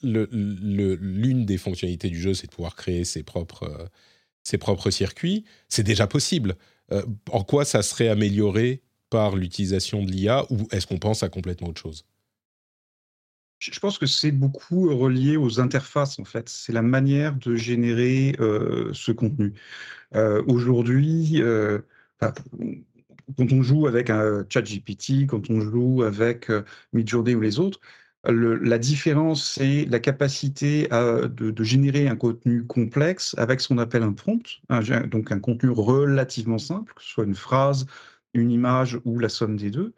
l'une 0.02 1.44
des 1.46 1.58
fonctionnalités 1.58 2.10
du 2.10 2.20
jeu, 2.20 2.34
c'est 2.34 2.46
de 2.46 2.52
pouvoir 2.52 2.76
créer 2.76 3.04
ses 3.04 3.22
propres, 3.22 3.88
ses 4.42 4.58
propres 4.58 4.90
circuits. 4.90 5.44
C'est 5.68 5.82
déjà 5.82 6.06
possible. 6.06 6.56
en 7.30 7.44
quoi 7.44 7.64
ça 7.64 7.82
serait 7.82 8.08
amélioré 8.08 8.82
par 9.10 9.36
l'utilisation 9.36 10.02
de 10.02 10.10
l'IA 10.10 10.46
ou 10.50 10.68
est-ce 10.70 10.86
qu'on 10.86 10.98
pense 10.98 11.22
à 11.22 11.28
complètement 11.28 11.68
autre 11.68 11.80
chose? 11.80 12.04
Je 13.60 13.78
pense 13.80 13.98
que 13.98 14.06
c'est 14.06 14.32
beaucoup 14.32 14.94
relié 14.96 15.36
aux 15.36 15.60
interfaces, 15.60 16.18
en 16.18 16.24
fait. 16.24 16.48
C'est 16.48 16.72
la 16.72 16.82
manière 16.82 17.36
de 17.36 17.54
générer 17.56 18.34
ce 18.38 19.12
contenu. 19.12 19.52
Aujourd'hui, 20.46 21.42
quand 22.20 23.52
on 23.52 23.62
joue 23.62 23.86
avec 23.86 24.10
un 24.10 24.44
ChatGPT, 24.48 25.26
quand 25.26 25.50
on 25.50 25.60
joue 25.60 26.02
avec 26.02 26.50
Midjourney 26.92 27.34
ou 27.34 27.40
les 27.40 27.58
autres, 27.60 27.80
la 28.24 28.78
différence, 28.78 29.54
c'est 29.54 29.86
la 29.86 29.98
capacité 29.98 30.88
de, 30.90 31.64
générer 31.64 32.08
un 32.08 32.16
contenu 32.16 32.66
complexe 32.66 33.34
avec 33.38 33.60
ce 33.60 33.68
qu'on 33.68 33.78
appelle 33.78 34.02
un 34.02 34.12
prompt, 34.12 34.60
donc 35.10 35.32
un 35.32 35.40
contenu 35.40 35.70
relativement 35.70 36.58
simple, 36.58 36.92
que 36.94 37.02
ce 37.02 37.08
soit 37.10 37.24
une 37.24 37.34
phrase, 37.34 37.86
une 38.34 38.50
image 38.50 38.98
ou 39.04 39.18
la 39.18 39.28
somme 39.28 39.56
des 39.56 39.70
deux. 39.70 39.94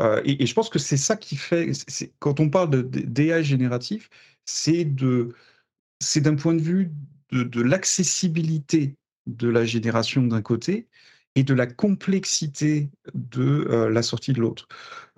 Euh, 0.00 0.20
et, 0.24 0.46
je 0.46 0.54
pense 0.54 0.68
que 0.68 0.78
c'est 0.78 0.96
ça 0.96 1.16
qui 1.16 1.36
fait, 1.36 1.72
quand 2.18 2.40
on 2.40 2.48
parle 2.48 2.70
de 2.70 2.82
d'AI 2.82 3.44
génératif, 3.44 4.08
c'est 4.44 4.84
d'un 4.84 6.34
point 6.36 6.54
de 6.54 6.60
vue 6.60 6.90
de, 7.30 7.60
l'accessibilité 7.60 8.96
de 9.26 9.48
la 9.48 9.64
génération 9.64 10.22
d'un 10.22 10.42
côté 10.42 10.88
et 11.34 11.44
de 11.44 11.54
la 11.54 11.66
complexité 11.66 12.90
de 13.14 13.66
euh, 13.70 13.88
la 13.88 14.02
sortie 14.02 14.32
de 14.32 14.40
l'autre. 14.40 14.68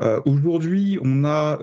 Euh, 0.01 0.21
aujourd'hui, 0.27 0.99
on 1.03 1.25
a 1.25 1.59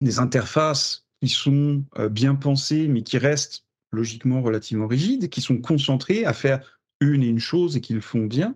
des 0.00 0.18
interfaces 0.18 1.06
qui 1.22 1.28
sont 1.28 1.84
bien 2.10 2.34
pensées, 2.34 2.88
mais 2.88 3.02
qui 3.02 3.16
restent 3.16 3.64
logiquement 3.92 4.42
relativement 4.42 4.86
rigides, 4.86 5.30
qui 5.30 5.40
sont 5.40 5.56
concentrées 5.56 6.26
à 6.26 6.34
faire 6.34 6.80
une 7.00 7.22
et 7.22 7.28
une 7.28 7.38
chose 7.38 7.76
et 7.76 7.80
qui 7.80 7.94
le 7.94 8.02
font 8.02 8.26
bien, 8.26 8.54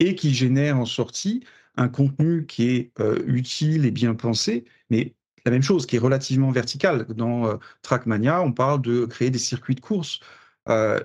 et 0.00 0.16
qui 0.16 0.34
génèrent 0.34 0.78
en 0.78 0.86
sortie 0.86 1.44
un 1.76 1.88
contenu 1.88 2.46
qui 2.46 2.68
est 2.70 2.92
euh, 3.00 3.22
utile 3.26 3.86
et 3.86 3.90
bien 3.90 4.14
pensé, 4.14 4.64
mais 4.90 5.14
la 5.44 5.50
même 5.50 5.62
chose, 5.62 5.86
qui 5.86 5.96
est 5.96 6.00
relativement 6.00 6.50
vertical. 6.50 7.06
Dans 7.08 7.46
euh, 7.46 7.56
Trackmania, 7.82 8.42
on 8.42 8.52
parle 8.52 8.82
de 8.82 9.06
créer 9.06 9.30
des 9.30 9.38
circuits 9.38 9.74
de 9.74 9.80
course. 9.80 10.20
Euh, 10.68 11.00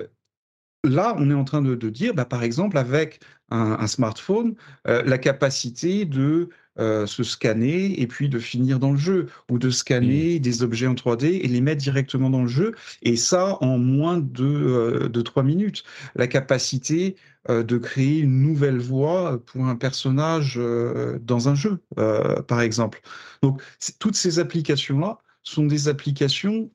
là, 0.83 1.15
on 1.17 1.29
est 1.29 1.35
en 1.35 1.45
train 1.45 1.61
de, 1.61 1.75
dire, 1.89 2.13
bah, 2.13 2.25
par 2.25 2.43
exemple, 2.43 2.77
avec 2.77 3.21
un, 3.49 3.87
smartphone, 3.87 4.55
la 4.85 5.17
capacité 5.19 6.05
de 6.05 6.49
se 6.77 7.23
scanner 7.23 8.01
et 8.01 8.07
puis 8.07 8.27
de 8.27 8.39
finir 8.39 8.79
dans 8.79 8.91
le 8.91 8.97
jeu, 8.97 9.27
ou 9.49 9.59
de 9.59 9.69
scanner 9.69 10.39
des 10.39 10.63
objets 10.63 10.87
en 10.87 10.95
3D 10.95 11.25
et 11.25 11.47
les 11.47 11.61
mettre 11.61 11.81
directement 11.81 12.29
dans 12.29 12.41
le 12.41 12.47
jeu, 12.47 12.73
et 13.03 13.15
ça 13.15 13.57
en 13.61 13.77
moins 13.77 14.17
de, 14.17 15.07
de 15.07 15.21
3 15.21 15.43
minutes. 15.43 15.83
La 16.15 16.27
capacité 16.27 17.15
de 17.49 17.77
créer 17.77 18.19
une 18.19 18.41
nouvelle 18.41 18.79
voix 18.79 19.39
pour 19.45 19.65
un 19.65 19.75
personnage 19.75 20.55
euh, 20.57 21.19
dans 21.19 21.49
un 21.49 21.55
jeu, 21.55 21.79
euh, 21.99 22.41
par 22.41 22.61
exemple. 22.61 23.01
Donc, 23.41 23.61
toutes 23.99 24.15
ces 24.15 24.39
applications-là 24.39 25.19
sont 25.43 25.65
des 25.65 25.87
applications 25.87 26.71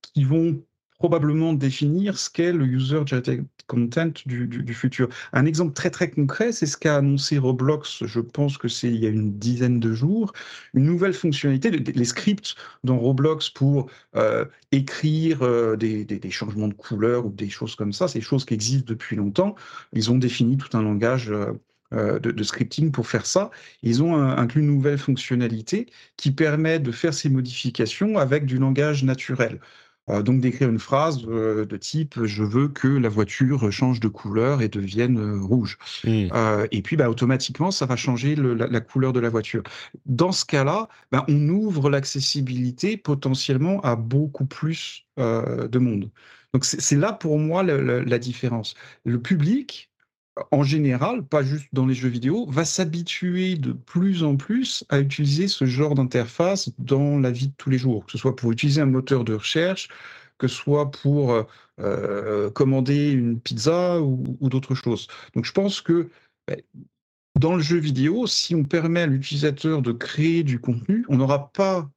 qui 0.00 0.24
vont 0.24 0.62
probablement 1.00 1.54
définir 1.54 2.18
ce 2.18 2.28
qu'est 2.28 2.52
le 2.52 2.66
user 2.66 3.00
generated 3.06 3.46
content 3.66 4.12
du, 4.26 4.74
futur. 4.74 5.08
Un 5.32 5.46
exemple 5.46 5.72
très 5.72 5.88
très 5.88 6.10
concret, 6.10 6.52
c'est 6.52 6.66
ce 6.66 6.76
qu'a 6.76 6.96
annoncé 6.96 7.38
Roblox, 7.38 8.04
je 8.04 8.20
pense 8.20 8.58
que 8.58 8.68
c'est 8.68 8.88
il 8.88 8.96
y 8.96 9.06
a 9.06 9.08
une 9.08 9.32
dizaine 9.38 9.80
de 9.80 9.94
jours, 9.94 10.32
une 10.74 10.84
nouvelle 10.84 11.14
fonctionnalité, 11.14 11.70
les 11.70 12.04
scripts 12.04 12.54
dans 12.84 12.98
Roblox 12.98 13.48
pour 13.48 13.88
euh, 14.14 14.44
écrire 14.72 15.38
euh, 15.42 15.74
des, 15.76 16.30
changements 16.30 16.68
de 16.68 16.74
couleur 16.74 17.24
ou 17.24 17.30
des 17.30 17.48
choses 17.48 17.76
comme 17.76 17.94
ça, 17.94 18.06
des 18.06 18.20
choses 18.20 18.44
qui 18.44 18.52
existent 18.52 18.86
depuis 18.86 19.16
longtemps. 19.16 19.54
Ils 19.94 20.10
ont 20.10 20.18
défini 20.18 20.58
tout 20.58 20.76
un 20.76 20.82
langage. 20.82 21.32
Euh, 21.92 22.20
de, 22.20 22.44
scripting 22.44 22.92
pour 22.92 23.08
faire 23.08 23.26
ça. 23.26 23.50
Ils 23.82 24.00
ont 24.00 24.14
inclus 24.14 24.60
une 24.60 24.68
nouvelle 24.68 24.96
fonctionnalité 24.96 25.86
qui 26.16 26.30
permet 26.30 26.78
de 26.78 26.92
faire 26.92 27.12
ces 27.12 27.28
modifications 27.28 28.16
avec 28.16 28.46
du 28.46 28.58
langage 28.58 29.02
naturel. 29.02 29.58
Euh, 30.10 30.22
donc 30.22 30.40
d'écrire 30.40 30.68
une 30.68 30.78
phrase 30.78 31.24
euh, 31.28 31.64
de 31.64 31.76
type 31.76 32.24
je 32.24 32.42
veux 32.42 32.68
que 32.68 32.88
la 32.88 33.08
voiture 33.08 33.70
change 33.70 34.00
de 34.00 34.08
couleur 34.08 34.62
et 34.62 34.68
devienne 34.68 35.18
euh, 35.18 35.40
rouge. 35.40 35.78
Mmh. 36.04 36.28
et 36.70 36.82
puis 36.82 36.96
bah, 36.96 37.10
automatiquement 37.10 37.70
ça 37.70 37.86
va 37.86 37.96
changer 37.96 38.34
la, 38.34 38.80
couleur 38.80 39.12
de 39.12 39.20
la 39.20 39.28
voiture. 39.28 39.62
Dans 40.06 40.32
ce 40.32 40.44
cas-là, 40.44 40.88
bah, 41.12 41.24
on 41.28 41.48
ouvre 41.48 41.90
l'accessibilité 41.90 42.96
potentiellement 42.96 43.80
à 43.82 43.96
beaucoup 43.96 44.46
plus 44.46 45.06
de 45.16 45.78
monde. 45.78 46.10
Donc 46.54 46.64
c'est 46.64 46.96
là 46.96 47.12
pour 47.12 47.38
moi 47.38 47.62
la 47.62 48.18
différence. 48.18 48.74
Le 49.04 49.20
public 49.20 49.89
en 50.50 50.62
général, 50.62 51.24
pas 51.24 51.42
juste 51.42 51.68
dans 51.72 51.86
les 51.86 51.94
jeux 51.94 52.08
vidéo, 52.08 52.46
va 52.48 52.64
s'habituer 52.64 53.56
de 53.56 53.72
plus 53.72 54.22
en 54.22 54.36
plus 54.36 54.84
à 54.88 55.00
utiliser 55.00 55.48
ce 55.48 55.64
genre 55.64 55.94
d'interface 55.94 56.70
dans 56.78 57.18
la 57.18 57.30
vie 57.30 57.48
de 57.48 57.54
tous 57.56 57.70
les 57.70 57.78
jours, 57.78 58.04
que 58.06 58.12
ce 58.12 58.18
soit 58.18 58.36
pour 58.36 58.52
utiliser 58.52 58.80
un 58.80 58.86
moteur 58.86 59.24
de 59.24 59.34
recherche, 59.34 59.88
que 60.38 60.48
ce 60.48 60.56
soit 60.56 60.90
pour 60.90 61.32
euh, 61.32 61.42
euh, 61.80 62.50
commander 62.50 63.10
une 63.10 63.40
pizza 63.40 64.00
ou, 64.00 64.48
d'autres 64.48 64.74
choses. 64.74 65.06
Donc 65.34 65.44
je 65.44 65.52
pense 65.52 65.80
que 65.80 66.08
ben, 66.48 66.60
dans 67.38 67.54
le 67.54 67.62
jeu 67.62 67.78
vidéo, 67.78 68.26
si 68.26 68.54
on 68.54 68.64
permet 68.64 69.02
à 69.02 69.06
l'utilisateur 69.06 69.82
de 69.82 69.92
créer 69.92 70.42
du 70.42 70.60
contenu, 70.60 71.04
on 71.08 71.16
n'aura 71.16 71.52
pas 71.52 71.88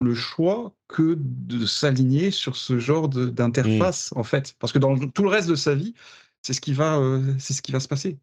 le 0.00 0.14
choix 0.14 0.72
que 0.86 1.16
de 1.18 1.66
s'aligner 1.66 2.30
sur 2.30 2.56
ce 2.56 2.78
genre 2.78 3.08
d'interface, 3.08 4.12
en 4.16 4.22
fait. 4.22 4.54
Parce 4.58 4.72
que 4.72 4.78
dans 4.78 4.96
tout 4.96 5.22
le 5.22 5.28
reste 5.28 5.48
de 5.48 5.56
sa 5.56 5.74
vie, 5.74 5.94
c'est 6.42 6.52
ce 6.52 6.60
qui 6.60 6.72
va, 6.72 6.98
euh, 6.98 7.34
c'est 7.38 7.52
ce 7.52 7.62
qui 7.62 7.72
va 7.72 7.80
se 7.80 7.88
passer. 7.88 8.16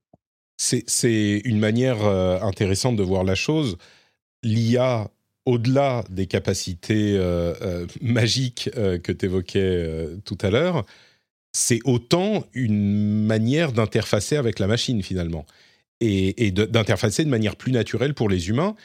C'est 0.57 1.41
une 1.43 1.59
manière 1.59 2.03
euh, 2.05 2.39
intéressante 2.41 2.95
de 2.95 3.03
voir 3.03 3.24
la 3.24 3.36
chose. 3.36 3.78
L'IA, 4.41 5.09
au-delà 5.45 6.03
des 6.09 6.28
capacités 6.28 7.16
euh, 7.18 7.86
magiques 8.01 8.70
que 8.74 9.11
tu 9.11 9.26
évoquais 9.26 10.07
tout 10.24 10.38
à 10.41 10.49
l'heure, 10.49 10.86
c'est 11.51 11.80
autant 11.84 12.45
une 12.53 13.26
manière 13.26 13.72
d'interfacer 13.72 14.38
avec 14.38 14.59
la 14.59 14.68
machine 14.68 15.03
finalement 15.03 15.45
et, 16.01 16.51
d'interfacer 16.51 17.24
de 17.24 17.30
manière 17.30 17.55
plus 17.55 17.72
naturelle 17.72 18.13
pour 18.13 18.30
les 18.30 18.49
humains. 18.49 18.76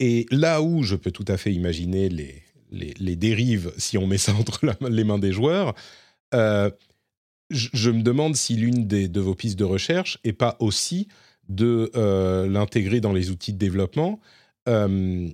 Et 0.00 0.26
là 0.30 0.62
où 0.62 0.82
je 0.82 0.96
peux 0.96 1.10
tout 1.10 1.24
à 1.28 1.36
fait 1.36 1.52
imaginer 1.52 2.08
les, 2.08 2.42
les, 2.70 3.16
dérives 3.16 3.72
si 3.76 3.98
on 3.98 4.06
met 4.06 4.18
ça 4.18 4.34
entre 4.38 4.60
les 4.88 5.04
mains 5.04 5.18
des 5.18 5.32
joueurs, 5.32 5.74
je, 7.50 7.90
me 7.90 8.02
demande 8.02 8.36
si 8.36 8.54
l'une 8.54 8.86
de 8.86 9.20
vos 9.20 9.34
pistes 9.34 9.58
de 9.58 9.64
recherche 9.64 10.18
est 10.24 10.32
pas 10.32 10.56
aussi 10.60 11.08
de 11.48 11.90
euh, 11.94 12.48
l'intégrer 12.48 13.00
dans 13.00 13.12
les 13.12 13.30
outils 13.30 13.52
de 13.52 13.58
développement 13.58 14.20
euh, 14.68 15.28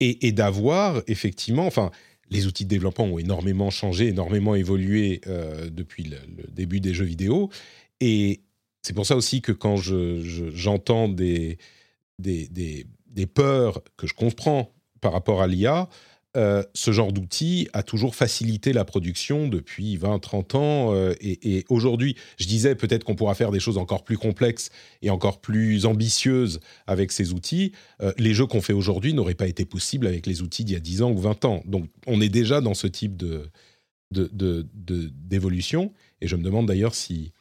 et, 0.00 0.32
d'avoir 0.32 1.02
effectivement, 1.06 1.66
enfin, 1.66 1.90
les 2.28 2.46
outils 2.46 2.64
de 2.64 2.70
développement 2.70 3.04
ont 3.04 3.18
énormément 3.18 3.70
changé, 3.70 4.08
énormément 4.08 4.54
évolué 4.54 5.22
euh, 5.26 5.70
depuis 5.70 6.04
le, 6.04 6.18
début 6.52 6.80
des 6.80 6.92
jeux 6.92 7.06
vidéo, 7.06 7.48
et 8.00 8.42
c'est 8.82 8.92
pour 8.92 9.06
ça 9.06 9.16
aussi 9.16 9.40
que 9.40 9.52
quand 9.52 9.76
j'entends 9.76 11.08
des, 11.08 11.56
des, 12.18 12.48
des, 12.48 13.26
peurs 13.26 13.82
que 13.96 14.06
je 14.06 14.12
comprends 14.12 14.70
par 15.00 15.12
rapport 15.12 15.40
à 15.40 15.46
l'IA, 15.46 15.88
euh, 16.36 16.62
ce 16.74 16.92
genre 16.92 17.12
d'outil 17.12 17.68
a 17.72 17.82
toujours 17.82 18.14
facilité 18.14 18.74
la 18.74 18.84
production 18.84 19.48
depuis 19.48 19.96
20-30 19.96 20.56
ans. 20.56 20.94
Euh, 20.94 21.14
et, 21.20 21.64
aujourd'hui, 21.70 22.14
je 22.38 22.46
disais 22.46 22.74
peut-être 22.74 23.04
qu'on 23.04 23.14
pourra 23.14 23.34
faire 23.34 23.50
des 23.50 23.60
choses 23.60 23.78
encore 23.78 24.04
plus 24.04 24.18
complexes 24.18 24.70
et 25.00 25.08
encore 25.10 25.40
plus 25.40 25.86
ambitieuses 25.86 26.60
avec 26.86 27.10
ces 27.10 27.32
outils. 27.32 27.72
Euh, 28.02 28.12
les 28.18 28.34
jeux 28.34 28.46
qu'on 28.46 28.60
fait 28.60 28.74
aujourd'hui 28.74 29.14
n'auraient 29.14 29.34
pas 29.34 29.48
été 29.48 29.64
possibles 29.64 30.06
avec 30.06 30.26
les 30.26 30.42
outils 30.42 30.64
d'il 30.64 30.74
y 30.74 30.76
a 30.76 30.80
10 30.80 31.02
ans 31.02 31.10
ou 31.10 31.18
20 31.18 31.44
ans. 31.46 31.62
Donc 31.64 31.88
on 32.06 32.20
est 32.20 32.28
déjà 32.28 32.60
dans 32.60 32.74
ce 32.74 32.86
type 32.86 33.16
d'évolution. 34.10 35.92
et 36.20 36.28
je 36.28 36.36
me 36.36 36.42
demande 36.42 36.66
d'ailleurs 36.66 36.94
si, 36.94 37.32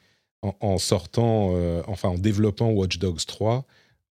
en, 0.42 0.78
sortant, 0.78 1.54
enfin 1.88 2.10
en 2.10 2.18
développant 2.18 2.70
Watch 2.70 2.98
Dogs 2.98 3.26
3, 3.26 3.66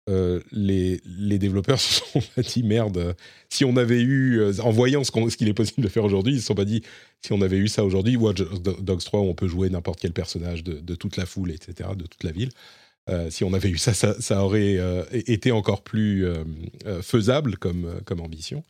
euh, 0.09 0.39
les, 0.51 0.99
développeurs 1.37 1.79
se 1.79 2.01
sont 2.01 2.21
dit 2.41 2.63
merde, 2.63 3.15
si 3.49 3.65
on 3.65 3.75
avait 3.75 4.01
eu, 4.01 4.39
euh, 4.39 4.53
en 4.61 4.71
voyant 4.71 5.03
ce 5.03 5.11
qu'il 5.11 5.47
est 5.47 5.53
possible 5.53 5.81
de 5.81 5.89
faire 5.89 6.03
aujourd'hui, 6.03 6.35
ils 6.35 6.39
se 6.39 6.47
sont 6.47 6.55
pas 6.55 6.65
dit 6.65 6.81
si 7.21 7.33
on 7.33 7.41
avait 7.41 7.57
eu 7.57 7.67
ça 7.67 7.83
aujourd'hui, 7.83 8.15
Watch 8.15 8.37
Dogs 8.37 9.03
3 9.03 9.19
où 9.19 9.23
on 9.23 9.35
peut 9.35 9.47
jouer 9.47 9.69
n'importe 9.69 9.99
quel 9.99 10.13
personnage 10.13 10.63
de, 10.63 10.95
toute 10.95 11.17
la 11.17 11.25
foule, 11.25 11.51
etc., 11.51 11.89
de 11.95 12.05
toute 12.05 12.23
la 12.23 12.31
ville. 12.31 12.49
Euh, 13.09 13.29
si 13.29 13.43
on 13.43 13.53
avait 13.53 13.69
eu 13.69 13.77
ça, 13.77 13.93
ça, 13.93 14.43
aurait 14.43 14.79
été 15.11 15.51
encore 15.51 15.83
plus 15.83 16.25
faisable 17.01 17.57
comme, 17.57 18.21
ambition. 18.21 18.63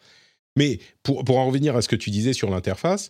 Mais 0.55 0.79
pour, 1.03 1.23
pour, 1.23 1.37
en 1.37 1.45
revenir 1.45 1.75
à 1.75 1.81
ce 1.81 1.87
que 1.87 1.95
tu 1.95 2.09
disais 2.09 2.33
sur 2.33 2.49
l'interface, 2.49 3.09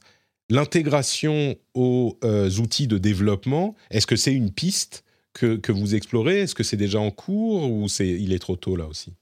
l'intégration 0.49 1.55
aux 1.73 2.17
outils 2.59 2.87
de 2.87 2.97
développement, 2.97 3.75
est-ce 3.89 4.07
que 4.07 4.15
c'est 4.15 4.33
une 4.33 4.51
piste 4.51 5.05
que, 5.37 5.71
vous 5.71 5.95
explorez? 5.95 6.41
Est-ce 6.41 6.55
que 6.55 6.63
c'est 6.63 6.77
déjà 6.77 6.99
en 6.99 7.11
cours 7.11 7.71
ou 7.71 7.87
c'est 7.87 8.07
il 8.07 8.33
est 8.33 8.39
trop 8.39 8.55
tôt 8.55 8.75
là 8.75 8.87
aussi? 8.87 9.13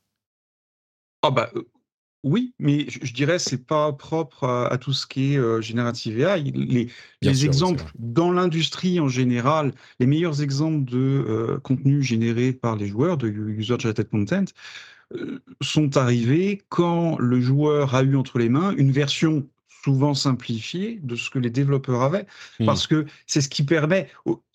Ah 1.21 1.31
bah, 1.31 1.49
euh, 1.55 1.63
Oui, 2.23 2.53
mais 2.59 2.85
je, 2.89 3.13
dirais 3.13 3.39
c'est 3.39 3.65
pas 3.65 3.91
propre 3.93 4.45
à, 4.47 4.77
tout 4.77 4.93
ce 4.93 5.07
qui 5.07 5.33
est 5.33 5.37
euh, 5.37 5.61
générative 5.61 6.19
AI. 6.19 6.51
Les, 6.53 6.89
les 7.21 7.45
exemples 7.45 7.83
dans 7.97 8.31
l'industrie 8.31 8.99
en 8.99 9.07
général, 9.07 9.73
les 9.99 10.05
meilleurs 10.05 10.41
exemples 10.41 10.89
de 10.89 10.97
euh, 10.97 11.59
contenu 11.59 12.03
généré 12.03 12.53
par 12.53 12.75
les 12.75 12.87
joueurs, 12.87 13.17
de 13.17 13.27
user-generated 13.27 14.09
content, 14.09 14.45
euh, 15.13 15.39
sont 15.61 15.97
arrivés 15.97 16.63
quand 16.69 17.17
le 17.19 17.39
joueur 17.39 17.93
a 17.93 18.03
eu 18.03 18.15
entre 18.15 18.39
les 18.39 18.49
mains 18.49 18.73
une 18.75 18.91
version 18.91 19.47
souvent 19.85 20.15
simplifié 20.15 20.99
de 21.03 21.15
ce 21.15 21.29
que 21.29 21.37
les 21.37 21.51
développeurs 21.51 22.01
avaient, 22.01 22.25
mmh. 22.59 22.65
parce 22.65 22.87
que 22.87 23.05
c'est 23.27 23.41
ce 23.41 23.49
qui 23.49 23.63
permet, 23.63 24.09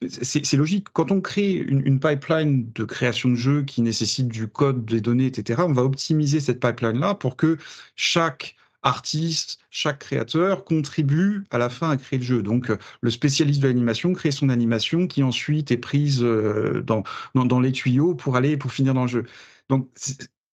c'est 0.09 0.57
logique, 0.57 0.89
quand 0.93 1.13
on 1.13 1.21
crée 1.21 1.53
une, 1.53 2.01
pipeline 2.01 2.69
de 2.75 2.85
création 2.85 3.29
de 3.29 3.37
jeux 3.37 3.63
qui 3.63 3.81
nécessite 3.81 4.27
du 4.27 4.49
code, 4.49 4.85
des 4.85 5.01
données, 5.01 5.27
etc., 5.27 5.63
on 5.65 5.73
va 5.73 5.85
optimiser 5.85 6.41
cette 6.41 6.59
pipeline-là 6.59 7.15
pour 7.15 7.37
que 7.37 7.59
chaque 7.95 8.57
artiste, 8.83 9.61
chaque 9.71 10.01
créateur 10.01 10.65
contribue 10.65 11.45
à 11.51 11.59
la 11.59 11.69
fin 11.69 11.91
à 11.91 11.97
créer 11.97 12.19
le 12.19 12.25
jeu. 12.25 12.43
Donc, 12.43 12.73
le 13.01 13.11
spécialiste 13.11 13.61
de 13.61 13.69
l'animation 13.69 14.13
crée 14.15 14.33
son 14.33 14.49
animation 14.49 15.07
qui 15.07 15.23
ensuite 15.23 15.71
est 15.71 15.77
prise 15.77 16.25
euh, 16.25 16.83
dans, 16.85 17.05
dans, 17.35 17.45
dans, 17.45 17.61
les 17.61 17.73
tuyaux 17.73 18.15
pour 18.15 18.37
aller, 18.37 18.57
pour 18.57 18.73
finir 18.73 18.95
dans 18.95 19.03
le 19.03 19.09
jeu. 19.09 19.27
Donc, 19.69 19.89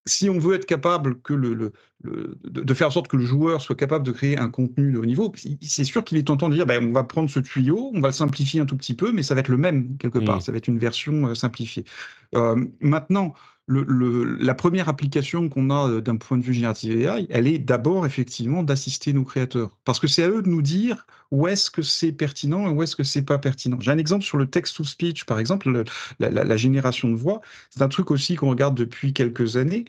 si 0.07 0.29
on 0.29 0.39
veut 0.39 0.55
être 0.55 0.65
capable 0.65 1.21
que 1.21 1.33
le, 1.33 1.73
de 2.03 2.73
faire 2.73 2.87
en 2.87 2.91
sorte 2.91 3.07
que 3.07 3.17
le 3.17 3.25
joueur 3.25 3.61
soit 3.61 3.75
capable 3.75 4.05
de 4.05 4.11
créer 4.11 4.37
un 4.37 4.49
contenu 4.49 4.91
de 4.91 4.97
haut 4.97 5.05
niveau, 5.05 5.31
c'est 5.61 5.83
sûr 5.83 6.03
qu'il 6.03 6.17
est 6.17 6.23
tentant 6.23 6.49
de 6.49 6.55
dire 6.55 6.65
ben, 6.65 6.83
on 6.83 6.93
va 6.93 7.03
prendre 7.03 7.29
ce 7.29 7.39
tuyau, 7.39 7.91
on 7.93 8.01
va 8.01 8.09
le 8.09 8.13
simplifier 8.13 8.61
un 8.61 8.65
tout 8.65 8.77
petit 8.77 8.93
peu, 8.93 9.11
mais 9.11 9.23
ça 9.23 9.35
va 9.35 9.41
être 9.41 9.47
le 9.49 9.57
même 9.57 9.97
quelque 9.97 10.19
part, 10.19 10.37
mmh. 10.37 10.41
ça 10.41 10.51
va 10.51 10.57
être 10.57 10.67
une 10.67 10.79
version 10.79 11.27
euh, 11.27 11.35
simplifiée. 11.35 11.85
Euh, 12.35 12.65
maintenant, 12.81 13.33
la 13.67 14.53
première 14.53 14.87
application 14.87 15.49
qu'on 15.49 15.69
a 15.69 15.89
euh, 15.89 16.01
d'un 16.01 16.15
point 16.15 16.37
de 16.37 16.43
vue 16.43 16.53
générative 16.53 17.01
AI, 17.01 17.27
elle 17.29 17.47
est 17.47 17.59
d'abord 17.59 18.05
effectivement 18.05 18.63
d'assister 18.63 19.11
nos 19.11 19.25
créateurs. 19.25 19.71
Parce 19.83 19.99
que 19.99 20.07
c'est 20.07 20.23
à 20.23 20.29
eux 20.29 20.41
de 20.41 20.47
nous 20.47 20.61
dire 20.61 21.05
où 21.31 21.47
est-ce 21.47 21.69
que 21.69 21.81
c'est 21.81 22.13
pertinent 22.13 22.67
et 22.67 22.71
où 22.71 22.81
est-ce 22.81 22.95
que 22.95 23.03
c'est 23.03 23.23
pas 23.23 23.37
pertinent. 23.37 23.77
J'ai 23.81 23.91
un 23.91 23.97
exemple 23.97 24.23
sur 24.23 24.37
le 24.37 24.47
text-to-speech, 24.47 25.25
par 25.25 25.39
exemple, 25.39 25.83
la, 26.19 26.57
génération 26.57 27.09
de 27.09 27.15
voix. 27.15 27.41
C'est 27.69 27.81
un 27.81 27.89
truc 27.89 28.11
aussi 28.11 28.35
qu'on 28.35 28.49
regarde 28.49 28.75
depuis 28.75 29.13
quelques 29.13 29.57
années. 29.57 29.85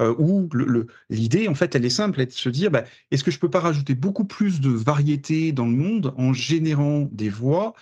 Euh, 0.00 0.14
où 0.18 0.48
l'idée, 1.10 1.46
en 1.48 1.54
fait, 1.54 1.74
elle 1.74 1.84
est 1.84 1.90
simple, 1.90 2.20
elle 2.20 2.22
est 2.22 2.26
de 2.28 2.32
se 2.32 2.48
dire, 2.48 2.70
bah, 2.70 2.84
est-ce 3.10 3.22
que 3.22 3.30
je 3.30 3.38
peux 3.38 3.50
pas 3.50 3.60
rajouter 3.60 3.94
beaucoup 3.94 4.24
plus 4.24 4.60
de 4.60 4.70
variété 4.70 5.52
dans 5.52 5.66
le 5.66 5.76
monde 5.76 6.14
en 6.16 6.32
générant 6.32 7.06
des 7.12 7.28
voix 7.28 7.74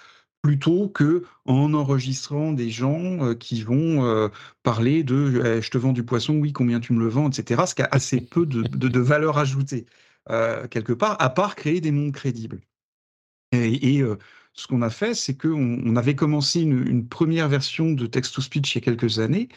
plutôt 0.42 0.88
que 0.88 1.24
en 1.44 1.74
enregistrant 1.74 2.52
des 2.52 2.70
gens 2.70 3.24
euh, 3.24 3.34
qui 3.34 3.62
vont 3.62 4.04
euh, 4.04 4.28
parler 4.62 5.02
de 5.02 5.42
eh, 5.44 5.62
je 5.62 5.70
te 5.70 5.78
vends 5.78 5.92
du 5.92 6.04
poisson, 6.04 6.34
oui, 6.36 6.52
combien 6.52 6.80
tu 6.80 6.92
me 6.92 7.00
le 7.00 7.08
vends, 7.08 7.28
etc. 7.28 7.66
Ce 7.66 7.74
qui 7.74 7.82
a 7.82 7.88
assez 7.90 8.20
peu 8.20 8.46
de, 8.46 9.00
valeur 9.00 9.38
ajoutée, 9.38 9.86
euh, 10.30 10.66
quelque 10.68 10.92
part, 10.92 11.16
à 11.20 11.30
part 11.30 11.56
créer 11.56 11.80
des 11.80 11.90
mondes 11.92 12.12
crédibles. 12.12 12.60
Et, 13.52 14.02
ce 14.52 14.66
qu'on 14.66 14.82
a 14.82 14.90
fait, 14.90 15.14
c'est 15.14 15.36
qu'on 15.36 15.80
on 15.84 15.96
avait 15.96 16.16
commencé 16.16 16.60
une, 16.60 17.06
première 17.08 17.48
version 17.48 17.92
de 17.92 18.06
text-to-speech 18.06 18.74
il 18.74 18.78
y 18.78 18.82
a 18.82 18.84
quelques 18.84 19.20
années, 19.20 19.48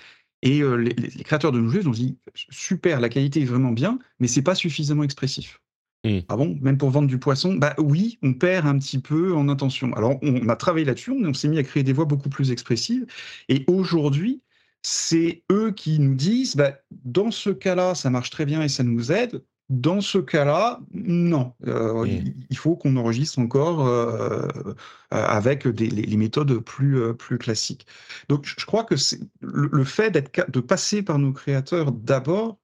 et 0.43 0.61
les, 0.61 1.23
créateurs 1.23 1.51
de 1.51 1.59
nos 1.59 1.69
jeux 1.69 1.87
ont 1.87 1.91
dit 1.91 2.17
super, 2.35 2.99
la 2.99 3.09
qualité 3.09 3.41
est 3.41 3.45
vraiment 3.45 3.71
bien, 3.71 3.99
mais 4.19 4.27
c'est 4.27 4.43
pas 4.43 4.55
suffisamment 4.55 5.03
expressif. 5.03 5.60
Mmh. 6.03 6.19
Ah 6.29 6.35
bon? 6.35 6.57
Même 6.61 6.77
pour 6.77 6.89
vendre 6.89 7.07
du 7.07 7.19
poisson? 7.19 7.53
Bah 7.53 7.75
oui, 7.77 8.17
on 8.23 8.33
perd 8.33 8.65
un 8.65 8.77
petit 8.79 8.99
peu 8.99 9.35
en 9.35 9.49
intention. 9.49 9.93
Alors, 9.93 10.17
on 10.23 10.49
a 10.49 10.55
travaillé 10.55 10.85
là-dessus, 10.85 11.11
on, 11.11 11.33
s'est 11.33 11.47
mis 11.47 11.59
à 11.59 11.63
créer 11.63 11.83
des 11.83 11.93
voix 11.93 12.05
beaucoup 12.05 12.29
plus 12.29 12.51
expressives. 12.51 13.05
Et 13.49 13.63
aujourd'hui, 13.67 14.41
c'est 14.81 15.43
eux 15.51 15.71
qui 15.71 15.99
nous 15.99 16.15
disent, 16.15 16.55
bah, 16.55 16.79
dans 16.91 17.29
ce 17.29 17.51
cas-là, 17.51 17.93
ça 17.93 18.09
marche 18.09 18.31
très 18.31 18.45
bien 18.45 18.63
et 18.63 18.69
ça 18.69 18.83
nous 18.83 19.11
aide. 19.11 19.43
Dans 19.69 20.01
ce 20.01 20.17
cas-là, 20.17 20.81
non. 20.91 21.53
Euh, 21.67 22.03
mmh. 22.03 22.33
il, 22.49 22.57
faut 22.57 22.75
qu'on 22.75 22.97
enregistre 22.97 23.39
encore 23.39 23.87
euh, 23.87 24.47
euh, 24.47 24.65
avec 25.09 25.67
des, 25.67 25.87
les, 25.87 26.17
méthodes 26.17 26.59
plus, 26.59 27.15
plus 27.15 27.37
classiques. 27.37 27.85
Donc, 28.27 28.45
je 28.45 28.65
crois 28.65 28.83
que 28.83 28.95
le, 29.39 29.69
le, 29.71 29.83
fait 29.85 30.11
de 30.11 30.59
passer 30.59 31.03
par 31.03 31.19
nos 31.19 31.31
créateurs 31.31 31.91
d'abord 31.93 32.57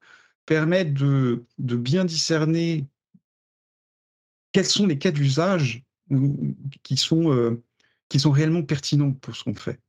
permet 0.45 0.85
de, 0.85 1.45
de 1.59 1.75
bien 1.77 2.03
discerner 2.03 2.87
quels 4.57 4.65
sont 4.65 4.87
les 4.87 4.97
cas 4.97 5.11
d'usage 5.11 5.83
qui 6.81 6.97
sont, 6.97 7.31
euh, 7.31 7.63
qui 8.09 8.19
sont 8.19 8.31
réellement 8.31 8.63
pertinents 8.63 9.11
pour 9.11 9.35
ce 9.35 9.43
qu'on 9.43 9.53
fait. 9.53 9.79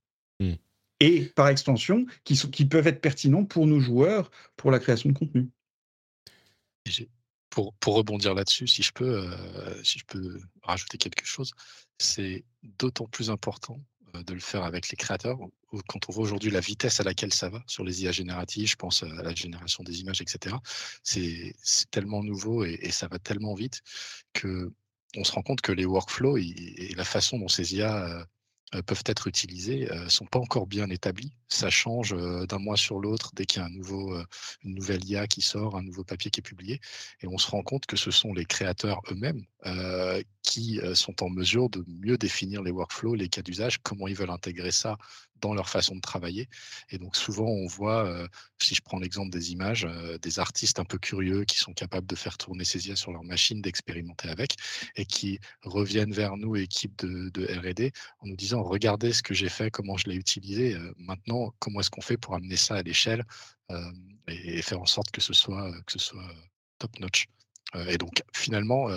Mmh. 0.40 0.56
Et 1.00 1.24
par 1.24 1.48
extension, 1.48 2.04
qui, 2.24 2.36
sont, 2.36 2.50
qui 2.50 2.66
peuvent 2.66 2.86
être 2.86 3.00
pertinents 3.00 3.46
pour 3.46 3.66
nos 3.66 3.80
joueurs, 3.80 4.30
pour 4.58 4.70
la 4.70 4.78
création 4.78 5.08
de 5.08 5.14
contenu. 5.14 5.48
Pour, 7.48 7.72
pour, 7.76 7.94
rebondir 7.94 8.34
là-dessus, 8.34 8.66
si 8.66 8.82
je 8.82 8.92
peux, 8.92 9.22
euh, 9.22 9.82
si 9.84 10.00
je 10.00 10.04
peux 10.04 10.38
rajouter 10.60 10.98
quelque 10.98 11.24
chose, 11.24 11.52
c'est 11.96 12.44
d'autant 12.62 13.06
plus 13.06 13.30
important 13.30 13.80
euh, 14.14 14.22
de 14.22 14.34
le 14.34 14.40
faire 14.40 14.64
avec 14.64 14.90
les 14.90 14.96
créateurs. 14.98 15.38
Quand 15.86 16.08
on 16.08 16.12
voit 16.12 16.24
aujourd'hui 16.24 16.50
la 16.50 16.60
vitesse 16.60 17.00
à 17.00 17.02
laquelle 17.02 17.32
ça 17.32 17.48
va 17.50 17.62
sur 17.66 17.84
les 17.84 18.02
IA 18.02 18.12
génératives, 18.12 18.68
je 18.68 18.76
pense 18.76 19.02
à 19.02 19.22
la 19.22 19.34
génération 19.34 19.84
des 19.84 20.00
images, 20.00 20.20
etc. 20.20 20.56
C'est 21.02 21.54
tellement 21.90 22.22
nouveau 22.22 22.64
et, 22.64 22.90
ça 22.90 23.08
va 23.08 23.18
tellement 23.18 23.54
vite 23.54 23.82
que 24.32 24.72
on 25.16 25.24
se 25.24 25.32
rend 25.32 25.42
compte 25.42 25.60
que 25.60 25.72
les 25.72 25.86
workflows 25.86 26.38
et, 26.38 26.94
la 26.96 27.04
façon 27.04 27.38
dont 27.38 27.48
ces 27.48 27.74
IA 27.74 28.04
euh, 28.04 28.24
euh, 28.74 28.82
peuvent 28.82 29.04
être 29.06 29.26
utilisés 29.26 29.88
ne 29.90 30.08
sont 30.08 30.26
pas 30.26 30.38
encore 30.38 30.66
bien 30.66 30.88
établis. 30.90 31.32
Ça 31.48 31.70
change 31.70 32.14
d'un 32.46 32.58
mois 32.58 32.76
sur 32.76 32.98
l'autre 32.98 33.30
dès 33.34 33.46
qu'il 33.46 33.60
y 33.60 33.62
a 33.62 33.66
un 33.66 33.70
nouveau, 33.70 34.14
une 34.64 34.74
nouvelle 34.74 35.04
IA 35.04 35.26
qui 35.26 35.40
sort, 35.40 35.76
un 35.76 35.82
nouveau 35.82 36.04
papier 36.04 36.30
qui 36.30 36.40
est 36.40 36.42
publié. 36.42 36.80
Et 37.22 37.26
on 37.26 37.38
se 37.38 37.50
rend 37.50 37.62
compte 37.62 37.86
que 37.86 37.96
ce 37.96 38.10
sont 38.10 38.34
les 38.34 38.44
créateurs 38.44 39.00
eux-mêmes 39.10 39.44
qui 40.48 40.80
sont 40.94 41.22
en 41.22 41.28
mesure 41.28 41.68
de 41.68 41.84
mieux 41.86 42.16
définir 42.16 42.62
les 42.62 42.70
workflows, 42.70 43.14
les 43.14 43.28
cas 43.28 43.42
d'usage, 43.42 43.78
comment 43.82 44.08
ils 44.08 44.14
veulent 44.14 44.30
intégrer 44.30 44.70
ça 44.72 44.96
dans 45.40 45.54
leur 45.54 45.68
façon 45.68 45.96
de 45.96 46.00
travailler. 46.00 46.48
Et 46.90 46.98
donc 46.98 47.16
souvent, 47.16 47.46
on 47.46 47.66
voit, 47.66 48.06
euh, 48.06 48.26
si 48.60 48.74
je 48.74 48.82
prends 48.82 48.98
l'exemple 48.98 49.30
des 49.30 49.52
images, 49.52 49.84
euh, 49.84 50.18
des 50.18 50.38
artistes 50.38 50.78
un 50.78 50.84
peu 50.84 50.98
curieux 50.98 51.44
qui 51.44 51.58
sont 51.58 51.72
capables 51.72 52.06
de 52.06 52.16
faire 52.16 52.38
tourner 52.38 52.64
ces 52.64 52.88
IA 52.88 52.96
sur 52.96 53.12
leur 53.12 53.24
machine, 53.24 53.60
d'expérimenter 53.62 54.28
avec, 54.28 54.56
et 54.96 55.04
qui 55.04 55.38
reviennent 55.62 56.12
vers 56.12 56.36
nous, 56.36 56.56
équipe 56.56 56.96
de, 57.04 57.46
R&D, 57.46 57.92
en 58.20 58.26
nous 58.26 58.36
disant, 58.36 58.62
regardez 58.62 59.12
ce 59.12 59.22
que 59.22 59.34
j'ai 59.34 59.48
fait, 59.48 59.70
comment 59.70 59.96
je 59.96 60.08
l'ai 60.08 60.16
utilisé, 60.16 60.74
euh, 60.74 60.92
maintenant, 60.98 61.54
comment 61.58 61.80
est-ce 61.80 61.90
qu'on 61.90 62.00
fait 62.00 62.16
pour 62.16 62.34
amener 62.34 62.56
ça 62.56 62.76
à 62.76 62.82
l'échelle 62.82 63.24
et, 64.28 64.62
faire 64.62 64.80
en 64.80 64.86
sorte 64.86 65.10
que 65.10 65.20
ce 65.20 65.34
soit 65.34 65.70
top-notch. 66.78 67.26
et 67.86 67.98
donc, 67.98 68.22
finalement, 68.34 68.88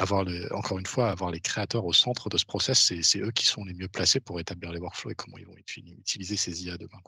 avoir 0.00 0.26
encore 0.52 0.78
une 0.78 0.86
fois, 0.86 1.10
avoir 1.10 1.30
les 1.30 1.40
créateurs 1.40 1.84
au 1.84 1.92
centre 1.92 2.28
de 2.28 2.38
ce 2.38 2.44
process, 2.44 2.92
c'est 3.02 3.18
eux 3.18 3.30
qui 3.30 3.46
sont 3.46 3.64
les 3.64 3.74
mieux 3.74 3.88
placés 3.88 4.20
pour 4.20 4.40
établir 4.40 4.72
les 4.72 4.80
workflows 4.80 5.10
et 5.10 5.14
comment 5.14 5.38
ils 5.38 5.46
vont 5.46 5.56
utiliser 5.56 6.36
ces 6.36 6.64
IA 6.64 6.76
demain. 6.78 6.98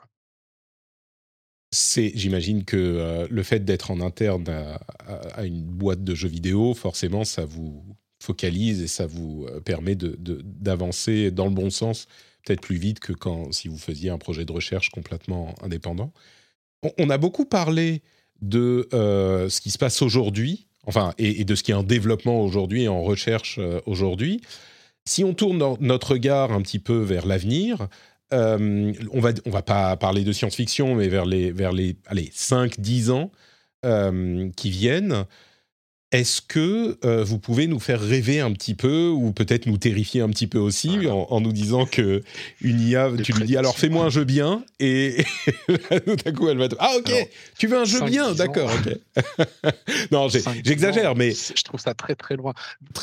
J'imagine 1.73 2.65
que 2.65 2.77
euh, 2.77 3.27
le 3.31 3.43
fait 3.43 3.65
d'être 3.65 3.91
en 3.91 4.01
interne 4.01 4.45
à, 4.47 5.45
une 5.45 5.63
boîte 5.63 6.05
de 6.05 6.15
jeux 6.15 6.29
vidéo, 6.29 6.75
forcément, 6.75 7.25
ça 7.25 7.47
vous 7.47 7.97
focalise 8.23 8.83
et 8.83 8.89
ça 8.89 9.07
vous 9.07 9.47
euh, 9.49 9.61
permet 9.61 9.97
d'avancer 9.97 11.31
dans 11.31 11.47
le 11.47 11.55
bon 11.55 11.71
sens, 11.71 12.09
peut-être 12.45 12.61
plus 12.61 12.77
vite 12.77 13.01
que 13.01 13.15
quand 13.15 13.53
si 13.53 13.69
vous 13.69 13.79
faisiez 13.79 14.11
un 14.11 14.19
projet 14.19 14.45
de 14.45 14.53
recherche 14.53 14.91
complètement 14.91 15.55
indépendant. 15.63 16.13
On, 16.99 17.09
a 17.11 17.17
beaucoup 17.17 17.47
parlé 17.47 18.03
de 18.43 18.89
euh, 18.93 19.49
ce 19.49 19.61
qui 19.61 19.71
se 19.71 19.79
passe 19.79 20.03
aujourd'hui 20.03 20.67
enfin, 20.87 21.13
et, 21.19 21.45
de 21.45 21.55
ce 21.55 21.63
qui 21.63 21.71
est 21.71 21.75
en 21.75 21.83
développement 21.83 22.43
aujourd'hui 22.43 22.85
et 22.85 22.89
en 22.89 23.03
recherche 23.03 23.57
euh, 23.59 23.81
aujourd'hui. 23.87 24.41
Si 25.05 25.25
on 25.25 25.35
tourne 25.35 25.77
notre 25.81 26.13
regard 26.13 26.53
un 26.53 26.63
petit 26.63 26.79
peu 26.79 26.99
vers 26.99 27.27
l'avenir, 27.27 27.89
euh, 28.33 28.93
on 29.13 29.21
va 29.21 29.33
on 29.45 29.51
va 29.51 29.63
pas 29.63 29.97
parler 29.97 30.25
de 30.25 30.33
science-fiction, 30.33 30.95
mais 30.95 31.09
vers 31.09 31.27
les 31.27 31.51
vers 31.51 31.73
les 31.73 31.97
allez 32.07 32.31
5-10 32.35 33.11
ans 33.11 33.31
euh, 33.85 34.49
qui 34.57 34.71
viennent, 34.71 35.25
est-ce 36.13 36.43
que 36.43 36.99
euh, 37.05 37.25
vous 37.25 37.39
pouvez 37.39 37.67
nous 37.67 37.81
faire 37.81 38.01
rêver 38.01 38.41
un 38.41 38.53
petit 38.53 38.75
peu 38.75 39.09
ou 39.09 39.33
peut-être 39.33 39.65
nous 39.65 39.79
terrifier 39.79 40.21
un 40.21 40.29
petit 40.29 40.47
peu 40.47 40.59
aussi 40.59 41.09
en, 41.09 41.41
nous 41.41 41.53
disant 41.53 41.87
que 41.87 42.23
une 42.61 42.81
IA, 42.81 43.11
tu 43.25 43.33
lui 43.33 43.45
dis 43.45 43.57
alors 43.57 43.79
fais-moi 43.79 44.05
un 44.05 44.11
jeu 44.11 44.25
bien 44.25 44.63
et, 44.79 45.25
tout 45.67 46.17
à 46.27 46.33
coup 46.33 46.49
elle 46.51 46.59
va 46.59 46.69
te 46.69 46.77
ah 46.79 46.93
ok 46.99 47.13
tu 47.59 47.67
veux 47.67 47.79
un 47.79 47.87
jeu 47.87 48.03
bien 48.03 48.35
d'accord 48.35 48.71
ok. 48.71 49.25
non 50.13 50.29
j'exagère 50.29 51.15
mais 51.15 51.33
je 51.33 51.63
trouve 51.63 51.81
ça 51.81 51.95
très 51.95 52.15
très 52.15 52.37
loin. 52.37 52.53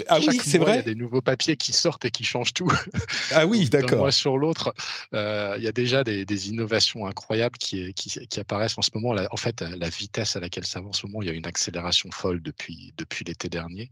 Ah 0.07 0.19
oui 0.19 0.39
c'est 0.43 0.59
vrai 0.59 0.73
il 0.73 0.75
y 0.75 0.79
a 0.79 0.93
des 0.93 0.95
nouveaux 0.95 1.21
papiers 1.21 1.57
qui 1.57 1.73
sortent 1.73 2.05
et 2.05 2.11
qui 2.11 2.23
changent 2.23 2.53
tout. 2.53 2.71
Ah 3.31 3.45
oui 3.45 3.69
d'accord. 3.69 3.99
mois 3.99 4.11
sur 4.11 4.37
l'autre 4.37 4.73
euh, 5.13 5.55
il 5.57 5.63
y 5.63 5.67
a 5.67 5.71
déjà 5.71 6.03
des, 6.03 6.49
innovations 6.49 7.05
incroyables 7.05 7.57
qui, 7.57 7.93
qui, 7.93 8.39
apparaissent 8.39 8.77
en 8.77 8.81
ce 8.81 8.91
moment. 8.93 9.15
En 9.31 9.37
fait 9.37 9.61
la 9.61 9.89
vitesse 9.89 10.35
à 10.35 10.39
laquelle 10.39 10.65
ça 10.65 10.79
avance 10.79 10.89
en 10.89 11.01
ce 11.01 11.07
moment 11.07 11.21
il 11.21 11.27
y 11.27 11.31
a 11.31 11.33
une 11.33 11.47
accélération 11.47 12.09
folle 12.11 12.41
depuis 12.41 12.93
depuis 12.99 13.25
l'été 13.25 13.49
dernier 13.49 13.91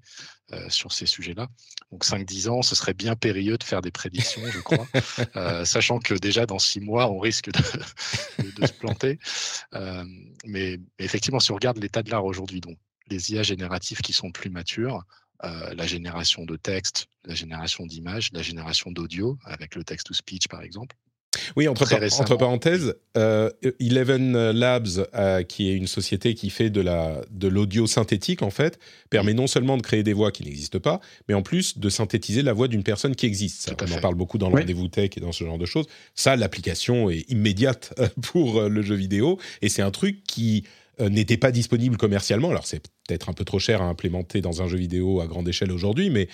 euh, 0.54 0.70
sur 0.70 0.92
ces 0.92 1.06
sujets-là. 1.06 1.48
Donc 1.92 2.06
5-10 2.06 2.50
ans, 2.50 2.62
ce 2.62 2.76
serait 2.76 2.94
bien 2.94 3.16
périlleux 3.16 3.58
de 3.58 3.64
faire 3.64 3.82
des 3.82 3.92
prédictions, 3.92 4.42
je 4.52 4.60
crois, 4.60 4.88
euh, 5.36 5.66
sachant 5.66 6.00
que 6.00 6.14
déjà 6.14 6.46
dans 6.46 6.60
6 6.60 6.82
mois, 6.82 7.10
on 7.10 7.20
risque 7.20 7.50
de, 7.52 8.66
se 8.66 8.74
planter. 8.74 9.18
Euh, 9.74 10.04
mais, 10.46 10.80
effectivement, 11.00 11.40
si 11.40 11.52
on 11.52 11.56
regarde 11.56 11.78
l'état 11.78 12.04
de 12.04 12.12
l'art 12.12 12.26
aujourd'hui, 12.26 12.62
donc 12.62 12.78
les 13.10 13.32
IA 13.32 13.44
génératifs 13.44 14.02
qui 14.02 14.14
sont 14.14 14.32
plus 14.32 14.50
matures, 14.50 15.04
la 15.44 15.86
génération 15.86 16.46
de 16.46 16.56
texte, 16.56 17.06
la 17.24 17.36
génération 17.36 17.86
d'images, 17.86 18.32
la 18.34 18.42
génération 18.42 18.92
d'audio, 18.92 19.38
avec 19.46 19.76
le 19.76 19.84
text-to-speech 19.84 20.48
par 20.48 20.64
exemple, 20.64 20.96
oui, 21.56 21.68
entre, 21.68 21.84
entre 22.20 22.36
parenthèses, 22.36 22.96
euh, 23.18 23.50
Eleven 23.80 24.52
Labs, 24.52 25.08
euh, 25.16 25.44
qui 25.44 25.70
est 25.70 25.76
une 25.76 25.88
société 25.88 26.36
qui 26.36 26.50
fait 26.50 26.70
de 26.70 26.82
la 26.82 27.22
de 27.32 27.48
l'audio 27.48 27.88
synthétique 27.88 28.42
en 28.42 28.50
fait, 28.50 28.80
permet 29.10 29.34
non 29.34 29.48
seulement 29.48 29.78
de 29.78 29.82
créer 29.82 30.04
des 30.04 30.14
voix 30.14 30.32
qui 30.32 30.44
n'existent 30.44 30.80
pas, 30.80 31.00
mais 31.28 31.34
en 31.34 31.42
plus 31.42 31.78
de 31.78 31.90
synthétiser 31.90 32.42
la 32.42 32.54
voix 32.54 32.68
d'une 32.68 32.84
personne 32.84 33.16
qui 33.16 33.26
existe. 33.26 33.74
on 33.82 33.92
en 33.92 34.02
parle 34.02 34.16
beaucoup 34.16 34.38
dans 34.38 34.50
le 34.50 34.60
rendez-vous 34.60 34.88
tech 34.88 35.12
et 35.16 35.20
dans 35.20 35.32
ce 35.32 35.44
genre 35.44 35.58
de 35.58 35.66
choses. 35.66 35.86
Ça, 36.16 36.36
l'application 36.36 37.10
est 37.10 37.30
immédiate 37.30 37.94
euh, 38.00 38.08
pour 38.22 38.62
le 38.64 38.82
jeu 38.82 38.96
vidéo 38.96 39.40
et 39.62 39.70
c'est 39.70 39.82
un 39.82 39.92
truc 39.92 40.24
qui 40.24 40.64
n'était 41.00 41.38
pas 41.38 41.52
disponible 41.52 41.96
commercialement. 41.96 42.50
Alors 42.50 42.66
c'est 42.66 42.82
peut-être 43.08 43.30
un 43.30 43.34
peu 43.34 43.46
trop 43.46 43.60
cher 43.60 43.84
à 43.84 43.86
implémenter 43.86 44.42
dans 44.42 44.64
un 44.64 44.68
jeu 44.68 44.78
vidéo 44.78 45.22
à 45.22 45.28
grande 45.28 45.48
échelle 45.48 45.72
aujourd'hui, 45.72 46.10
mais 46.10 46.28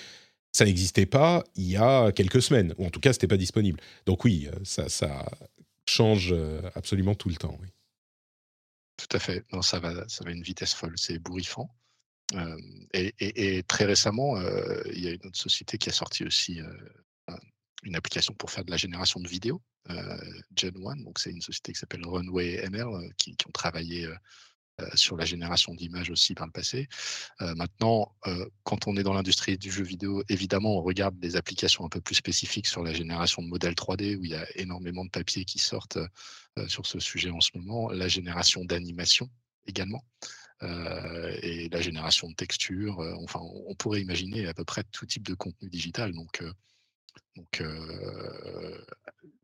ça 0.53 0.65
n'existait 0.65 1.07
pas 1.07 1.43
il 1.55 1.65
y 1.65 1.77
a 1.77 2.11
quelques 2.11 2.41
semaines, 2.41 2.73
ou 2.77 2.85
en 2.85 2.89
tout 2.89 2.99
cas, 2.99 3.11
ce 3.11 3.17
n'était 3.17 3.27
pas 3.27 3.37
disponible. 3.37 3.79
Donc 4.05 4.23
oui, 4.23 4.47
euh, 4.47 4.85
ça, 4.87 5.25
change 5.85 6.31
euh, 6.31 6.61
absolument 6.75 7.15
tout 7.15 7.27
le 7.27 7.35
temps. 7.35 7.59
Tout 8.97 9.17
à 9.17 9.19
fait. 9.19 9.43
Non, 9.51 9.61
ça 9.61 9.79
va, 9.79 10.07
ça 10.07 10.23
va 10.23 10.29
à 10.29 10.33
une 10.33 10.43
vitesse 10.43 10.73
folle. 10.73 10.93
C'est 10.95 11.19
bourrifant. 11.19 11.69
Euh, 12.35 12.57
et, 12.93 13.63
très 13.63 13.85
récemment, 13.85 14.39
il 14.91 15.03
y 15.03 15.07
a 15.07 15.11
une 15.11 15.25
autre 15.25 15.37
société 15.37 15.77
qui 15.77 15.89
a 15.89 15.91
sorti 15.91 16.23
aussi 16.23 16.61
une 17.83 17.95
application 17.95 18.33
pour 18.33 18.49
faire 18.49 18.63
de 18.63 18.71
la 18.71 18.77
génération 18.77 19.19
de 19.19 19.27
vidéos, 19.27 19.61
Gen 20.55 20.73
One. 20.77 21.03
Donc 21.03 21.19
c'est 21.19 21.31
une 21.31 21.41
société 21.41 21.73
qui 21.73 21.79
s'appelle 21.79 22.05
Runway 22.05 22.55
ML, 22.65 23.13
qui, 23.17 23.35
ont 23.45 23.51
travaillé 23.51 24.05
euh, 24.05 24.15
sur 24.95 25.17
la 25.17 25.25
génération 25.25 25.73
d'images 25.73 26.09
aussi 26.09 26.33
par 26.33 26.45
le 26.47 26.51
passé. 26.51 26.87
Euh, 27.41 27.53
maintenant, 27.55 28.15
euh, 28.27 28.47
quand 28.63 28.87
on 28.87 28.97
est 28.97 29.03
dans 29.03 29.13
l'industrie 29.13 29.57
du 29.57 29.71
jeu 29.71 29.83
vidéo, 29.83 30.23
évidemment, 30.29 30.77
on 30.77 30.81
regarde 30.81 31.17
des 31.19 31.35
applications 31.35 31.85
un 31.85 31.89
peu 31.89 32.01
plus 32.01 32.15
spécifiques 32.15 32.67
sur 32.67 32.83
la 32.83 32.93
génération 32.93 33.41
de 33.41 33.47
modèles 33.47 33.75
3D, 33.75 34.15
où 34.15 34.25
il 34.25 34.31
y 34.31 34.35
a 34.35 34.45
énormément 34.57 35.05
de 35.05 35.09
papiers 35.09 35.45
qui 35.45 35.59
sortent 35.59 35.99
sur 36.67 36.85
ce 36.85 36.99
sujet 36.99 37.29
en 37.29 37.41
ce 37.41 37.51
moment. 37.55 37.89
La 37.89 38.07
génération 38.07 38.65
d'animation 38.65 39.29
également. 39.65 40.03
et 40.61 41.67
la 41.69 41.81
génération 41.81 42.29
de 42.29 42.35
textures. 42.35 42.99
enfin, 43.21 43.39
on 43.41 43.75
pourrait 43.75 44.01
imaginer 44.01 44.47
à 44.47 44.53
peu 44.53 44.63
près 44.63 44.83
tout 44.91 45.05
type 45.05 45.23
de 45.23 45.33
contenu 45.33 45.69
digital. 45.69 46.13
Donc 46.13 46.43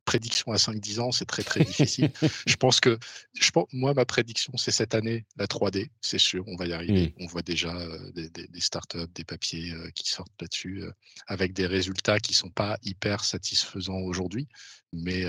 prédiction 0.09 0.51
à 0.51 0.55
5-10 0.55 0.99
ans, 1.01 1.11
c'est 1.11 1.25
très 1.25 1.43
très 1.43 1.63
difficile. 1.63 2.11
je 2.47 2.55
pense 2.55 2.79
que, 2.79 2.97
je 3.39 3.51
pense, 3.51 3.67
moi, 3.71 3.93
ma 3.93 4.05
prédiction, 4.05 4.51
c'est 4.57 4.71
cette 4.71 4.95
année, 4.95 5.27
la 5.37 5.45
3D, 5.45 5.91
c'est 6.01 6.17
sûr, 6.17 6.43
on 6.47 6.55
va 6.55 6.65
y 6.65 6.73
arriver. 6.73 7.09
Mmh. 7.09 7.23
On 7.23 7.27
voit 7.27 7.43
déjà 7.43 7.75
euh, 7.75 8.11
des, 8.13 8.27
des, 8.29 8.59
startups, 8.59 9.07
des 9.13 9.23
papiers 9.23 9.71
euh, 9.71 9.91
qui 9.93 10.09
sortent 10.09 10.33
là-dessus, 10.41 10.81
euh, 10.81 10.91
avec 11.27 11.53
des 11.53 11.67
résultats 11.67 12.19
qui 12.19 12.31
ne 12.31 12.37
sont 12.37 12.49
pas 12.49 12.79
hyper 12.81 13.23
satisfaisants 13.23 13.99
aujourd'hui, 13.99 14.47
mais, 14.93 15.25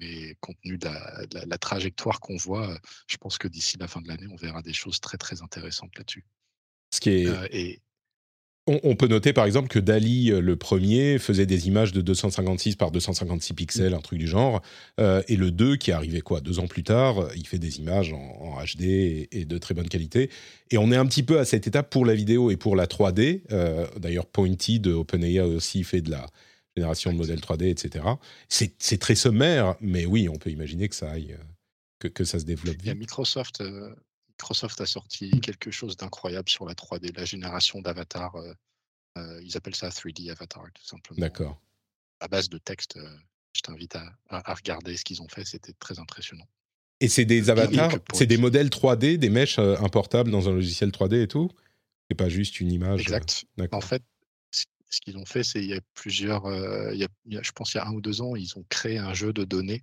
mais 0.00 0.34
compte 0.40 0.56
tenu 0.62 0.78
de 0.78 0.88
la, 1.46 1.58
trajectoire 1.58 2.18
qu'on 2.20 2.36
voit, 2.36 2.78
je 3.06 3.18
pense 3.18 3.36
que 3.36 3.48
d'ici 3.48 3.76
la 3.76 3.86
fin 3.86 4.00
de 4.00 4.08
l'année, 4.08 4.26
on 4.30 4.36
verra 4.36 4.62
des 4.62 4.72
choses 4.72 4.98
très 5.00 5.18
très 5.18 5.42
intéressantes 5.42 5.94
là-dessus. 5.98 6.24
Ce 6.90 7.00
qui 7.00 7.10
est... 7.10 7.82
On, 8.68 8.94
peut 8.94 9.08
noter 9.08 9.32
par 9.32 9.44
exemple 9.44 9.66
que 9.66 9.80
Dali, 9.80 10.30
euh, 10.30 10.40
le 10.40 10.54
premier, 10.54 11.18
faisait 11.18 11.46
des 11.46 11.66
images 11.66 11.90
de 11.92 12.00
256 12.00 12.76
par 12.76 12.92
256 12.92 13.54
pixels, 13.54 13.92
un 13.92 14.00
truc 14.00 14.20
du 14.20 14.28
genre. 14.28 14.62
Euh, 15.00 15.20
et 15.26 15.34
le 15.34 15.50
2, 15.50 15.74
qui 15.74 15.90
est 15.90 15.94
arrivé 15.94 16.20
quoi 16.20 16.40
Deux 16.40 16.60
ans 16.60 16.68
plus 16.68 16.84
tard, 16.84 17.28
il 17.34 17.44
fait 17.44 17.58
des 17.58 17.80
images 17.80 18.12
en, 18.12 18.62
HD 18.62 19.28
et, 19.32 19.44
de 19.44 19.58
très 19.58 19.74
bonne 19.74 19.88
qualité. 19.88 20.30
Et 20.70 20.78
on 20.78 20.92
est 20.92 20.96
un 20.96 21.06
petit 21.06 21.24
peu 21.24 21.40
à 21.40 21.44
cette 21.44 21.66
étape 21.66 21.90
pour 21.90 22.06
la 22.06 22.14
vidéo 22.14 22.52
et 22.52 22.56
pour 22.56 22.76
la 22.76 22.86
3D. 22.86 23.42
Euh, 23.50 23.84
d'ailleurs, 23.98 24.26
Pointy 24.26 24.78
de 24.78 24.92
OpenAI 24.92 25.40
aussi 25.40 25.82
fait 25.82 26.00
de 26.00 26.12
la 26.12 26.28
génération 26.76 27.12
de 27.12 27.18
modèles 27.18 27.40
3D, 27.40 27.64
etc. 27.68 28.04
C'est 28.48 28.98
très 29.00 29.16
sommaire, 29.16 29.74
mais 29.80 30.06
oui, 30.06 30.28
on 30.28 30.36
peut 30.36 30.50
imaginer 30.50 30.88
que 30.88 30.94
ça 30.94 31.10
aille, 31.10 31.36
que, 31.98 32.24
ça 32.24 32.38
se 32.38 32.44
développe. 32.44 32.76
Il 32.82 32.86
y 32.86 32.90
a 32.90 32.94
Microsoft 32.94 33.60
Microsoft 34.32 34.80
a 34.80 34.86
sorti 34.86 35.30
quelque 35.40 35.70
chose 35.70 35.96
d'incroyable 35.96 36.48
sur 36.48 36.64
la 36.64 36.74
3D, 36.74 37.16
la 37.16 37.24
génération 37.24 37.80
d'avatars. 37.80 38.36
Euh, 38.36 38.52
euh, 39.18 39.40
ils 39.44 39.56
appellent 39.56 39.74
ça 39.74 39.88
3D 39.88 40.30
Avatar, 40.30 40.64
tout 40.74 40.84
simplement. 40.84 41.20
D'accord. 41.20 41.60
À 42.20 42.28
base 42.28 42.48
de 42.48 42.58
texte, 42.58 42.96
euh, 42.96 43.16
je 43.52 43.60
t'invite 43.60 43.96
à, 43.96 44.54
regarder 44.54 44.96
ce 44.96 45.04
qu'ils 45.04 45.22
ont 45.22 45.28
fait, 45.28 45.44
c'était 45.44 45.74
très 45.74 45.98
impressionnant. 45.98 46.46
Et 47.00 47.08
c'est 47.08 47.24
des 47.24 47.50
avatars, 47.50 47.92
c'est 48.14 48.26
des 48.26 48.36
modèles 48.36 48.68
3D, 48.68 49.16
des 49.16 49.28
mèches 49.28 49.58
importables 49.58 50.30
dans 50.30 50.48
un 50.48 50.52
logiciel 50.52 50.90
3D 50.90 51.22
et 51.22 51.28
tout? 51.28 51.50
C'est 52.08 52.16
pas 52.16 52.28
juste 52.28 52.60
une 52.60 52.70
image 52.70 53.00
Exact. 53.00 53.44
En 53.72 53.80
fait, 53.80 54.02
ce 54.52 55.00
qu'ils 55.00 55.18
ont 55.18 55.24
fait, 55.24 55.42
c'est 55.42 55.60
il 55.60 55.68
y 55.68 55.74
a 55.74 55.80
plusieurs, 55.94 56.48
je 56.48 57.52
pense 57.52 57.74
il 57.74 57.78
y 57.78 57.80
a 57.80 57.86
un 57.86 57.92
ou 57.92 58.00
deux 58.00 58.22
ans, 58.22 58.36
ils 58.36 58.56
ont 58.56 58.64
créé 58.68 58.98
un 58.98 59.14
jeu 59.14 59.32
de 59.32 59.44
données 59.44 59.82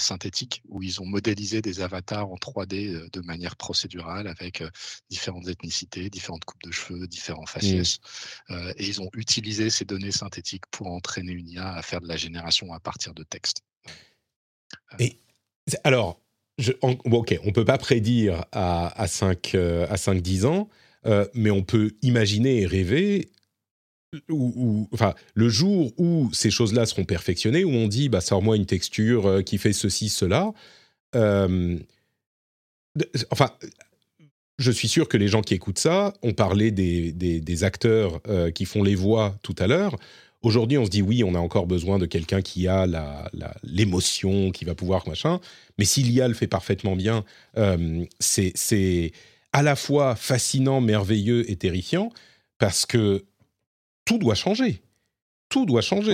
synthétique 0.00 0.62
où 0.68 0.82
ils 0.82 1.00
ont 1.00 1.06
modélisé 1.06 1.62
des 1.62 1.80
avatars 1.80 2.30
en 2.30 2.36
3D 2.36 2.94
euh, 2.94 3.08
de 3.12 3.20
manière 3.20 3.56
procédurale 3.56 4.26
avec 4.26 4.60
euh, 4.60 4.70
différentes 5.10 5.48
ethnicités, 5.48 6.10
différentes 6.10 6.44
coupes 6.44 6.62
de 6.62 6.70
cheveux, 6.70 7.06
différents 7.06 7.42
mmh. 7.42 7.46
faciès. 7.46 7.98
Euh, 8.50 8.72
et 8.76 8.86
ils 8.86 9.00
ont 9.00 9.10
utilisé 9.14 9.70
ces 9.70 9.84
données 9.84 10.12
synthétiques 10.12 10.64
pour 10.70 10.88
entraîner 10.88 11.32
une 11.32 11.48
IA 11.48 11.74
à 11.74 11.82
faire 11.82 12.00
de 12.00 12.08
la 12.08 12.16
génération 12.16 12.72
à 12.72 12.80
partir 12.80 13.14
de 13.14 13.22
texte. 13.22 13.62
Et 14.98 15.18
alors, 15.84 16.20
je, 16.58 16.72
ok, 16.82 17.38
on 17.44 17.52
peut 17.52 17.64
pas 17.64 17.78
prédire 17.78 18.44
à, 18.52 18.88
à 19.00 19.06
5-10 19.06 20.46
ans, 20.46 20.68
mais 21.34 21.50
on 21.50 21.62
peut 21.62 21.92
imaginer 22.02 22.60
et 22.60 22.66
rêver 22.66 23.30
ou, 24.28 24.88
enfin, 24.92 25.14
le 25.34 25.48
jour 25.48 25.92
où 25.98 26.30
ces 26.32 26.50
choses-là 26.50 26.86
seront 26.86 27.04
perfectionnées, 27.04 27.64
où 27.64 27.70
on 27.70 27.88
dit, 27.88 28.08
bah, 28.08 28.20
sors-moi 28.20 28.56
une 28.56 28.66
texture 28.66 29.26
euh, 29.26 29.42
qui 29.42 29.58
fait 29.58 29.72
ceci, 29.72 30.08
cela. 30.08 30.52
Euh, 31.14 31.78
enfin, 33.30 33.50
je 34.58 34.70
suis 34.70 34.88
sûr 34.88 35.08
que 35.08 35.16
les 35.16 35.28
gens 35.28 35.42
qui 35.42 35.54
écoutent 35.54 35.78
ça 35.78 36.12
ont 36.22 36.32
parlé 36.32 36.70
des, 36.70 37.12
des, 37.12 37.64
acteurs 37.64 38.20
euh, 38.28 38.50
qui 38.50 38.64
font 38.64 38.82
les 38.82 38.94
voix 38.94 39.36
tout 39.42 39.54
à 39.58 39.66
l'heure. 39.66 39.96
Aujourd'hui, 40.42 40.78
on 40.78 40.84
se 40.84 40.90
dit 40.90 41.02
oui, 41.02 41.22
on 41.22 41.34
a 41.34 41.38
encore 41.38 41.66
besoin 41.66 41.98
de 41.98 42.06
quelqu'un 42.06 42.42
qui 42.42 42.66
a 42.66 42.86
l'émotion, 43.62 44.46
la, 44.46 44.50
qui 44.50 44.64
va 44.64 44.74
pouvoir 44.74 45.06
machin. 45.06 45.40
Mais 45.78 45.84
si 45.84 46.02
l'IA 46.02 46.28
le 46.28 46.34
fait 46.34 46.46
parfaitement 46.46 46.96
bien, 46.96 47.24
c'est 48.18 49.12
à 49.52 49.62
la 49.62 49.76
fois 49.76 50.14
fascinant, 50.16 50.80
merveilleux 50.80 51.50
et 51.50 51.56
terrifiant 51.56 52.10
parce 52.58 52.86
que 52.86 53.24
tout 54.10 54.18
doit 54.18 54.34
changer. 54.34 54.82
Tout 55.50 55.66
doit 55.66 55.82
changer. 55.82 56.12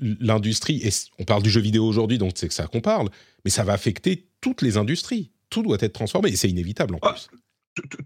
L'industrie, 0.00 0.80
et 0.82 0.90
on 1.20 1.24
parle 1.24 1.44
du 1.44 1.50
jeu 1.50 1.60
vidéo 1.60 1.86
aujourd'hui, 1.86 2.18
donc 2.18 2.32
c'est 2.34 2.48
que 2.48 2.54
ça 2.54 2.66
qu'on 2.66 2.80
parle, 2.80 3.10
mais 3.44 3.50
ça 3.50 3.62
va 3.62 3.74
affecter 3.74 4.26
toutes 4.40 4.60
les 4.60 4.76
industries. 4.76 5.30
Tout 5.50 5.62
doit 5.62 5.76
être 5.80 5.92
transformé, 5.92 6.30
et 6.30 6.36
c'est 6.36 6.50
inévitable 6.50 6.96
en 6.96 6.98
ah, 7.02 7.12
plus. 7.12 7.30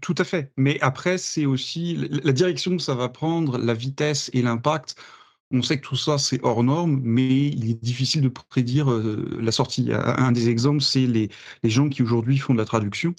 Tout 0.01 0.13
à 0.19 0.23
fait. 0.23 0.51
Mais 0.55 0.79
après, 0.81 1.17
c'est 1.17 1.47
aussi 1.47 1.97
la 2.23 2.31
direction 2.31 2.77
que 2.77 2.83
ça 2.83 2.93
va 2.93 3.09
prendre, 3.09 3.57
la 3.57 3.73
vitesse 3.73 4.29
et 4.33 4.43
l'impact. 4.43 4.95
On 5.49 5.63
sait 5.63 5.79
que 5.79 5.87
tout 5.87 5.95
ça, 5.95 6.19
c'est 6.19 6.39
hors 6.43 6.63
norme, 6.63 7.01
mais 7.03 7.47
il 7.47 7.71
est 7.71 7.83
difficile 7.83 8.21
de 8.21 8.29
prédire 8.29 8.91
euh, 8.91 9.39
la 9.41 9.51
sortie. 9.51 9.89
Un 9.91 10.31
des 10.31 10.49
exemples, 10.49 10.81
c'est 10.81 11.07
les, 11.07 11.29
les, 11.63 11.69
gens 11.71 11.89
qui 11.89 12.03
aujourd'hui 12.03 12.37
font 12.37 12.53
de 12.53 12.59
la 12.59 12.65
traduction. 12.65 13.15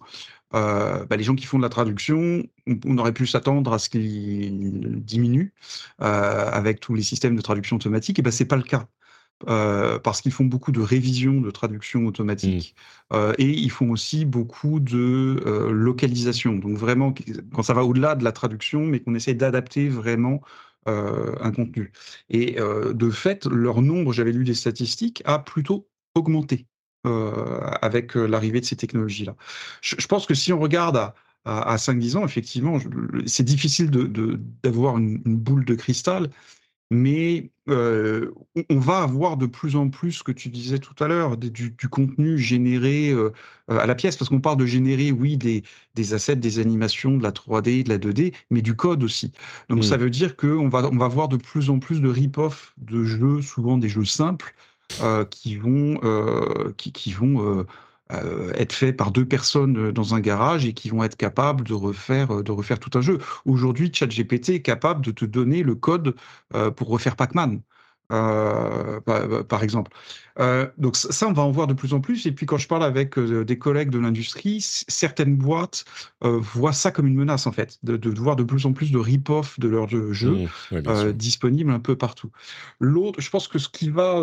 Euh, 0.55 1.05
bah, 1.07 1.17
les 1.17 1.25
gens 1.25 1.35
qui 1.35 1.45
font 1.47 1.59
de 1.59 1.63
la 1.63 1.69
traduction, 1.69 2.45
on, 2.87 2.99
aurait 2.99 3.13
pu 3.13 3.27
s'attendre 3.27 3.73
à 3.73 3.79
ce 3.79 3.89
qu'ils 3.89 5.03
diminuent 5.05 5.53
euh, 6.03 6.51
avec 6.51 6.81
tous 6.81 6.95
les 6.95 7.03
systèmes 7.03 7.37
de 7.37 7.43
traduction 7.43 7.77
automatique, 7.77 8.19
et 8.19 8.23
ben 8.23 8.31
c'est 8.31 8.45
pas 8.47 8.57
le 8.57 8.63
cas. 8.63 8.87
Euh, 9.49 9.99
parce 9.99 10.23
qu'ils 10.23 10.33
font 10.33 10.47
beaucoup 10.47 10.73
de 10.73 10.81
révision 10.81 11.43
de 11.43 11.51
traduction 11.51 12.07
automatique 12.07 12.75
mmh. 13.11 13.33
et 13.37 13.51
ils 13.51 13.71
font 13.71 13.91
aussi 13.91 14.25
beaucoup 14.25 14.81
de 14.81 15.69
localisation. 15.71 16.55
Donc 16.55 16.79
vraiment, 16.79 17.13
quand 17.53 17.63
ça 17.63 17.75
va 17.75 17.85
au-delà 17.85 18.15
de 18.15 18.25
la 18.25 18.33
traduction, 18.33 18.87
mais 18.87 19.01
qu'on 19.01 19.15
essaie 19.15 19.35
d'adapter 19.35 19.89
vraiment 19.91 20.41
un 20.87 21.51
contenu. 21.53 21.93
Et 22.31 22.57
de 22.95 23.11
fait, 23.11 23.45
leur 23.47 23.83
nombre, 23.83 24.13
j'avais 24.15 24.33
lu 24.33 24.45
des 24.45 24.55
statistiques, 24.55 25.23
a 25.27 25.39
plutôt 25.39 25.87
augmenté. 26.15 26.67
Euh, 27.07 27.61
avec 27.83 28.17
euh, 28.17 28.27
l'arrivée 28.27 28.61
de 28.61 28.65
ces 28.65 28.75
technologies-là. 28.75 29.37
Je, 29.81 30.07
pense 30.07 30.27
que 30.27 30.35
si 30.35 30.53
on 30.53 30.59
regarde 30.59 30.97
à, 30.97 31.15
à, 31.45 31.77
5-10 31.77 32.17
ans, 32.17 32.25
effectivement, 32.25 32.79
c'est 33.27 33.45
difficile 33.45 33.91
d'avoir 34.63 34.95
de, 34.95 35.01
une, 35.01 35.37
boule 35.37 35.65
de 35.65 35.75
cristal, 35.75 36.31
mais 36.91 37.51
euh, 37.69 38.33
on 38.71 38.79
va 38.79 39.03
avoir 39.03 39.37
de 39.37 39.47
plus 39.47 39.77
en 39.77 39.89
plus, 39.89 40.13
ce 40.13 40.23
que 40.25 40.33
tu 40.33 40.49
disais 40.49 40.79
tout 40.79 40.95
à 41.03 41.07
l'heure, 41.07 41.37
du, 41.37 41.77
contenu 41.89 42.39
généré 42.39 43.15
à 43.69 43.87
la 43.87 43.95
pièce, 43.95 44.17
parce 44.17 44.29
qu'on 44.29 44.41
parle 44.41 44.57
de 44.57 44.67
générer, 44.67 45.13
oui, 45.13 45.37
des, 45.37 45.63
des, 45.95 46.15
assets, 46.15 46.37
des 46.37 46.59
animations, 46.59 47.19
de 47.19 47.23
la 47.23 47.31
3D, 47.31 47.85
de 47.85 47.89
la 47.89 47.99
2D, 47.99 48.35
mais 48.51 48.63
du 48.63 48.75
code 48.75 49.05
aussi. 49.05 49.33
Donc 49.69 49.85
ça 49.85 49.97
mmh. 49.97 50.01
veut 50.01 50.11
dire 50.11 50.37
qu'on 50.37 50.69
va, 50.69 50.89
on 50.91 50.97
va 50.97 51.05
avoir 51.05 51.29
de 51.29 51.37
plus 51.37 51.71
en 51.71 51.79
plus 51.79 52.01
de 52.01 52.09
rip-off 52.09 52.75
de 52.79 53.05
jeux, 53.05 53.43
souvent 53.43 53.79
des 53.79 53.89
jeux 53.89 54.05
simples, 54.05 54.55
qui 55.31 55.57
vont, 55.57 56.01
euh, 56.05 56.73
qui, 56.77 56.93
qui, 56.93 57.13
vont 57.13 57.65
être 58.11 58.73
faits 58.73 58.97
par 58.97 59.11
deux 59.11 59.27
personnes 59.27 59.91
dans 59.91 60.15
un 60.15 60.21
garage 60.21 60.65
et 60.65 60.73
qui 60.73 60.91
vont 60.91 61.03
être 61.03 61.17
capables 61.17 61.65
de 61.65 61.75
refaire, 61.75 62.43
de 62.43 62.53
refaire 62.53 62.79
tout 62.79 62.97
un 62.97 63.01
jeu. 63.01 63.19
Aujourd'hui, 63.45 63.91
ChatGPT 63.93 64.51
est 64.51 64.63
capable 64.63 65.05
de 65.05 65.11
te 65.11 65.25
donner 65.25 65.63
le 65.63 65.75
code 65.75 66.15
pour 66.77 66.89
refaire 66.89 67.17
Pac-Man. 67.17 67.61
Euh, 68.13 69.01
par 69.49 69.65
exemple. 69.65 69.91
Euh, 70.39 70.69
donc 70.79 70.97
ça, 70.97 71.27
on 71.27 71.33
va 71.33 71.43
en 71.43 71.51
voir 71.51 71.67
de 71.67 71.75
plus 71.75 71.93
en 71.93 72.01
plus. 72.01 72.27
Et 72.27 72.33
puis 72.33 72.47
quand 72.47 72.57
je 72.57 72.69
parle 72.69 72.85
avec 72.85 73.19
euh, 73.19 73.45
des 73.45 73.59
collègues 73.59 73.91
de 73.91 73.99
l'industrie, 73.99 74.59
certaines 74.61 75.37
boîtes 75.37 75.85
voient 76.21 76.73
ça 76.73 76.93
comme 76.93 77.07
une 77.07 77.17
menace 77.17 77.47
en 77.47 77.53
fait, 77.53 77.79
de, 77.83 77.97
de, 77.97 78.11
voir 78.11 78.37
de 78.37 78.45
plus 78.45 78.67
en 78.67 78.73
plus 78.73 78.93
de 78.93 78.99
rip-off 78.99 79.59
de 79.59 79.69
leurs 79.69 79.89
jeux 79.89 80.47
mmh, 80.71 81.13
disponibles 81.13 81.71
un 81.71 81.81
peu 81.81 81.97
partout. 81.97 82.31
L'autre, 82.79 83.21
je 83.21 83.31
pense 83.31 83.49
que 83.49 83.59
ce 83.59 83.69
qui 83.69 83.91
va 83.91 84.21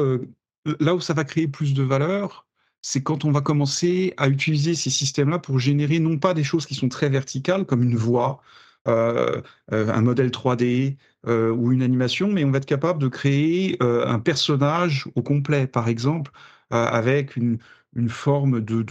là 0.80 0.96
où 0.96 1.02
ça 1.02 1.14
va 1.14 1.24
créer 1.24 1.48
plus 1.48 1.74
de 1.74 1.84
valeur, 1.84 2.48
c'est 2.82 3.04
quand 3.04 3.26
on 3.26 3.32
va 3.32 3.42
commencer 3.42 4.14
à 4.18 4.28
utiliser 4.30 4.76
ces 4.76 4.90
systèmes-là 4.90 5.40
pour 5.40 5.60
générer 5.60 6.00
non 6.00 6.18
pas 6.18 6.34
des 6.34 6.44
choses 6.44 6.66
qui 6.66 6.76
sont 6.76 6.90
très 6.90 7.10
verticales 7.10 7.66
comme 7.66 7.84
une 7.84 7.96
voix, 7.96 8.42
un 8.86 10.02
modèle 10.02 10.30
3D, 10.30 10.98
euh, 11.26 11.52
ou 11.52 11.72
une 11.72 11.84
animation, 11.84 12.28
mais 12.28 12.44
on 12.44 12.52
va 12.52 12.58
être 12.58 12.66
capable 12.66 13.00
de 13.00 13.08
créer 13.08 13.78
euh, 13.82 14.06
un 14.06 14.20
personnage 14.20 15.08
au 15.16 15.22
complet, 15.22 15.68
par 15.68 15.88
exemple, 15.88 16.32
euh, 16.74 16.86
avec 16.86 17.38
une, 17.38 17.60
une, 17.96 18.10
forme 18.10 18.60
de, 18.60 18.84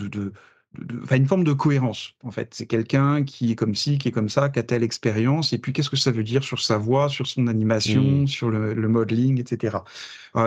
de 0.79 1.01
une 1.15 1.27
forme 1.27 1.45
de 1.45 1.53
cohérence. 1.53 2.15
En 2.23 2.31
fait, 2.31 2.55
c'est 2.55 2.67
quelqu'un 2.67 3.25
qui 3.25 3.53
est 3.53 3.55
comme 3.55 3.75
ci, 3.75 3.99
qui 3.99 4.09
est 4.09 4.13
comme 4.13 4.29
ça, 4.29 4.49
qui 4.49 4.59
a 4.59 4.63
telle 4.63 4.83
expérience, 4.83 5.53
et 5.53 5.59
puis 5.59 5.73
qu'est-ce 5.73 5.91
que 5.91 5.97
ça 5.97 6.11
veut 6.11 6.25
dire 6.25 6.43
sur 6.43 6.61
sa 6.61 6.79
voix, 6.79 7.09
sur 7.09 7.27
son 7.27 7.47
animation, 7.47 8.03
mmh. 8.03 8.29
sur 8.29 8.51
le, 8.51 8.75
le, 8.75 8.89
modeling, 8.89 9.41
etc. 9.41 9.79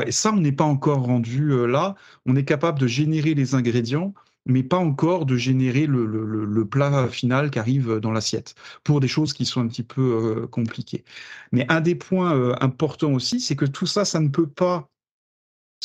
et 0.05 0.11
ça, 0.11 0.31
on 0.33 0.37
n'est 0.37 0.51
pas 0.51 0.63
encore 0.63 1.03
rendu 1.03 1.67
là. 1.67 1.95
On 2.25 2.35
est 2.35 2.45
capable 2.45 2.79
de 2.79 2.87
générer 2.87 3.33
les 3.33 3.55
ingrédients 3.55 4.13
mais 4.45 4.63
pas 4.63 4.77
encore 4.77 5.25
de 5.25 5.37
générer 5.37 5.87
le, 5.87 6.05
le, 6.05 6.45
le 6.45 6.65
plat 6.65 7.07
final 7.07 7.49
qui 7.49 7.59
arrive 7.59 7.99
dans 7.99 8.11
l'assiette, 8.11 8.55
pour 8.83 8.99
des 8.99 9.07
choses 9.07 9.33
qui 9.33 9.45
sont 9.45 9.61
un 9.61 9.67
petit 9.67 9.83
peu 9.83 10.01
euh, 10.43 10.47
compliquées. 10.47 11.03
Mais 11.51 11.65
un 11.69 11.81
des 11.81 11.95
points 11.95 12.35
euh, 12.35 12.55
importants 12.61 13.13
aussi, 13.13 13.39
c'est 13.39 13.55
que 13.55 13.65
tout 13.65 13.87
ça, 13.87 14.05
ça 14.05 14.19
ne 14.19 14.29
peut 14.29 14.47
pas 14.47 14.89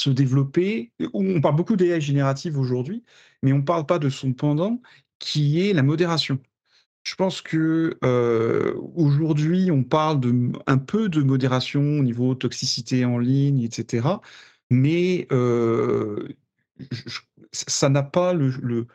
se 0.00 0.10
développer. 0.10 0.92
On 1.12 1.40
parle 1.40 1.56
beaucoup 1.56 1.76
d'AI 1.76 2.00
générative 2.00 2.58
aujourd'hui, 2.58 3.04
mais 3.42 3.52
on 3.52 3.58
ne 3.58 3.62
parle 3.62 3.86
pas 3.86 3.98
de 3.98 4.08
son 4.08 4.32
pendant, 4.32 4.80
qui 5.18 5.60
est 5.60 5.72
la 5.72 5.82
modération. 5.82 6.38
Je 7.02 7.14
pense 7.14 7.40
que 7.40 7.98
euh, 8.04 8.74
aujourd'hui, 8.94 9.70
on 9.70 9.84
parle 9.84 10.20
un 10.66 10.78
peu 10.78 11.08
de 11.08 11.22
modération 11.22 11.80
au 11.80 12.02
niveau 12.02 12.34
toxicité 12.34 13.04
en 13.04 13.18
ligne, 13.18 13.62
etc. 13.62 14.08
Mais 14.70 15.26
euh, 15.32 16.28
ça 17.52 17.88
n'a 17.88 18.02
pas 18.02 18.34
le, 18.34 18.86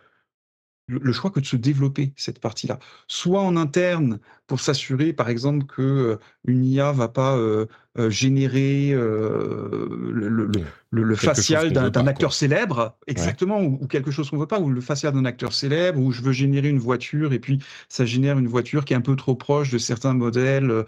le, 0.88 1.12
choix 1.14 1.32
que 1.32 1.40
de 1.40 1.46
se 1.46 1.56
développer 1.56 2.14
cette 2.16 2.40
partie-là. 2.40 2.80
Soit 3.08 3.42
en 3.42 3.58
interne 3.58 4.20
pour 4.48 4.60
s'assurer, 4.60 5.14
par 5.14 5.30
exemple, 5.30 5.66
que 5.66 5.82
euh, 5.82 6.18
une 6.46 6.66
IA 6.66 6.92
va 6.92 7.08
pas 7.08 7.36
euh, 7.36 7.66
euh, 7.98 8.10
générer 8.10 8.92
le, 8.92 10.52
le, 10.92 11.16
facial 11.16 11.72
d'un 11.72 12.08
acteur 12.08 12.34
célèbre, 12.34 12.98
exactement, 13.08 13.62
ou, 13.62 13.88
quelque 13.88 14.12
chose 14.12 14.30
qu'on 14.30 14.38
veut 14.38 14.48
pas, 14.48 14.60
ou 14.60 14.70
le 14.70 14.82
facial 14.82 15.14
d'un 15.14 15.26
acteur 15.26 15.54
célèbre, 15.54 16.00
ou 16.00 16.12
je 16.12 16.22
veux 16.22 16.34
générer 16.34 16.70
une 16.70 16.80
voiture 16.80 17.34
et 17.34 17.40
puis 17.40 17.60
ça 17.90 18.06
génère 18.06 18.38
une 18.38 18.48
voiture 18.48 18.86
qui 18.86 18.94
est 18.94 18.98
un 18.98 19.02
peu 19.02 19.16
trop 19.16 19.36
proche 19.36 19.72
de 19.72 19.78
certains 19.78 20.14
modèles 20.14 20.86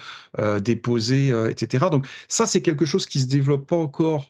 déposés, 0.62 1.34
etc. 1.50 1.86
Donc 1.92 2.06
ça, 2.28 2.46
c'est 2.46 2.62
quelque 2.62 2.86
chose 2.86 3.06
qui 3.06 3.20
se 3.20 3.28
développe 3.28 3.68
pas 3.68 3.78
encore 3.78 4.26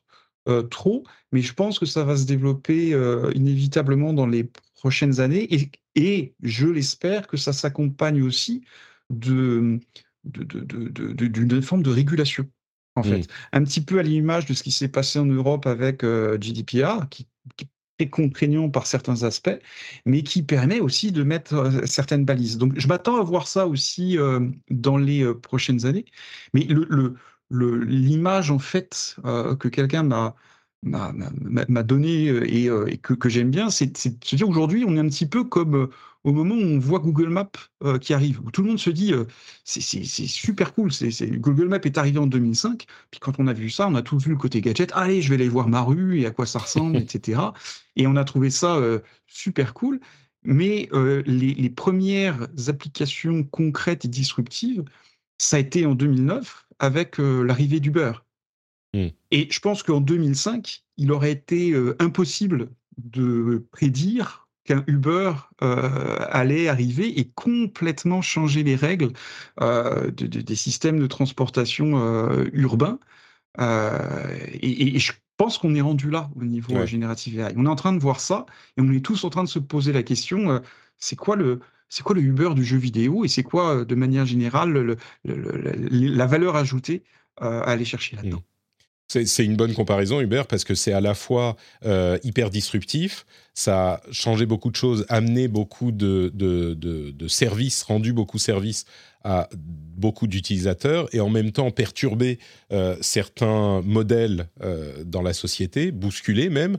euh, 0.48 0.64
trop, 0.64 1.04
mais 1.34 1.42
je 1.42 1.54
pense 1.54 1.78
que 1.78 1.86
ça 1.86 2.06
va 2.06 2.16
se 2.16 2.26
développer 2.26 2.94
euh, 2.94 3.32
inévitablement 3.36 4.14
dans 4.14 4.28
les 4.28 4.50
prochaines 4.78 5.20
années 5.20 5.54
et, 5.54 5.72
et 5.96 6.34
je 6.42 6.68
l'espère 6.68 7.28
que 7.28 7.38
ça 7.38 7.54
s'accompagne 7.54 8.22
aussi 8.22 8.64
de, 9.10 9.80
d'une 10.24 11.62
forme 11.62 11.84
de 11.84 11.90
régulation. 11.90 12.48
En 12.96 13.04
fait, 13.04 13.20
mmh. 13.20 13.28
un 13.54 13.64
petit 13.64 13.82
peu 13.82 14.00
à 14.00 14.04
l'image 14.04 14.48
de 14.48 14.56
ce 14.56 14.64
qui 14.64 14.72
s'est 14.72 14.88
passé 14.88 15.20
en 15.20 15.26
Europe 15.26 15.68
avec 15.68 16.04
euh, 16.04 16.40
GDPR, 16.40 17.08
qui, 17.10 17.28
est 18.00 18.10
contraignant 18.10 18.70
par 18.70 18.86
certains 18.86 19.24
aspects, 19.24 19.60
mais 20.06 20.22
qui 20.22 20.44
permet 20.44 20.80
aussi 20.80 21.12
de 21.12 21.24
mettre 21.24 21.72
certaines 21.88 22.26
balises. 22.26 22.60
Donc, 22.60 22.74
je 22.78 22.88
m'attends 22.88 23.20
à 23.20 23.24
voir 23.24 23.48
ça 23.48 23.66
aussi 23.66 24.18
dans 24.70 24.98
les 24.98 25.34
prochaines 25.34 25.88
années. 25.88 26.06
Mais 26.54 26.66
le, 26.66 27.16
le, 27.50 27.78
l'image 27.84 28.52
en 28.52 28.60
fait 28.60 29.16
euh, 29.26 29.56
que 29.56 29.68
quelqu'un 29.68 30.04
m'a 30.04 30.36
m'a 30.84 31.84
donné 31.84 32.30
euh, 32.30 32.52
et, 32.52 32.70
euh, 32.70 32.88
et 32.88 32.98
que, 32.98 33.14
que 33.14 33.30
j'aime 33.30 33.50
bien, 33.50 33.70
c'est 33.70 33.88
de 33.88 33.98
se 33.98 34.36
dire 34.36 34.48
aujourd'hui, 34.48 34.86
on 34.88 34.96
est 34.96 35.00
un 35.00 35.08
petit 35.08 35.26
peu 35.26 35.44
comme 35.44 35.90
au 36.24 36.34
moment 36.34 36.56
où 36.56 36.60
on 36.60 36.80
voit 36.80 37.00
Google 37.00 37.30
Maps 37.30 37.50
qui 38.02 38.14
arrive, 38.14 38.42
où 38.42 38.52
tout 38.52 38.62
le 38.62 38.70
monde 38.70 38.80
se 38.80 38.90
dit 38.90 39.14
c'est 39.64 40.04
super 40.04 40.74
cool, 40.74 40.92
c'est 40.92 41.28
Google 41.40 41.70
Maps 41.70 41.80
est 41.86 41.98
arrivé 41.98 42.20
en 42.20 42.28
2005, 42.28 42.86
puis 43.12 43.20
quand 43.22 43.40
on 43.40 43.48
a 43.48 43.54
vu 43.54 43.70
ça, 43.70 43.88
on 43.88 43.96
a 43.96 44.02
tous 44.02 44.26
vu 44.26 44.32
le 44.32 44.38
côté 44.38 44.60
gadget, 44.60 44.92
allez, 44.94 45.22
je 45.22 45.30
vais 45.30 45.36
aller 45.36 45.48
voir 45.48 45.70
ma 45.70 45.82
rue 45.82 46.20
et 46.20 46.26
à 46.26 46.32
quoi 46.32 46.46
ça 46.46 46.60
ressemble, 46.60 46.98
etc. 46.98 47.40
Et 47.96 48.08
on 48.08 48.18
a 48.18 48.26
trouvé 48.26 48.50
ça 48.50 48.78
super 49.26 49.74
cool, 49.74 50.02
mais 50.44 50.90
les, 51.26 51.54
les 51.54 51.70
premières 51.70 52.48
applications 52.68 53.46
concrètes 53.46 54.04
et 54.04 54.10
disruptives, 54.10 54.84
ça 55.38 55.58
a 55.58 55.60
été 55.60 55.86
en 55.86 55.96
2009 55.96 56.68
avec 56.80 57.20
euh, 57.20 57.44
l'arrivée 57.44 57.80
d'Uber. 57.80 58.12
Mmh. 58.94 59.08
Et 59.32 59.48
je 59.52 59.60
pense 59.60 59.84
qu'en 59.84 60.02
2005, 60.02 60.84
il 60.98 61.12
aurait 61.12 61.32
été 61.32 61.72
euh, 61.72 61.96
impossible 62.00 62.70
de 62.98 63.66
prédire 63.72 64.48
qu'un 64.64 64.84
Uber 64.88 65.34
euh, 65.62 66.18
allait 66.30 66.68
arriver 66.68 67.20
et 67.20 67.30
complètement 67.30 68.22
changer 68.22 68.64
les 68.64 68.76
règles 68.76 69.14
des 70.12 70.56
systèmes 70.56 71.00
de 71.00 71.08
transportation 71.08 71.92
urbains. 72.52 73.00
Et, 73.60 75.00
je 75.00 75.14
pense 75.38 75.58
qu'on 75.58 75.74
est 75.76 75.82
rendu 75.82 76.10
là 76.10 76.30
au 76.36 76.44
niveau 76.44 76.86
génératif 76.86 77.38
AI. 77.38 77.54
On 77.56 77.66
est 77.66 77.70
en 77.70 77.76
train 77.76 77.94
de 77.94 78.00
voir 78.00 78.20
ça 78.20 78.46
et 78.76 78.82
on 78.82 78.92
est 78.92 79.06
tous 79.06 79.24
en 79.24 79.30
train 79.30 79.44
de 79.44 79.50
se 79.50 79.60
poser 79.60 79.94
la 79.94 80.04
question 80.04 80.62
c'est 80.98 81.16
quoi 81.16 81.36
le 81.36 81.60
c'est 81.90 82.04
quoi 82.04 82.16
le 82.16 82.22
Uber 82.22 82.54
du 82.54 82.66
jeu 82.66 82.78
vidéo 82.78 83.24
et 83.24 83.28
c'est 83.28 83.44
quoi, 83.44 83.86
de 83.86 83.96
manière 83.96 84.26
générale, 84.26 84.98
la 85.24 86.26
valeur 86.26 86.56
ajoutée 86.56 87.04
à 87.38 87.62
aller 87.62 87.86
chercher 87.86 88.18
mmh. 88.18 88.36
C'est 89.08 89.46
une 89.46 89.56
bonne 89.56 89.74
comparaison, 89.74 90.20
Uber, 90.20 90.44
parce 90.50 90.66
que 90.66 90.76
c'est 90.76 90.92
à 90.92 91.00
la 91.00 91.14
fois 91.14 91.56
hyper 92.24 92.50
disruptif, 92.50 93.26
ça 93.54 93.94
a 93.94 94.02
changé 94.12 94.46
beaucoup 94.46 94.70
de 94.70 94.76
choses, 94.76 95.06
amené 95.08 95.48
beaucoup 95.48 95.92
de, 95.94 96.30
de, 96.34 97.28
services, 97.28 97.84
rendu 97.84 98.12
beaucoup 98.12 98.36
de 98.36 98.42
services 98.42 98.86
à 99.24 99.50
beaucoup 99.54 100.28
d'utilisateurs, 100.28 101.08
et 101.14 101.22
en 101.22 101.30
même 101.30 101.54
temps 101.54 101.72
perturbé 101.72 102.38
certains 103.00 103.82
modèles 103.82 104.50
dans 105.06 105.22
la 105.22 105.34
société, 105.34 105.92
bousculé 105.92 106.50
même. 106.50 106.78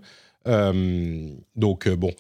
donc, 1.57 1.89
bon, 1.89 2.13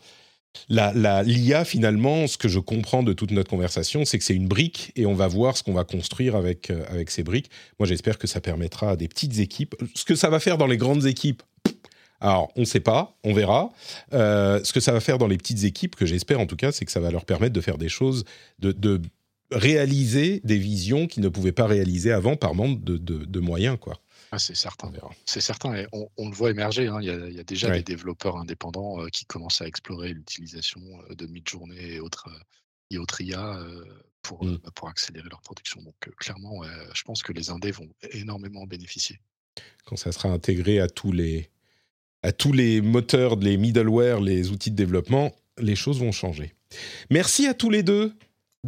la, 0.68 1.22
l'IA, 1.22 1.64
finalement, 1.64 2.26
ce 2.26 2.36
que 2.38 2.48
je 2.48 2.58
comprends 2.58 3.02
de 3.02 3.12
toute 3.12 3.30
notre 3.30 3.50
conversation, 3.50 4.04
c'est 4.04 4.18
que 4.18 4.24
c'est 4.24 4.34
une 4.34 4.48
brique 4.48 4.92
et 4.96 5.06
on 5.06 5.14
va 5.14 5.28
voir 5.28 5.56
ce 5.56 5.62
qu'on 5.62 5.72
va 5.72 5.84
construire 5.84 6.36
avec, 6.36 6.70
euh, 6.70 6.84
avec 6.88 7.10
ces 7.10 7.22
briques. 7.22 7.50
Moi, 7.78 7.86
j'espère 7.86 8.18
que 8.18 8.26
ça 8.26 8.40
permettra 8.40 8.90
à 8.90 8.96
des 8.96 9.08
petites 9.08 9.38
équipes. 9.38 9.74
Ce 9.94 10.04
que 10.04 10.14
ça 10.14 10.30
va 10.30 10.40
faire 10.40 10.58
dans 10.58 10.66
les 10.66 10.76
grandes 10.76 11.06
équipes, 11.06 11.42
alors, 12.20 12.50
on 12.56 12.62
ne 12.62 12.66
sait 12.66 12.80
pas, 12.80 13.16
on 13.22 13.32
verra. 13.32 13.70
Euh, 14.12 14.60
ce 14.64 14.72
que 14.72 14.80
ça 14.80 14.92
va 14.92 15.00
faire 15.00 15.18
dans 15.18 15.28
les 15.28 15.36
petites 15.36 15.62
équipes, 15.62 15.94
que 15.94 16.04
j'espère 16.04 16.40
en 16.40 16.46
tout 16.46 16.56
cas, 16.56 16.72
c'est 16.72 16.84
que 16.84 16.90
ça 16.90 17.00
va 17.00 17.10
leur 17.10 17.24
permettre 17.24 17.52
de 17.52 17.60
faire 17.60 17.78
des 17.78 17.88
choses, 17.88 18.24
de, 18.58 19.00
réaliser 19.50 20.40
des 20.44 20.58
visions 20.58 21.06
qu'ils 21.06 21.22
ne 21.22 21.28
pouvaient 21.28 21.52
pas 21.52 21.66
réaliser 21.66 22.12
avant 22.12 22.36
par 22.36 22.54
manque 22.54 22.82
de, 22.84 22.98
de 22.98 23.40
moyens, 23.40 23.78
quoi. 23.80 23.94
Ah, 24.30 24.38
c'est 24.38 24.54
certain. 24.54 24.92
C'est 25.24 25.40
certain. 25.40 25.74
Et 25.74 25.86
on, 25.92 26.28
le 26.28 26.34
voit 26.34 26.50
émerger. 26.50 26.88
Hein. 26.88 26.98
Il, 27.00 27.06
y 27.06 27.40
a, 27.40 27.44
déjà 27.44 27.70
des 27.70 27.82
développeurs 27.82 28.36
indépendants 28.36 29.00
euh, 29.00 29.08
qui 29.08 29.24
commencent 29.24 29.62
à 29.62 29.66
explorer 29.66 30.12
l'utilisation 30.12 30.80
euh, 31.10 31.14
de 31.14 31.26
mid-journée 31.26 31.94
et 31.94 32.00
autres, 32.00 32.28
euh, 32.28 32.40
et 32.90 32.98
autres 32.98 33.20
IA 33.20 33.58
pour, 34.22 34.44
mmh. 34.44 34.58
bah, 34.62 34.70
pour 34.74 34.88
accélérer 34.88 35.28
leur 35.30 35.40
production. 35.40 35.82
Donc, 35.82 35.94
clairement, 36.18 36.62
je 36.94 37.02
pense 37.02 37.22
que 37.22 37.32
les 37.32 37.50
indés 37.50 37.70
vont 37.70 37.88
énormément 38.12 38.64
bénéficier. 38.66 39.18
Quand 39.84 39.96
ça 39.96 40.12
sera 40.12 40.28
intégré 40.30 40.80
à 40.80 40.88
tous 40.88 41.12
les, 41.12 41.50
à 42.22 42.32
tous 42.32 42.52
les 42.52 42.80
moteurs, 42.80 43.36
les 43.36 43.56
middleware, 43.56 44.20
les 44.20 44.50
outils 44.50 44.70
de 44.70 44.76
développement, 44.76 45.34
les 45.58 45.76
choses 45.76 46.00
vont 46.00 46.12
changer. 46.12 46.54
Merci 47.10 47.46
à 47.46 47.54
tous 47.54 47.70
les 47.70 47.82
deux 47.82 48.14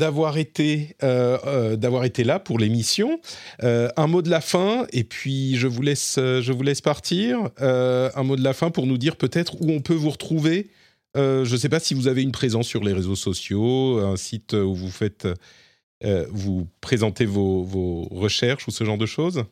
d'avoir 0.01 0.39
été, 0.39 0.97
euh, 1.03 1.37
euh, 1.47 2.03
été 2.03 2.25
là 2.25 2.41
pour 2.41 2.59
l'émission. 2.59 3.21
Euh, 3.63 3.89
un 3.97 4.07
mot 4.07 4.23
de 4.23 4.31
la 4.31 4.41
fin, 4.41 4.87
et 4.93 5.05
puis 5.05 5.57
je 5.57 5.69
vous 5.69 5.83
laisse, 5.83 6.15
je 6.17 6.53
vous 6.53 6.63
laisse 6.63 6.81
partir. 6.81 7.51
un 7.59 8.23
mot 8.23 8.37
de 8.37 8.43
la 8.43 8.55
fin 8.55 8.71
pour 8.71 8.87
nous 8.87 8.99
dire 8.99 9.17
peut-être 9.17 9.61
où 9.61 9.71
on 9.71 9.81
peut 9.81 9.95
vous 9.95 10.11
retrouver. 10.11 10.71
je 11.15 11.51
ne 11.51 11.57
sais 11.57 11.69
pas 11.69 11.81
si 11.81 11.95
vous 11.95 12.09
avez 12.09 12.23
une 12.23 12.33
présence 12.33 12.67
sur 12.67 12.83
les 12.83 12.95
réseaux 12.95 13.15
sociaux, 13.15 13.99
un 13.99 14.17
site 14.17 14.55
où 14.55 14.75
vous 14.75 14.91
faites, 14.91 15.29
vous 16.31 16.67
présentez 16.81 17.27
vos, 17.27 17.63
vos, 17.63 18.09
recherches 18.11 18.67
ou 18.67 18.71
ce 18.71 18.85
genre 18.85 18.99
de 18.99 19.07
choses. 19.07 19.45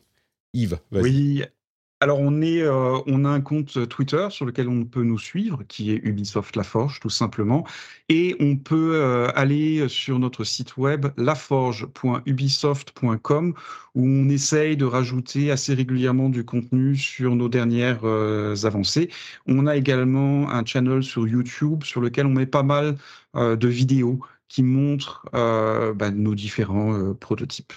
Yves, 0.53 0.79
vas-y. 0.89 1.03
Oui, 1.03 1.43
alors 2.01 2.21
euh, 2.21 3.01
on 3.07 3.25
a 3.25 3.29
un 3.29 3.41
compte 3.41 3.89
Twitter 3.89 4.27
sur 4.29 4.45
lequel 4.45 4.69
on 4.69 4.85
peut 4.85 5.03
nous 5.03 5.19
suivre, 5.19 5.63
qui 5.67 5.91
est 5.91 5.99
Ubisoft 6.01 6.55
Laforge 6.55 7.01
tout 7.01 7.09
simplement, 7.09 7.67
et 8.07 8.37
on 8.39 8.55
peut 8.55 8.93
euh, 8.95 9.27
aller 9.35 9.89
sur 9.89 10.17
notre 10.17 10.45
site 10.45 10.77
web 10.77 11.07
laforge.ubisoft.com 11.17 13.53
où 13.95 14.05
on 14.05 14.29
essaye 14.29 14.77
de 14.77 14.85
rajouter 14.85 15.51
assez 15.51 15.73
régulièrement 15.73 16.29
du 16.29 16.45
contenu 16.45 16.95
sur 16.95 17.35
nos 17.35 17.49
dernières 17.49 18.05
euh, 18.05 18.55
avancées. 18.63 19.09
On 19.45 19.67
a 19.67 19.75
également 19.75 20.49
un 20.49 20.63
channel 20.63 21.03
sur 21.03 21.27
YouTube 21.27 21.83
sur 21.83 21.99
lequel 21.99 22.27
on 22.27 22.29
met 22.29 22.45
pas 22.45 22.63
mal 22.63 22.95
de 23.35 23.67
vidéos 23.67 24.21
qui 24.47 24.63
montrent 24.63 25.25
bah, 25.33 26.11
nos 26.11 26.33
différents 26.33 27.13
prototypes. 27.13 27.73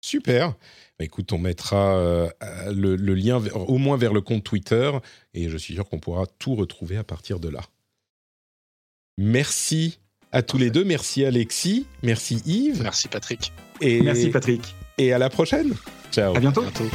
Super. 0.00 0.54
Bah, 1.00 1.06
écoute, 1.06 1.32
on 1.32 1.38
mettra 1.38 1.94
euh, 1.94 2.28
le, 2.70 2.94
lien 3.14 3.42
au 3.54 3.78
moins 3.78 3.96
vers 3.96 4.12
le 4.12 4.20
compte 4.20 4.44
Twitter 4.44 4.90
et 5.32 5.48
je 5.48 5.56
suis 5.56 5.72
sûr 5.72 5.88
qu'on 5.88 5.98
pourra 5.98 6.26
tout 6.38 6.54
retrouver 6.54 6.98
à 6.98 7.04
partir 7.04 7.40
de 7.40 7.48
là. 7.48 7.62
Merci 9.16 9.98
à 10.30 10.42
tous 10.42 10.58
les 10.58 10.70
deux. 10.70 10.84
Merci 10.84 11.24
Alexis. 11.24 11.86
Merci 12.02 12.42
Yves. 12.44 12.82
Merci 12.82 13.08
Patrick. 13.08 13.50
Et, 13.80 14.02
merci 14.02 14.28
Patrick. 14.28 14.74
Et 14.98 15.14
à 15.14 15.18
la 15.18 15.30
prochaine. 15.30 15.72
Ciao. 16.12 16.36
À 16.36 16.38
bientôt. 16.38 16.60
À 16.60 16.64
bientôt. 16.64 16.94